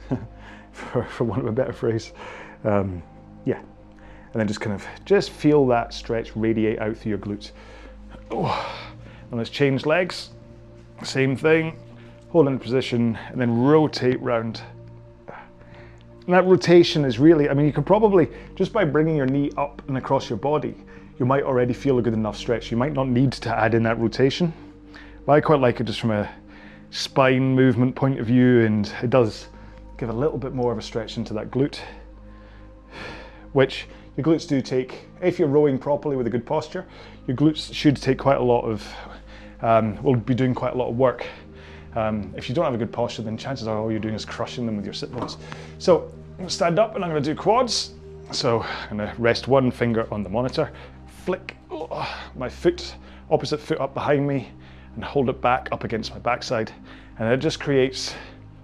for, 0.73 1.03
for 1.03 1.25
want 1.25 1.41
of 1.41 1.49
a 1.49 1.53
better 1.53 1.73
phrase. 1.73 2.13
Um, 2.63 3.03
yeah, 3.45 3.59
and 3.59 4.35
then 4.35 4.47
just 4.47 4.61
kind 4.61 4.77
of 4.77 4.87
just 5.05 5.31
feel 5.31 5.67
that 5.67 5.93
stretch 5.93 6.37
radiate 6.37 6.79
out 6.79 6.97
through 6.97 7.11
your 7.11 7.19
glutes. 7.19 7.51
Oh. 8.31 8.81
And 9.31 9.39
let's 9.39 9.51
change 9.51 9.87
legs. 9.87 10.31
Same 11.03 11.35
thing. 11.35 11.77
Hold 12.29 12.47
in 12.47 12.57
position 12.61 13.19
and 13.31 13.41
then 13.41 13.59
rotate 13.59 14.23
round. 14.23 14.63
And 15.27 16.33
that 16.33 16.45
rotation 16.45 17.05
is 17.05 17.19
really, 17.19 17.49
I 17.49 17.55
mean, 17.55 17.67
you 17.67 17.73
can 17.73 17.83
probably, 17.83 18.29
just 18.55 18.73
by 18.73 18.85
bringing 18.85 19.17
your 19.17 19.27
knee 19.27 19.51
up 19.57 19.83
and 19.89 19.99
across 19.99 20.31
your 20.31 20.39
body, 20.39 20.77
you 21.19 21.27
might 21.27 21.43
already 21.43 21.73
feel 21.73 21.99
a 21.99 22.03
good 22.03 22.15
enough 22.15 22.37
stretch. 22.37 22.71
You 22.71 22.77
might 22.77 22.93
not 22.93 23.09
need 23.09 23.33
to 23.33 23.51
add 23.51 23.75
in 23.75 23.83
that 23.83 23.99
rotation. 23.99 24.53
But 25.27 25.33
I 25.33 25.41
quite 25.41 25.61
like 25.61 25.81
it 25.81 25.85
just 25.85 26.01
from 26.01 26.13
a 26.13 26.31
spine 26.91 27.55
movement 27.55 27.95
point 27.95 28.19
of 28.19 28.27
view, 28.27 28.61
and 28.63 28.93
it 29.03 29.11
does 29.11 29.49
give 29.99 30.09
a 30.09 30.13
little 30.13 30.39
bit 30.39 30.55
more 30.55 30.73
of 30.73 30.79
a 30.79 30.83
stretch 30.83 31.19
into 31.19 31.35
that 31.35 31.51
glute, 31.51 31.79
which 33.53 33.87
your 34.17 34.25
glutes 34.25 34.49
do 34.49 34.61
take, 34.61 35.09
if 35.21 35.39
you're 35.39 35.49
rowing 35.49 35.79
properly 35.79 36.17
with 36.17 36.27
a 36.27 36.31
good 36.31 36.47
posture, 36.47 36.87
your 37.27 37.37
glutes 37.37 37.73
should 37.73 37.97
take 37.97 38.19
quite 38.19 38.39
a 38.39 38.43
lot 38.43 38.63
of, 38.63 38.87
um, 39.61 40.03
will 40.03 40.17
be 40.17 40.35
doing 40.35 40.55
quite 40.55 40.73
a 40.73 40.77
lot 40.77 40.89
of 40.89 40.97
work. 40.97 41.27
Um, 41.95 42.33
if 42.37 42.49
you 42.49 42.55
don't 42.55 42.65
have 42.65 42.75
a 42.75 42.79
good 42.79 42.93
posture, 42.93 43.23
then 43.23 43.37
chances 43.37 43.67
are 43.67 43.77
all 43.77 43.91
you're 43.91 44.01
doing 44.01 44.15
is 44.15 44.25
crushing 44.25 44.65
them 44.65 44.77
with 44.77 44.85
your 44.85 44.95
sit 44.95 45.13
bones. 45.13 45.37
So 45.79 46.11
I'm 46.33 46.37
gonna 46.39 46.51
stand 46.51 46.79
up 46.79 46.95
and 46.95 47.05
I'm 47.05 47.11
gonna 47.11 47.21
do 47.21 47.35
quads. 47.35 47.93
So 48.33 48.65
I'm 48.91 48.97
gonna 48.97 49.15
rest 49.19 49.49
one 49.49 49.71
finger 49.71 50.07
on 50.13 50.23
the 50.23 50.31
monitor, 50.31 50.73
flick 51.25 51.57
oh, 51.71 52.09
my 52.37 52.49
foot, 52.49 52.95
opposite 53.31 53.61
foot 53.61 53.81
up 53.81 53.93
behind 53.93 54.27
me, 54.27 54.51
and 54.95 55.05
hold 55.05 55.29
it 55.29 55.41
back 55.41 55.69
up 55.73 55.85
against 55.85 56.13
my 56.13 56.19
backside. 56.19 56.73
And 57.19 57.33
it 57.33 57.39
just 57.39 57.61
creates 57.61 58.15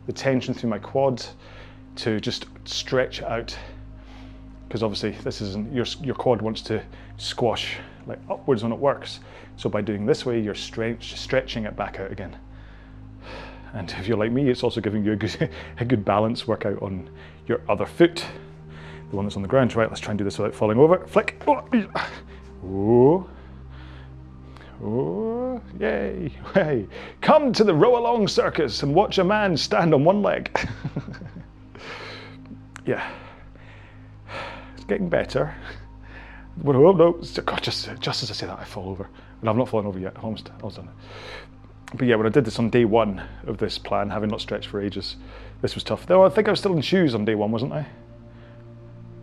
the 0.07 0.13
tension 0.13 0.55
through 0.55 0.71
my 0.71 0.79
quads 0.79 1.35
to 1.97 2.21
just 2.21 2.47
stretch 2.65 3.23
out. 3.23 3.57
Because 4.67 4.83
obviously 4.83 5.13
this 5.23 5.41
isn't, 5.41 5.73
your, 5.73 5.87
your 6.03 6.15
quad 6.15 6.43
wants 6.43 6.61
to 6.63 6.83
squash 7.17 7.77
like 8.07 8.19
upwards 8.31 8.63
when 8.63 8.73
it 8.73 8.79
works. 8.79 9.21
So 9.57 9.69
by 9.69 9.81
doing 9.81 10.07
this 10.07 10.27
way, 10.27 10.41
you're 10.41 10.55
stretch, 10.55 11.19
stretching 11.19 11.65
it 11.65 11.77
back 11.77 11.99
out 12.01 12.11
again. 12.11 12.37
And 13.75 13.91
if 13.99 14.07
you're 14.07 14.17
like 14.17 14.33
me, 14.33 14.49
it's 14.49 14.63
also 14.63 14.81
giving 14.81 15.05
you 15.05 15.13
a 15.13 15.17
good, 15.17 15.51
a 15.81 15.85
good 15.85 16.05
balance 16.05 16.47
workout 16.47 16.81
on 16.83 17.11
your 17.47 17.61
other 17.69 17.87
foot, 17.87 18.25
the 19.11 19.17
one 19.17 19.25
that's 19.25 19.37
on 19.37 19.43
the 19.43 19.49
ground. 19.49 19.75
Right, 19.75 19.89
let's 19.89 20.01
try 20.01 20.13
and 20.13 20.19
do 20.19 20.25
this 20.25 20.39
without 20.39 20.55
falling 20.55 20.79
over. 20.79 21.07
Flick. 21.07 21.43
Oh. 22.65 23.29
Oh, 24.83 25.61
yay, 25.81 26.31
hey. 26.55 26.87
Come 27.21 27.53
to 27.55 27.65
the 27.65 27.73
RowAlong 27.73 28.29
circus 28.29 28.83
and 28.83 28.95
watch 28.95 29.19
a 29.19 29.25
man 29.25 29.57
stand 29.57 29.95
on 29.95 30.05
one 30.05 30.23
leg. 30.23 30.51
yeah. 32.87 33.11
It's 34.75 34.85
getting 34.85 35.09
better. 35.09 35.55
Oh, 36.65 36.73
no, 36.73 37.13
God, 37.13 37.63
just, 37.63 37.89
just 38.01 38.23
as 38.23 38.31
I 38.31 38.35
say 38.35 38.47
that, 38.47 38.59
I 38.59 38.65
fall 38.65 38.89
over. 38.89 39.09
And 39.41 39.51
I've 39.51 39.57
not 39.57 39.69
fallen 39.69 39.87
over 39.87 39.99
yet, 39.99 40.17
almost, 40.23 40.51
almost 40.63 40.77
done 40.77 40.89
it. 40.89 40.95
But 41.97 42.09
yeah, 42.09 42.17
when 42.17 42.27
I 42.27 42.31
did 42.31 42.45
this 42.45 42.59
on 42.59 42.71
day 42.71 42.85
one 42.85 43.23
of 43.47 43.59
this 43.59 43.79
plan, 43.79 44.11
having 44.11 44.31
not 44.31 44.41
stretched 44.41 44.69
for 44.69 44.81
ages, 44.81 45.17
this 45.63 45.75
was 45.75 45.85
tough. 45.85 46.07
Though 46.07 46.25
I 46.25 46.29
think 46.29 46.49
I 46.49 46.51
was 46.51 46.61
still 46.61 46.75
in 46.75 46.83
shoes 46.83 47.15
on 47.15 47.25
day 47.25 47.35
one, 47.35 47.53
wasn't 47.53 47.73
I? 47.73 47.87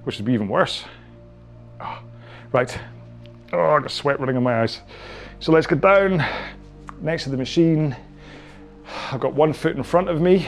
Which 0.03 0.17
would 0.17 0.25
be 0.25 0.33
even 0.33 0.47
worse. 0.47 0.85
Oh, 1.81 1.99
right. 2.51 2.77
Oh, 3.51 3.59
I 3.59 3.79
got 3.81 3.91
sweat 3.91 4.19
running 4.19 4.35
in 4.35 4.43
my 4.43 4.61
eyes. 4.61 4.81
So 5.39 5.51
let's 5.51 5.67
go 5.67 5.75
down 5.75 6.23
next 7.01 7.23
to 7.23 7.29
the 7.29 7.37
machine. 7.37 7.95
I've 9.11 9.19
got 9.19 9.33
one 9.33 9.51
foot 9.51 9.75
in 9.75 9.83
front 9.83 10.09
of 10.09 10.21
me 10.21 10.47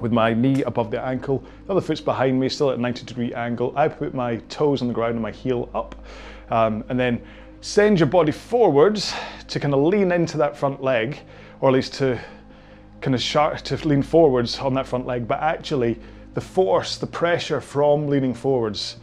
with 0.00 0.12
my 0.12 0.34
knee 0.34 0.62
above 0.64 0.90
the 0.90 1.00
ankle. 1.00 1.44
The 1.66 1.72
other 1.72 1.80
foot's 1.80 2.00
behind 2.00 2.40
me, 2.40 2.48
still 2.48 2.70
at 2.70 2.78
a 2.78 2.80
90 2.80 3.04
degree 3.04 3.32
angle. 3.32 3.72
I 3.76 3.88
put 3.88 4.12
my 4.12 4.36
toes 4.48 4.82
on 4.82 4.88
the 4.88 4.94
ground 4.94 5.14
and 5.14 5.22
my 5.22 5.30
heel 5.30 5.68
up. 5.74 5.94
Um, 6.50 6.84
and 6.88 6.98
then 6.98 7.22
send 7.60 8.00
your 8.00 8.08
body 8.08 8.32
forwards 8.32 9.14
to 9.48 9.60
kind 9.60 9.72
of 9.72 9.80
lean 9.80 10.10
into 10.10 10.36
that 10.38 10.56
front 10.56 10.82
leg, 10.82 11.20
or 11.60 11.68
at 11.68 11.74
least 11.74 11.94
to 11.94 12.20
kind 13.00 13.14
of 13.14 13.22
sharp, 13.22 13.58
to 13.62 13.88
lean 13.88 14.02
forwards 14.02 14.58
on 14.58 14.74
that 14.74 14.86
front 14.86 15.06
leg. 15.06 15.28
But 15.28 15.40
actually, 15.40 16.00
the 16.34 16.40
force, 16.40 16.96
the 16.98 17.06
pressure 17.06 17.60
from 17.60 18.08
leaning 18.08 18.34
forwards 18.34 18.96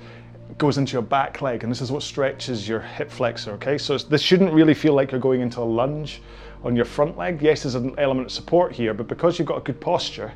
goes 0.58 0.78
into 0.78 0.94
your 0.94 1.02
back 1.02 1.42
leg, 1.42 1.64
and 1.64 1.72
this 1.72 1.82
is 1.82 1.92
what 1.92 2.04
stretches 2.04 2.68
your 2.68 2.80
hip 2.80 3.12
flexor, 3.12 3.52
okay? 3.52 3.78
So 3.78 3.98
this 3.98 4.22
shouldn't 4.22 4.52
really 4.52 4.74
feel 4.74 4.94
like 4.94 5.12
you're 5.12 5.22
going 5.22 5.42
into 5.42 5.60
a 5.60 5.64
lunge 5.64 6.22
on 6.64 6.76
your 6.76 6.86
front 6.86 7.18
leg. 7.18 7.42
Yes, 7.42 7.64
there's 7.64 7.76
an 7.76 7.94
element 7.98 8.28
of 8.28 8.32
support 8.32 8.74
here, 8.74 8.94
but 8.94 9.08
because 9.08 9.38
you've 9.38 9.48
got 9.48 9.58
a 9.58 9.62
good 9.62 9.80
posture, 9.80 10.34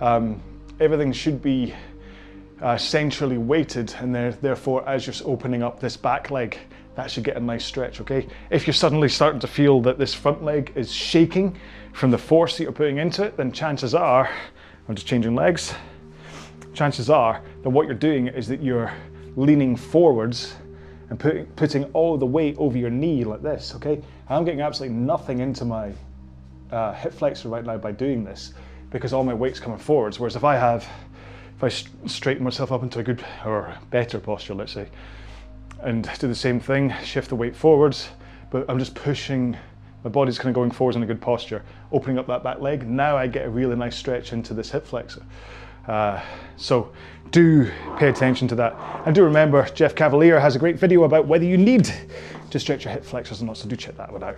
um, 0.00 0.40
everything 0.80 1.12
should 1.12 1.42
be 1.42 1.74
uh, 2.62 2.76
centrally 2.76 3.38
weighted, 3.38 3.94
and 3.98 4.14
there, 4.14 4.32
therefore, 4.32 4.88
as 4.88 5.06
you're 5.06 5.28
opening 5.28 5.62
up 5.62 5.80
this 5.80 5.96
back 5.96 6.30
leg, 6.30 6.58
that 6.94 7.10
should 7.10 7.24
get 7.24 7.36
a 7.36 7.40
nice 7.40 7.64
stretch, 7.64 8.00
okay? 8.00 8.26
If 8.50 8.66
you're 8.66 8.74
suddenly 8.74 9.08
starting 9.08 9.40
to 9.40 9.46
feel 9.46 9.80
that 9.82 9.98
this 9.98 10.14
front 10.14 10.42
leg 10.42 10.72
is 10.74 10.92
shaking 10.92 11.56
from 11.92 12.10
the 12.10 12.18
force 12.18 12.56
that 12.56 12.64
you're 12.64 12.72
putting 12.72 12.98
into 12.98 13.24
it, 13.24 13.36
then 13.36 13.52
chances 13.52 13.94
are, 13.94 14.30
I'm 14.88 14.94
just 14.94 15.06
changing 15.06 15.34
legs, 15.34 15.74
chances 16.74 17.10
are 17.10 17.42
that 17.62 17.70
what 17.70 17.86
you're 17.86 17.94
doing 17.94 18.28
is 18.28 18.48
that 18.48 18.62
you're 18.62 18.92
leaning 19.36 19.76
forwards 19.76 20.54
and 21.10 21.18
put, 21.18 21.54
putting 21.56 21.84
all 21.92 22.16
the 22.18 22.26
weight 22.26 22.56
over 22.58 22.76
your 22.76 22.90
knee 22.90 23.24
like 23.24 23.42
this, 23.42 23.74
okay? 23.76 24.02
I'm 24.28 24.44
getting 24.44 24.60
absolutely 24.60 24.96
nothing 24.96 25.40
into 25.40 25.64
my 25.64 25.92
uh, 26.70 26.92
hip 26.92 27.14
flexor 27.14 27.48
right 27.48 27.64
now 27.64 27.78
by 27.78 27.92
doing 27.92 28.24
this 28.24 28.52
because 28.90 29.12
all 29.12 29.24
my 29.24 29.34
weight's 29.34 29.60
coming 29.60 29.78
forwards. 29.78 30.18
Whereas 30.18 30.36
if 30.36 30.44
I 30.44 30.56
have, 30.56 30.86
if 31.56 31.64
I 31.64 31.68
straighten 32.06 32.44
myself 32.44 32.72
up 32.72 32.82
into 32.82 32.98
a 32.98 33.02
good 33.02 33.24
or 33.44 33.74
better 33.90 34.18
posture, 34.18 34.54
let's 34.54 34.72
say, 34.72 34.88
and 35.82 36.08
do 36.18 36.28
the 36.28 36.34
same 36.34 36.60
thing, 36.60 36.94
shift 37.04 37.28
the 37.28 37.36
weight 37.36 37.54
forwards, 37.54 38.08
but 38.50 38.68
I'm 38.68 38.78
just 38.78 38.94
pushing, 38.94 39.56
my 40.04 40.10
body's 40.10 40.38
kind 40.38 40.48
of 40.48 40.54
going 40.54 40.70
forwards 40.70 40.96
in 40.96 41.02
a 41.02 41.06
good 41.06 41.20
posture, 41.20 41.62
opening 41.92 42.18
up 42.18 42.26
that 42.26 42.42
back 42.42 42.60
leg. 42.60 42.86
Now 42.86 43.16
I 43.16 43.26
get 43.26 43.46
a 43.46 43.50
really 43.50 43.76
nice 43.76 43.96
stretch 43.96 44.32
into 44.32 44.54
this 44.54 44.70
hip 44.70 44.86
flexor. 44.86 45.22
Uh, 45.88 46.22
so 46.56 46.92
do 47.30 47.70
pay 47.96 48.08
attention 48.08 48.46
to 48.48 48.54
that. 48.54 48.76
And 49.06 49.14
do 49.14 49.24
remember, 49.24 49.66
Jeff 49.74 49.94
Cavaliere 49.94 50.40
has 50.40 50.54
a 50.54 50.58
great 50.58 50.78
video 50.78 51.04
about 51.04 51.26
whether 51.26 51.44
you 51.44 51.56
need 51.56 51.92
to 52.50 52.58
stretch 52.58 52.84
your 52.84 52.92
hip 52.92 53.04
flexors 53.04 53.42
or 53.42 53.46
not, 53.46 53.56
so 53.56 53.68
do 53.68 53.76
check 53.76 53.96
that 53.96 54.12
one 54.12 54.22
out. 54.22 54.36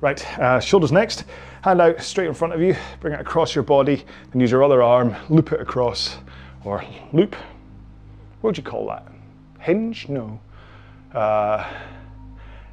Right, 0.00 0.38
uh, 0.38 0.58
shoulders 0.58 0.90
next. 0.90 1.24
Hand 1.62 1.80
out 1.80 2.02
straight 2.02 2.26
in 2.26 2.34
front 2.34 2.52
of 2.52 2.60
you, 2.60 2.74
bring 3.00 3.14
it 3.14 3.20
across 3.20 3.54
your 3.54 3.62
body, 3.62 4.04
and 4.32 4.40
use 4.40 4.50
your 4.50 4.64
other 4.64 4.82
arm, 4.82 5.14
loop 5.28 5.52
it 5.52 5.60
across, 5.60 6.16
or 6.64 6.84
loop. 7.12 7.36
What 8.40 8.48
would 8.50 8.56
you 8.56 8.64
call 8.64 8.88
that? 8.88 9.06
Hinge? 9.60 10.08
No. 10.08 10.40
Uh, 11.14 11.64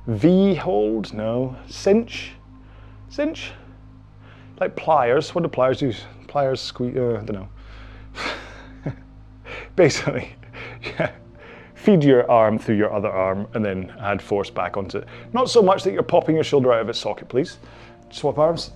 v 0.08 0.56
hold? 0.56 1.14
No. 1.14 1.56
Cinch? 1.68 2.32
Cinch? 3.10 3.52
Like 4.60 4.76
pliers. 4.76 5.36
What 5.36 5.44
do 5.44 5.50
pliers 5.50 5.80
do? 5.80 5.94
Pliers 6.28 6.60
squeeze, 6.60 6.98
uh, 6.98 7.20
I 7.22 7.26
don't 7.26 7.34
know. 7.34 7.50
Basically, 9.76 10.36
yeah 10.84 11.12
feed 11.80 12.04
your 12.04 12.30
arm 12.30 12.60
through 12.60 12.76
your 12.76 12.94
other 12.94 13.10
arm 13.10 13.48
and 13.54 13.64
then 13.64 13.92
add 14.00 14.22
force 14.22 14.50
back 14.50 14.76
onto 14.76 14.98
it. 14.98 15.08
Not 15.32 15.50
so 15.50 15.62
much 15.62 15.84
that 15.84 15.94
you're 15.94 16.04
popping 16.04 16.36
your 16.36 16.44
shoulder 16.44 16.74
out 16.74 16.82
of 16.82 16.90
its 16.90 17.00
socket, 17.00 17.30
please. 17.30 17.58
Swap 18.12 18.38
arms. 18.38 18.72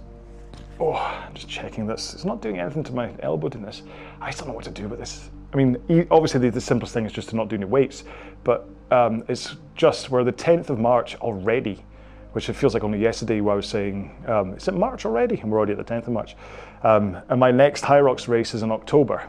Oh, 0.80 0.94
I'm 0.94 1.34
just 1.34 1.50
checking 1.50 1.86
this. 1.86 2.14
It's 2.14 2.24
not 2.24 2.42
doing 2.42 2.60
anything 2.60 2.84
to 2.86 2.94
my 2.94 3.12
elbow 3.20 3.50
doing 3.50 3.66
this. 3.66 3.84
I 4.22 4.32
still 4.32 4.46
don't 4.46 4.54
know 4.54 4.56
what 4.56 4.64
to 4.66 4.72
do 4.72 4.88
with 4.88 5.00
this. 5.00 5.30
I 5.54 5.58
mean, 5.58 5.78
obviously 6.12 6.40
the, 6.40 6.50
the 6.50 6.62
simplest 6.62 6.94
thing 6.94 7.06
is 7.06 7.12
just 7.12 7.30
to 7.30 7.36
not 7.36 7.50
do 7.50 7.58
any 7.58 7.66
weights, 7.66 8.06
but 8.44 8.70
um, 8.90 9.24
it's 9.28 9.58
just 9.76 10.10
we're 10.10 10.24
the 10.24 10.34
10th 10.34 10.70
of 10.70 10.80
March 10.80 11.16
already, 11.18 11.84
which 12.32 12.50
it 12.50 12.54
feels 12.54 12.74
like 12.74 12.84
only 12.84 13.00
yesterday 13.00 13.42
where 13.42 13.54
I 13.54 13.58
was 13.58 13.68
saying, 13.68 14.16
um, 14.28 14.54
is 14.54 14.68
it 14.68 14.74
March 14.74 15.06
already? 15.06 15.40
And 15.40 15.52
we're 15.52 15.58
already 15.58 15.74
at 15.74 15.78
the 15.78 15.94
10th 15.94 16.08
of 16.08 16.14
March. 16.14 16.36
Um, 16.84 17.18
and 17.30 17.40
my 17.40 17.52
next 17.52 17.84
Hyrox 17.84 18.28
race 18.28 18.54
is 18.54 18.64
in 18.64 18.72
October. 18.72 19.28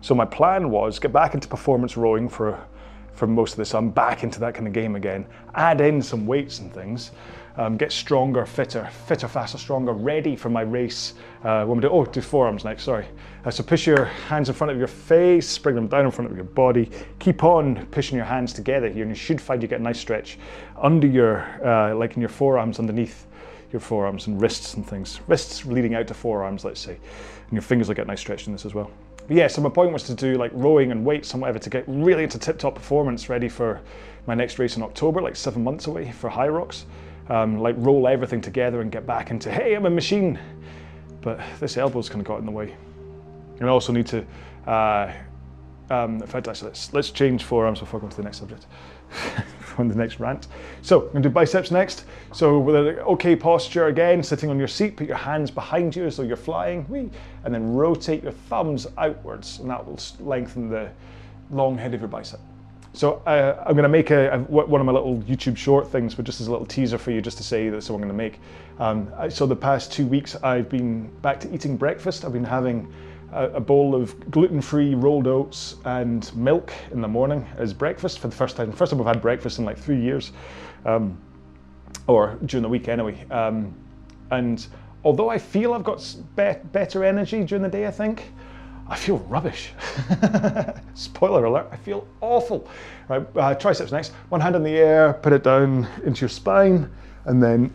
So 0.00 0.14
my 0.14 0.24
plan 0.24 0.70
was 0.70 0.98
get 0.98 1.12
back 1.12 1.34
into 1.34 1.48
performance 1.48 1.96
rowing 1.96 2.28
for 2.28 2.64
for 3.14 3.26
most 3.26 3.52
of 3.52 3.58
this. 3.58 3.74
I'm 3.74 3.90
back 3.90 4.22
into 4.22 4.40
that 4.40 4.54
kind 4.54 4.66
of 4.66 4.72
game 4.72 4.96
again. 4.96 5.26
Add 5.54 5.80
in 5.80 6.02
some 6.02 6.26
weights 6.26 6.58
and 6.58 6.72
things. 6.72 7.12
Um, 7.56 7.76
get 7.76 7.92
stronger, 7.92 8.44
fitter, 8.44 8.88
fitter, 9.06 9.28
faster, 9.28 9.58
stronger, 9.58 9.92
ready 9.92 10.34
for 10.34 10.50
my 10.50 10.62
race. 10.62 11.14
Uh, 11.44 11.64
when 11.64 11.78
we 11.78 11.82
do, 11.82 11.88
oh, 11.88 12.04
do 12.04 12.20
forearms 12.20 12.64
next, 12.64 12.82
sorry. 12.82 13.06
Uh, 13.44 13.50
so 13.50 13.62
push 13.62 13.86
your 13.86 14.06
hands 14.06 14.48
in 14.48 14.56
front 14.56 14.72
of 14.72 14.78
your 14.78 14.88
face, 14.88 15.56
bring 15.58 15.76
them 15.76 15.86
down 15.86 16.04
in 16.04 16.10
front 16.10 16.28
of 16.28 16.36
your 16.36 16.46
body. 16.46 16.90
Keep 17.20 17.44
on 17.44 17.86
pushing 17.92 18.16
your 18.16 18.26
hands 18.26 18.52
together 18.52 18.88
here, 18.88 19.02
and 19.02 19.10
you 19.10 19.14
should 19.14 19.40
find 19.40 19.62
you 19.62 19.68
get 19.68 19.78
a 19.78 19.82
nice 19.82 20.00
stretch 20.00 20.36
under 20.76 21.06
your, 21.06 21.42
uh, 21.64 21.94
like 21.94 22.16
in 22.16 22.20
your 22.20 22.28
forearms, 22.28 22.80
underneath 22.80 23.28
your 23.74 23.80
forearms 23.80 24.28
and 24.28 24.40
wrists 24.40 24.74
and 24.74 24.86
things. 24.86 25.20
Wrists 25.26 25.66
leading 25.66 25.96
out 25.96 26.06
to 26.06 26.14
forearms, 26.14 26.64
let's 26.64 26.80
say. 26.80 26.92
And 26.92 27.52
your 27.52 27.60
fingers 27.60 27.88
will 27.88 27.96
get 27.96 28.06
nice 28.06 28.20
stretch 28.20 28.46
in 28.46 28.52
this 28.52 28.64
as 28.64 28.72
well. 28.72 28.88
But 29.26 29.36
yeah, 29.36 29.48
so 29.48 29.60
my 29.60 29.68
point 29.68 29.92
was 29.92 30.04
to 30.04 30.14
do 30.14 30.36
like 30.36 30.52
rowing 30.54 30.92
and 30.92 31.04
weights 31.04 31.32
and 31.32 31.42
whatever 31.42 31.58
to 31.58 31.70
get 31.70 31.84
really 31.88 32.22
into 32.22 32.38
tip 32.38 32.56
top 32.56 32.76
performance 32.76 33.28
ready 33.28 33.48
for 33.48 33.80
my 34.28 34.34
next 34.34 34.60
race 34.60 34.76
in 34.76 34.82
October, 34.82 35.20
like 35.20 35.34
seven 35.34 35.64
months 35.64 35.88
away 35.88 36.12
for 36.12 36.30
Hyrox. 36.30 36.84
Um, 37.28 37.58
like 37.58 37.74
roll 37.78 38.06
everything 38.06 38.40
together 38.40 38.80
and 38.80 38.92
get 38.92 39.06
back 39.06 39.30
into, 39.30 39.50
hey, 39.50 39.74
I'm 39.74 39.86
a 39.86 39.90
machine. 39.90 40.38
But 41.20 41.40
this 41.58 41.76
elbow's 41.76 42.08
kind 42.08 42.20
of 42.20 42.26
got 42.26 42.38
in 42.38 42.46
the 42.46 42.52
way. 42.52 42.76
And 43.58 43.68
I 43.68 43.72
also 43.72 43.92
need 43.92 44.06
to, 44.06 44.24
uh, 44.68 45.12
um, 45.90 46.20
in 46.20 46.26
fact, 46.26 46.46
actually, 46.46 46.68
let's, 46.68 46.92
let's 46.92 47.10
change 47.10 47.42
forearms 47.42 47.80
before 47.80 47.98
I 47.98 48.02
go 48.02 48.08
to 48.08 48.16
the 48.16 48.22
next 48.22 48.38
subject. 48.38 48.66
on 49.78 49.88
the 49.88 49.94
next 49.94 50.20
rant. 50.20 50.46
So 50.82 51.02
I'm 51.02 51.08
gonna 51.08 51.22
do 51.22 51.30
biceps 51.30 51.70
next. 51.70 52.04
So 52.32 52.58
with 52.58 52.76
an 52.76 52.98
okay 53.00 53.36
posture 53.36 53.86
again, 53.86 54.22
sitting 54.22 54.50
on 54.50 54.58
your 54.58 54.68
seat, 54.68 54.96
put 54.96 55.06
your 55.06 55.16
hands 55.16 55.50
behind 55.50 55.96
you 55.96 56.08
though 56.10 56.22
you're 56.22 56.36
flying, 56.36 57.12
and 57.44 57.54
then 57.54 57.74
rotate 57.74 58.22
your 58.22 58.32
thumbs 58.32 58.86
outwards, 58.98 59.58
and 59.60 59.70
that 59.70 59.84
will 59.84 59.98
lengthen 60.20 60.68
the 60.68 60.90
long 61.50 61.76
head 61.76 61.94
of 61.94 62.00
your 62.00 62.08
bicep. 62.08 62.40
So 62.94 63.14
uh, 63.26 63.60
I'm 63.66 63.72
going 63.72 63.82
to 63.82 63.88
make 63.88 64.12
a, 64.12 64.34
a, 64.34 64.38
one 64.38 64.80
of 64.80 64.86
my 64.86 64.92
little 64.92 65.18
YouTube 65.22 65.56
short 65.56 65.90
things, 65.90 66.14
but 66.14 66.24
just 66.24 66.40
as 66.40 66.46
a 66.46 66.52
little 66.52 66.66
teaser 66.66 66.96
for 66.96 67.10
you, 67.10 67.20
just 67.20 67.36
to 67.38 67.42
say 67.42 67.68
that's 67.68 67.90
what 67.90 67.96
I'm 67.96 68.02
going 68.02 68.12
to 68.12 68.16
make. 68.16 68.38
Um, 68.78 69.12
so 69.30 69.46
the 69.46 69.56
past 69.56 69.92
two 69.92 70.06
weeks, 70.06 70.36
I've 70.44 70.68
been 70.68 71.08
back 71.20 71.40
to 71.40 71.52
eating 71.52 71.76
breakfast. 71.76 72.24
I've 72.24 72.32
been 72.32 72.44
having 72.44 72.92
a, 73.34 73.60
bowl 73.60 73.94
of 73.94 74.30
gluten-free 74.30 74.94
rolled 74.94 75.26
oats 75.26 75.76
and 75.84 76.34
milk 76.36 76.72
in 76.92 77.00
the 77.00 77.08
morning 77.08 77.46
as 77.56 77.72
breakfast 77.72 78.20
for 78.20 78.28
the 78.28 78.36
first 78.36 78.56
time. 78.56 78.70
First 78.72 78.90
time 78.90 79.00
I've 79.00 79.06
had 79.06 79.20
breakfast 79.20 79.58
in 79.58 79.64
like 79.64 79.78
three 79.78 80.00
years, 80.00 80.32
um, 80.84 81.18
or 82.06 82.38
during 82.46 82.62
the 82.62 82.68
week 82.68 82.88
anyway. 82.88 83.24
Um, 83.30 83.74
and 84.30 84.66
although 85.04 85.28
I 85.28 85.38
feel 85.38 85.74
I've 85.74 85.84
got 85.84 86.14
be- 86.36 86.60
better 86.72 87.04
energy 87.04 87.44
during 87.44 87.62
the 87.62 87.68
day, 87.68 87.86
I 87.86 87.90
think 87.90 88.32
I 88.88 88.96
feel 88.96 89.18
rubbish. 89.18 89.72
Spoiler 90.94 91.44
alert, 91.46 91.68
I 91.72 91.76
feel 91.76 92.06
awful. 92.20 92.68
Right, 93.08 93.26
uh, 93.36 93.54
triceps 93.54 93.92
next. 93.92 94.12
One 94.28 94.40
hand 94.40 94.56
in 94.56 94.62
the 94.62 94.76
air, 94.76 95.14
put 95.14 95.32
it 95.32 95.42
down 95.42 95.88
into 96.04 96.20
your 96.20 96.28
spine, 96.28 96.90
and 97.26 97.42
then 97.42 97.70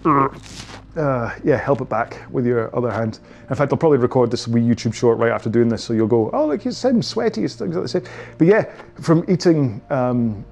uh, 0.96 1.34
yeah, 1.44 1.58
help 1.58 1.82
it 1.82 1.90
back 1.90 2.22
with 2.32 2.46
your 2.46 2.76
other 2.76 2.92
hand. 2.92 3.20
In 3.50 3.56
fact, 3.56 3.72
I'll 3.72 3.78
probably 3.78 3.98
record 3.98 4.32
this 4.32 4.48
wee 4.48 4.62
YouTube 4.62 4.94
short 4.94 5.18
right 5.18 5.32
after 5.32 5.50
doing 5.50 5.70
this, 5.70 5.84
so 5.84 5.94
you'll 5.94 6.08
go, 6.08 6.30
oh, 6.34 6.46
like 6.46 6.66
you 6.66 6.72
said, 6.72 7.04
sweaty, 7.04 7.44
it's 7.44 7.54
exactly 7.62 7.82
the 7.82 7.88
same. 7.88 8.04
But 8.38 8.48
yeah, 8.48 8.64
from 9.02 9.24
eating 9.28 9.82
um, 9.90 10.46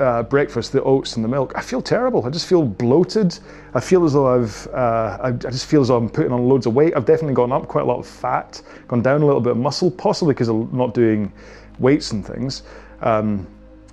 uh, 0.00 0.22
breakfast, 0.24 0.72
the 0.72 0.82
oats 0.82 1.16
and 1.16 1.24
the 1.24 1.28
milk, 1.28 1.52
I 1.56 1.62
feel 1.62 1.80
terrible. 1.80 2.24
I 2.26 2.30
just 2.30 2.46
feel 2.46 2.62
bloated. 2.62 3.38
I 3.74 3.80
feel 3.80 4.04
as 4.04 4.12
though 4.12 4.26
I've, 4.26 4.66
uh, 4.68 5.18
I, 5.22 5.28
I, 5.28 5.32
just 5.32 5.66
feel 5.66 5.80
as 5.80 5.88
though 5.88 5.96
I'm 5.96 6.10
putting 6.10 6.32
on 6.32 6.48
loads 6.48 6.66
of 6.66 6.74
weight. 6.74 6.94
I've 6.96 7.06
definitely 7.06 7.34
gone 7.34 7.52
up 7.52 7.68
quite 7.68 7.82
a 7.82 7.86
lot 7.86 7.98
of 7.98 8.06
fat, 8.06 8.60
gone 8.88 9.02
down 9.02 9.22
a 9.22 9.26
little 9.26 9.40
bit 9.40 9.52
of 9.52 9.58
muscle, 9.58 9.90
possibly 9.90 10.34
because 10.34 10.48
I'm 10.48 10.68
not 10.76 10.94
doing 10.94 11.32
weights 11.78 12.12
and 12.12 12.26
things. 12.26 12.62
Um, 13.00 13.46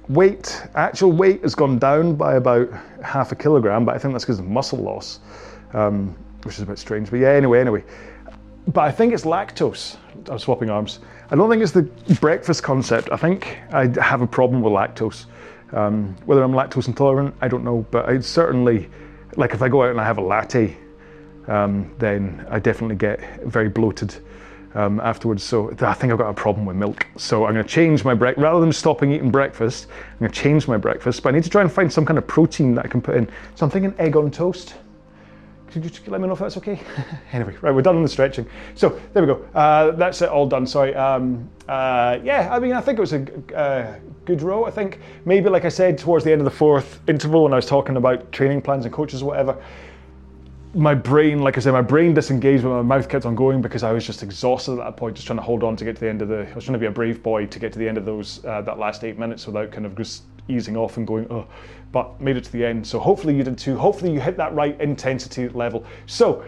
weight, 0.10 0.62
actual 0.76 1.12
weight 1.12 1.41
has 1.41 1.56
gone 1.56 1.80
down 1.80 2.16
by 2.16 2.36
about 2.36 2.70
half 3.04 3.32
a 3.32 3.36
kilogram, 3.36 3.86
but 3.86 3.95
I 3.95 3.97
think 3.97 4.14
that's 4.14 4.26
because 4.26 4.39
of 4.39 4.45
muscle 4.45 4.80
loss, 4.80 5.20
um, 5.74 6.16
which 6.43 6.56
is 6.56 6.62
a 6.62 6.66
bit 6.66 6.78
strange. 6.78 7.10
But 7.10 7.20
yeah, 7.20 7.30
anyway, 7.30 7.60
anyway. 7.60 7.84
But 8.68 8.82
I 8.82 8.91
think 8.91 9.14
it's 9.14 9.26
lactose. 9.26 9.97
I'm 10.30 10.39
swapping 10.39 10.70
arms. 10.70 10.99
I 11.30 11.36
don't 11.36 11.49
think 11.49 11.62
it's 11.62 11.72
the 11.72 11.84
breakfast 12.20 12.64
concept. 12.64 13.10
I 13.12 13.18
think 13.18 13.60
I 13.72 13.88
have 14.01 14.22
a 14.22 14.28
problem 14.28 14.62
with 14.62 14.74
lactose. 14.74 15.26
Um, 15.74 16.16
whether 16.26 16.43
I'm 16.43 16.51
lactose 16.51 16.88
intolerant, 16.88 17.34
I 17.41 17.47
don't 17.47 17.64
know, 17.64 17.86
but 17.89 18.08
I'd 18.08 18.24
certainly, 18.24 18.89
like 19.36 19.54
if 19.54 19.62
I 19.62 19.70
go 19.70 19.84
out 19.84 19.89
and 19.89 19.99
I 19.99 20.06
have 20.06 20.20
a 20.20 20.22
latte, 20.22 20.78
um, 21.47 21.93
then 21.97 22.45
I 22.49 22.60
definitely 22.60 22.95
get 22.95 23.41
very 23.43 23.70
bloated 23.70 24.16
um, 24.76 24.99
afterwards. 24.99 25.43
So 25.43 25.71
I 25.82 25.93
think 25.93 26.11
I've 26.11 26.17
got 26.17 26.30
a 26.30 26.34
problem 26.34 26.65
with 26.65 26.76
milk. 26.76 27.05
So 27.17 27.45
I'm 27.45 27.53
going 27.53 27.65
to 27.65 27.69
change 27.69 28.03
my 28.03 28.13
breakfast. 28.13 28.43
Rather 28.43 28.59
than 28.59 28.71
stopping 28.71 29.11
eating 29.11 29.32
breakfast, 29.32 29.88
I'm 30.13 30.19
going 30.19 30.32
to 30.32 30.39
change 30.39 30.67
my 30.67 30.78
breakfast. 30.78 31.24
But 31.24 31.30
I 31.34 31.38
need 31.38 31.43
to 31.43 31.49
try 31.49 31.61
and 31.61 31.71
find 31.71 31.91
some 31.91 32.05
kind 32.05 32.17
of 32.17 32.28
protein 32.28 32.76
that 32.76 32.86
I 32.86 32.88
can 32.88 33.01
put 33.01 33.15
in. 33.15 33.28
So 33.55 33.65
I'm 33.65 33.69
thinking 33.69 33.93
egg 33.99 34.15
on 34.15 34.32
toast. 34.32 34.76
Could 35.74 35.84
you 35.84 35.89
just 35.89 36.07
let 36.07 36.21
me 36.21 36.28
know 36.28 36.34
if 36.34 36.39
that's 36.39 36.57
okay? 36.57 36.80
anyway, 37.32 37.55
right, 37.61 37.74
we're 37.74 37.82
done 37.82 37.95
on 37.95 38.03
the 38.03 38.07
stretching. 38.07 38.45
So 38.76 39.01
there 39.13 39.24
we 39.24 39.28
go. 39.28 39.43
Uh, 39.55 39.89
that's 39.91 40.21
it, 40.21 40.30
all 40.30 40.45
done. 40.45 40.67
Sorry. 40.67 40.93
Um, 40.93 41.49
uh, 41.67 42.19
yeah, 42.24 42.49
I 42.51 42.59
mean, 42.59 42.74
I 42.74 42.82
think 42.82 42.99
it 42.99 43.01
was 43.01 43.13
a 43.13 43.55
uh, 43.55 43.95
good 44.26 44.43
row. 44.43 44.65
I 44.65 44.69
think 44.69 44.99
maybe, 45.26 45.49
like 45.49 45.65
I 45.65 45.69
said, 45.69 45.97
towards 45.97 46.24
the 46.26 46.32
end 46.32 46.41
of 46.41 46.45
the 46.45 46.51
fourth 46.51 46.99
interval, 47.07 47.43
when 47.43 47.53
I 47.53 47.55
was 47.55 47.65
talking 47.65 47.97
about 47.97 48.32
training 48.32 48.61
plans 48.61 48.86
and 48.86 48.93
coaches 48.93 49.24
or 49.24 49.26
whatever, 49.26 49.57
my 50.74 50.95
brain, 50.95 51.39
like 51.39 51.57
I 51.57 51.61
said, 51.61 51.71
my 51.71 51.82
brain 51.82 52.13
disengaged, 52.13 52.63
but 52.63 52.69
my 52.69 52.97
mouth 52.97 53.07
kept 53.07 53.26
on 53.26 53.36
going 53.36 53.61
because 53.61 53.84
I 53.84 53.91
was 53.91 54.05
just 54.05 54.24
exhausted 54.24 54.74
at 54.74 54.78
that 54.80 54.97
point, 54.97 55.15
just 55.15 55.28
trying 55.28 55.38
to 55.38 55.43
hold 55.43 55.63
on 55.63 55.76
to 55.76 55.86
get 55.86 55.95
to 55.95 56.01
the 56.01 56.09
end 56.09 56.21
of 56.21 56.30
the. 56.30 56.47
I 56.49 56.53
was 56.53 56.65
trying 56.65 56.74
to 56.74 56.80
be 56.80 56.88
a 56.88 56.91
brave 56.91 57.21
boy 57.21 57.45
to 57.45 57.59
get 57.59 57.71
to 57.74 57.80
the 57.80 57.88
end 57.88 57.97
of 57.97 58.05
those 58.05 58.43
uh, 58.45 58.61
that 58.61 58.80
last 58.80 59.03
eight 59.03 59.19
minutes 59.19 59.45
without 59.45 59.71
kind 59.71 59.86
of 59.86 59.95
just 59.95 60.24
easing 60.47 60.76
off 60.76 60.97
and 60.97 61.05
going, 61.05 61.28
oh, 61.30 61.47
but 61.91 62.19
made 62.19 62.38
it 62.38 62.43
to 62.45 62.51
the 62.51 62.65
end. 62.65 62.86
So 62.86 62.99
hopefully 62.99 63.36
you 63.36 63.43
did 63.43 63.57
too. 63.57 63.78
Hopefully 63.78 64.11
you 64.11 64.19
hit 64.19 64.36
that 64.38 64.53
right 64.53 64.80
intensity 64.82 65.47
level. 65.49 65.86
So 66.07 66.43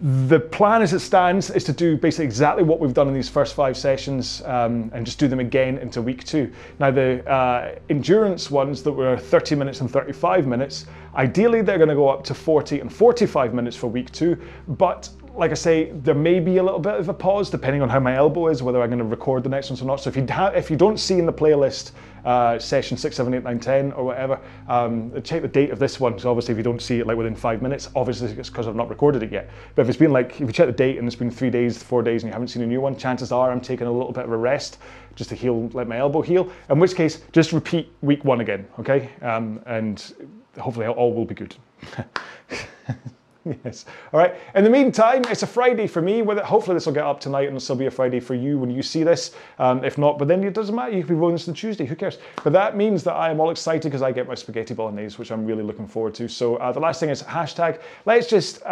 the 0.00 0.38
plan 0.38 0.80
as 0.80 0.92
it 0.92 1.00
stands 1.00 1.50
is 1.50 1.64
to 1.64 1.72
do 1.72 1.96
basically 1.96 2.24
exactly 2.24 2.62
what 2.62 2.78
we've 2.78 2.94
done 2.94 3.08
in 3.08 3.14
these 3.14 3.28
first 3.28 3.54
five 3.54 3.76
sessions 3.76 4.42
um, 4.42 4.90
and 4.94 5.04
just 5.04 5.18
do 5.18 5.26
them 5.26 5.40
again 5.40 5.76
into 5.78 6.00
week 6.00 6.22
two. 6.22 6.52
Now, 6.78 6.92
the 6.92 7.28
uh, 7.28 7.74
endurance 7.88 8.48
ones 8.48 8.84
that 8.84 8.92
were 8.92 9.16
30 9.16 9.56
minutes 9.56 9.80
and 9.80 9.90
35 9.90 10.46
minutes, 10.46 10.86
ideally 11.16 11.62
they're 11.62 11.78
going 11.78 11.88
to 11.88 11.96
go 11.96 12.08
up 12.08 12.22
to 12.24 12.34
40 12.34 12.78
and 12.78 12.92
45 12.92 13.54
minutes 13.54 13.76
for 13.76 13.88
week 13.88 14.12
two, 14.12 14.40
but 14.68 15.10
like 15.34 15.50
I 15.52 15.54
say, 15.54 15.90
there 15.90 16.14
may 16.14 16.40
be 16.40 16.56
a 16.56 16.62
little 16.62 16.80
bit 16.80 16.94
of 16.94 17.08
a 17.08 17.14
pause 17.14 17.48
depending 17.48 17.80
on 17.80 17.88
how 17.88 18.00
my 18.00 18.16
elbow 18.16 18.48
is, 18.48 18.62
whether 18.62 18.82
I'm 18.82 18.90
going 18.90 18.98
to 18.98 19.04
record 19.04 19.44
the 19.44 19.48
next 19.48 19.70
ones 19.70 19.80
or 19.80 19.84
not. 19.84 20.00
So 20.00 20.10
if 20.10 20.16
you 20.16 20.26
if 20.28 20.68
you 20.68 20.76
don't 20.76 20.98
see 20.98 21.18
in 21.18 21.26
the 21.26 21.32
playlist 21.32 21.92
uh, 22.28 22.58
session 22.58 22.94
six, 22.98 23.16
seven, 23.16 23.32
eight, 23.32 23.42
nine, 23.42 23.58
ten, 23.58 23.90
or 23.92 24.04
whatever, 24.04 24.38
um, 24.68 25.10
check 25.22 25.40
the 25.40 25.48
date 25.48 25.70
of 25.70 25.78
this 25.78 25.98
one. 25.98 26.18
So 26.18 26.28
obviously, 26.28 26.52
if 26.52 26.58
you 26.58 26.62
don't 26.62 26.82
see 26.82 26.98
it 26.98 27.06
like 27.06 27.16
within 27.16 27.34
five 27.34 27.62
minutes, 27.62 27.88
obviously 27.96 28.30
it's 28.30 28.50
because 28.50 28.68
I've 28.68 28.76
not 28.76 28.90
recorded 28.90 29.22
it 29.22 29.32
yet. 29.32 29.48
But 29.74 29.82
if 29.82 29.88
it's 29.88 29.96
been 29.96 30.12
like 30.12 30.32
if 30.32 30.40
you 30.40 30.52
check 30.52 30.66
the 30.66 30.72
date 30.72 30.98
and 30.98 31.06
it's 31.06 31.16
been 31.16 31.30
three 31.30 31.48
days, 31.48 31.82
four 31.82 32.02
days, 32.02 32.22
and 32.22 32.28
you 32.28 32.32
haven't 32.34 32.48
seen 32.48 32.62
a 32.62 32.66
new 32.66 32.82
one, 32.82 32.98
chances 32.98 33.32
are 33.32 33.50
I'm 33.50 33.62
taking 33.62 33.86
a 33.86 33.90
little 33.90 34.12
bit 34.12 34.24
of 34.24 34.32
a 34.32 34.36
rest 34.36 34.76
just 35.14 35.30
to 35.30 35.36
heal, 35.36 35.70
let 35.72 35.88
my 35.88 35.96
elbow 35.96 36.20
heal. 36.20 36.52
In 36.68 36.78
which 36.78 36.94
case, 36.94 37.22
just 37.32 37.52
repeat 37.52 37.90
week 38.02 38.26
one 38.26 38.42
again, 38.42 38.68
okay? 38.78 39.08
Um, 39.22 39.62
and 39.64 40.12
hopefully 40.58 40.86
all 40.86 41.14
will 41.14 41.24
be 41.24 41.34
good. 41.34 41.56
yes. 43.64 43.84
All 44.12 44.20
right. 44.20 44.34
In 44.54 44.64
the 44.64 44.70
meantime, 44.70 45.24
it's 45.28 45.42
a 45.42 45.46
Friday 45.46 45.86
for 45.86 46.02
me. 46.02 46.20
It, 46.20 46.38
hopefully 46.40 46.74
this 46.74 46.86
will 46.86 46.92
get 46.92 47.04
up 47.04 47.20
tonight 47.20 47.42
and 47.42 47.48
it'll 47.48 47.60
still 47.60 47.76
be 47.76 47.86
a 47.86 47.90
Friday 47.90 48.20
for 48.20 48.34
you 48.34 48.58
when 48.58 48.70
you 48.70 48.82
see 48.82 49.02
this. 49.02 49.32
Um, 49.58 49.84
if 49.84 49.98
not, 49.98 50.18
but 50.18 50.28
then 50.28 50.44
it 50.44 50.54
doesn't 50.54 50.74
matter. 50.74 50.92
You 50.92 51.02
can 51.02 51.08
be 51.08 51.14
rolling 51.14 51.34
this 51.34 51.48
on 51.48 51.54
Tuesday. 51.54 51.86
Who 51.86 51.96
cares? 51.96 52.18
But 52.44 52.52
that 52.52 52.76
means 52.76 53.04
that 53.04 53.14
I 53.14 53.30
am 53.30 53.40
all 53.40 53.50
excited 53.50 53.84
because 53.84 54.02
I 54.02 54.12
get 54.12 54.26
my 54.26 54.34
spaghetti 54.34 54.74
bolognese, 54.74 55.16
which 55.16 55.30
I'm 55.30 55.44
really 55.44 55.62
looking 55.62 55.86
forward 55.86 56.14
to. 56.14 56.28
So 56.28 56.56
uh, 56.56 56.72
the 56.72 56.80
last 56.80 57.00
thing 57.00 57.10
is 57.10 57.22
hashtag. 57.22 57.80
Let's 58.06 58.28
just 58.28 58.62
uh, 58.62 58.68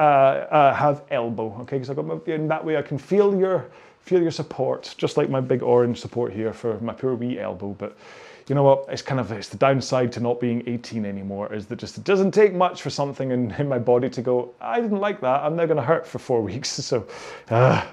uh, 0.51 0.75
have 0.75 1.05
elbow, 1.11 1.57
okay? 1.63 1.77
Because 1.77 1.91
I've 1.91 1.97
got 1.97 2.07
my, 2.07 2.19
and 2.33 2.51
that 2.51 2.65
way 2.65 2.77
I 2.77 2.83
can 2.83 2.99
feel 2.99 3.39
your 3.39 3.67
feel 4.01 4.23
your 4.23 4.31
support, 4.31 4.95
just 4.97 5.17
like 5.17 5.29
my 5.29 5.41
big 5.41 5.65
orange 5.65 6.01
support 6.01 6.33
here 6.33 6.53
for 6.53 6.79
my 6.79 6.93
poor 6.93 7.17
wee 7.17 7.41
elbow. 7.41 7.75
But 7.77 7.97
you 8.49 8.55
know 8.55 8.63
what? 8.63 8.87
It's 8.89 9.03
kind 9.03 9.21
of 9.21 9.33
it's 9.33 9.49
the 9.49 9.57
downside 9.57 10.13
to 10.13 10.21
not 10.21 10.41
being 10.41 10.63
18 10.67 11.05
anymore 11.05 11.53
is 11.53 11.67
that 11.67 11.77
just 11.77 11.99
it 11.99 12.05
doesn't 12.05 12.33
take 12.33 12.55
much 12.55 12.83
for 12.83 12.91
something 12.91 13.33
in, 13.33 13.51
in 13.53 13.69
my 13.69 13.79
body 13.79 14.09
to 14.11 14.23
go. 14.23 14.55
I 14.61 14.81
didn't 14.81 15.01
like 15.01 15.21
that. 15.21 15.43
I'm 15.43 15.57
now 15.57 15.67
going 15.67 15.77
to 15.77 15.83
hurt 15.83 16.07
for 16.07 16.19
four 16.19 16.41
weeks. 16.51 16.77
So, 16.87 17.05
uh, 17.51 17.85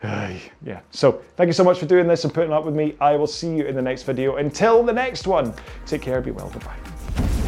uh, 0.00 0.32
yeah. 0.62 0.80
So 0.92 1.20
thank 1.36 1.48
you 1.48 1.52
so 1.52 1.64
much 1.64 1.80
for 1.80 1.86
doing 1.86 2.06
this 2.06 2.22
and 2.22 2.32
putting 2.32 2.52
up 2.52 2.64
with 2.64 2.74
me. 2.74 2.94
I 3.00 3.16
will 3.16 3.26
see 3.26 3.52
you 3.52 3.64
in 3.64 3.74
the 3.74 3.82
next 3.82 4.04
video. 4.04 4.36
Until 4.36 4.84
the 4.84 4.92
next 4.92 5.26
one, 5.26 5.52
take 5.86 6.02
care. 6.02 6.20
Be 6.20 6.30
well. 6.30 6.48
Goodbye. 6.50 7.47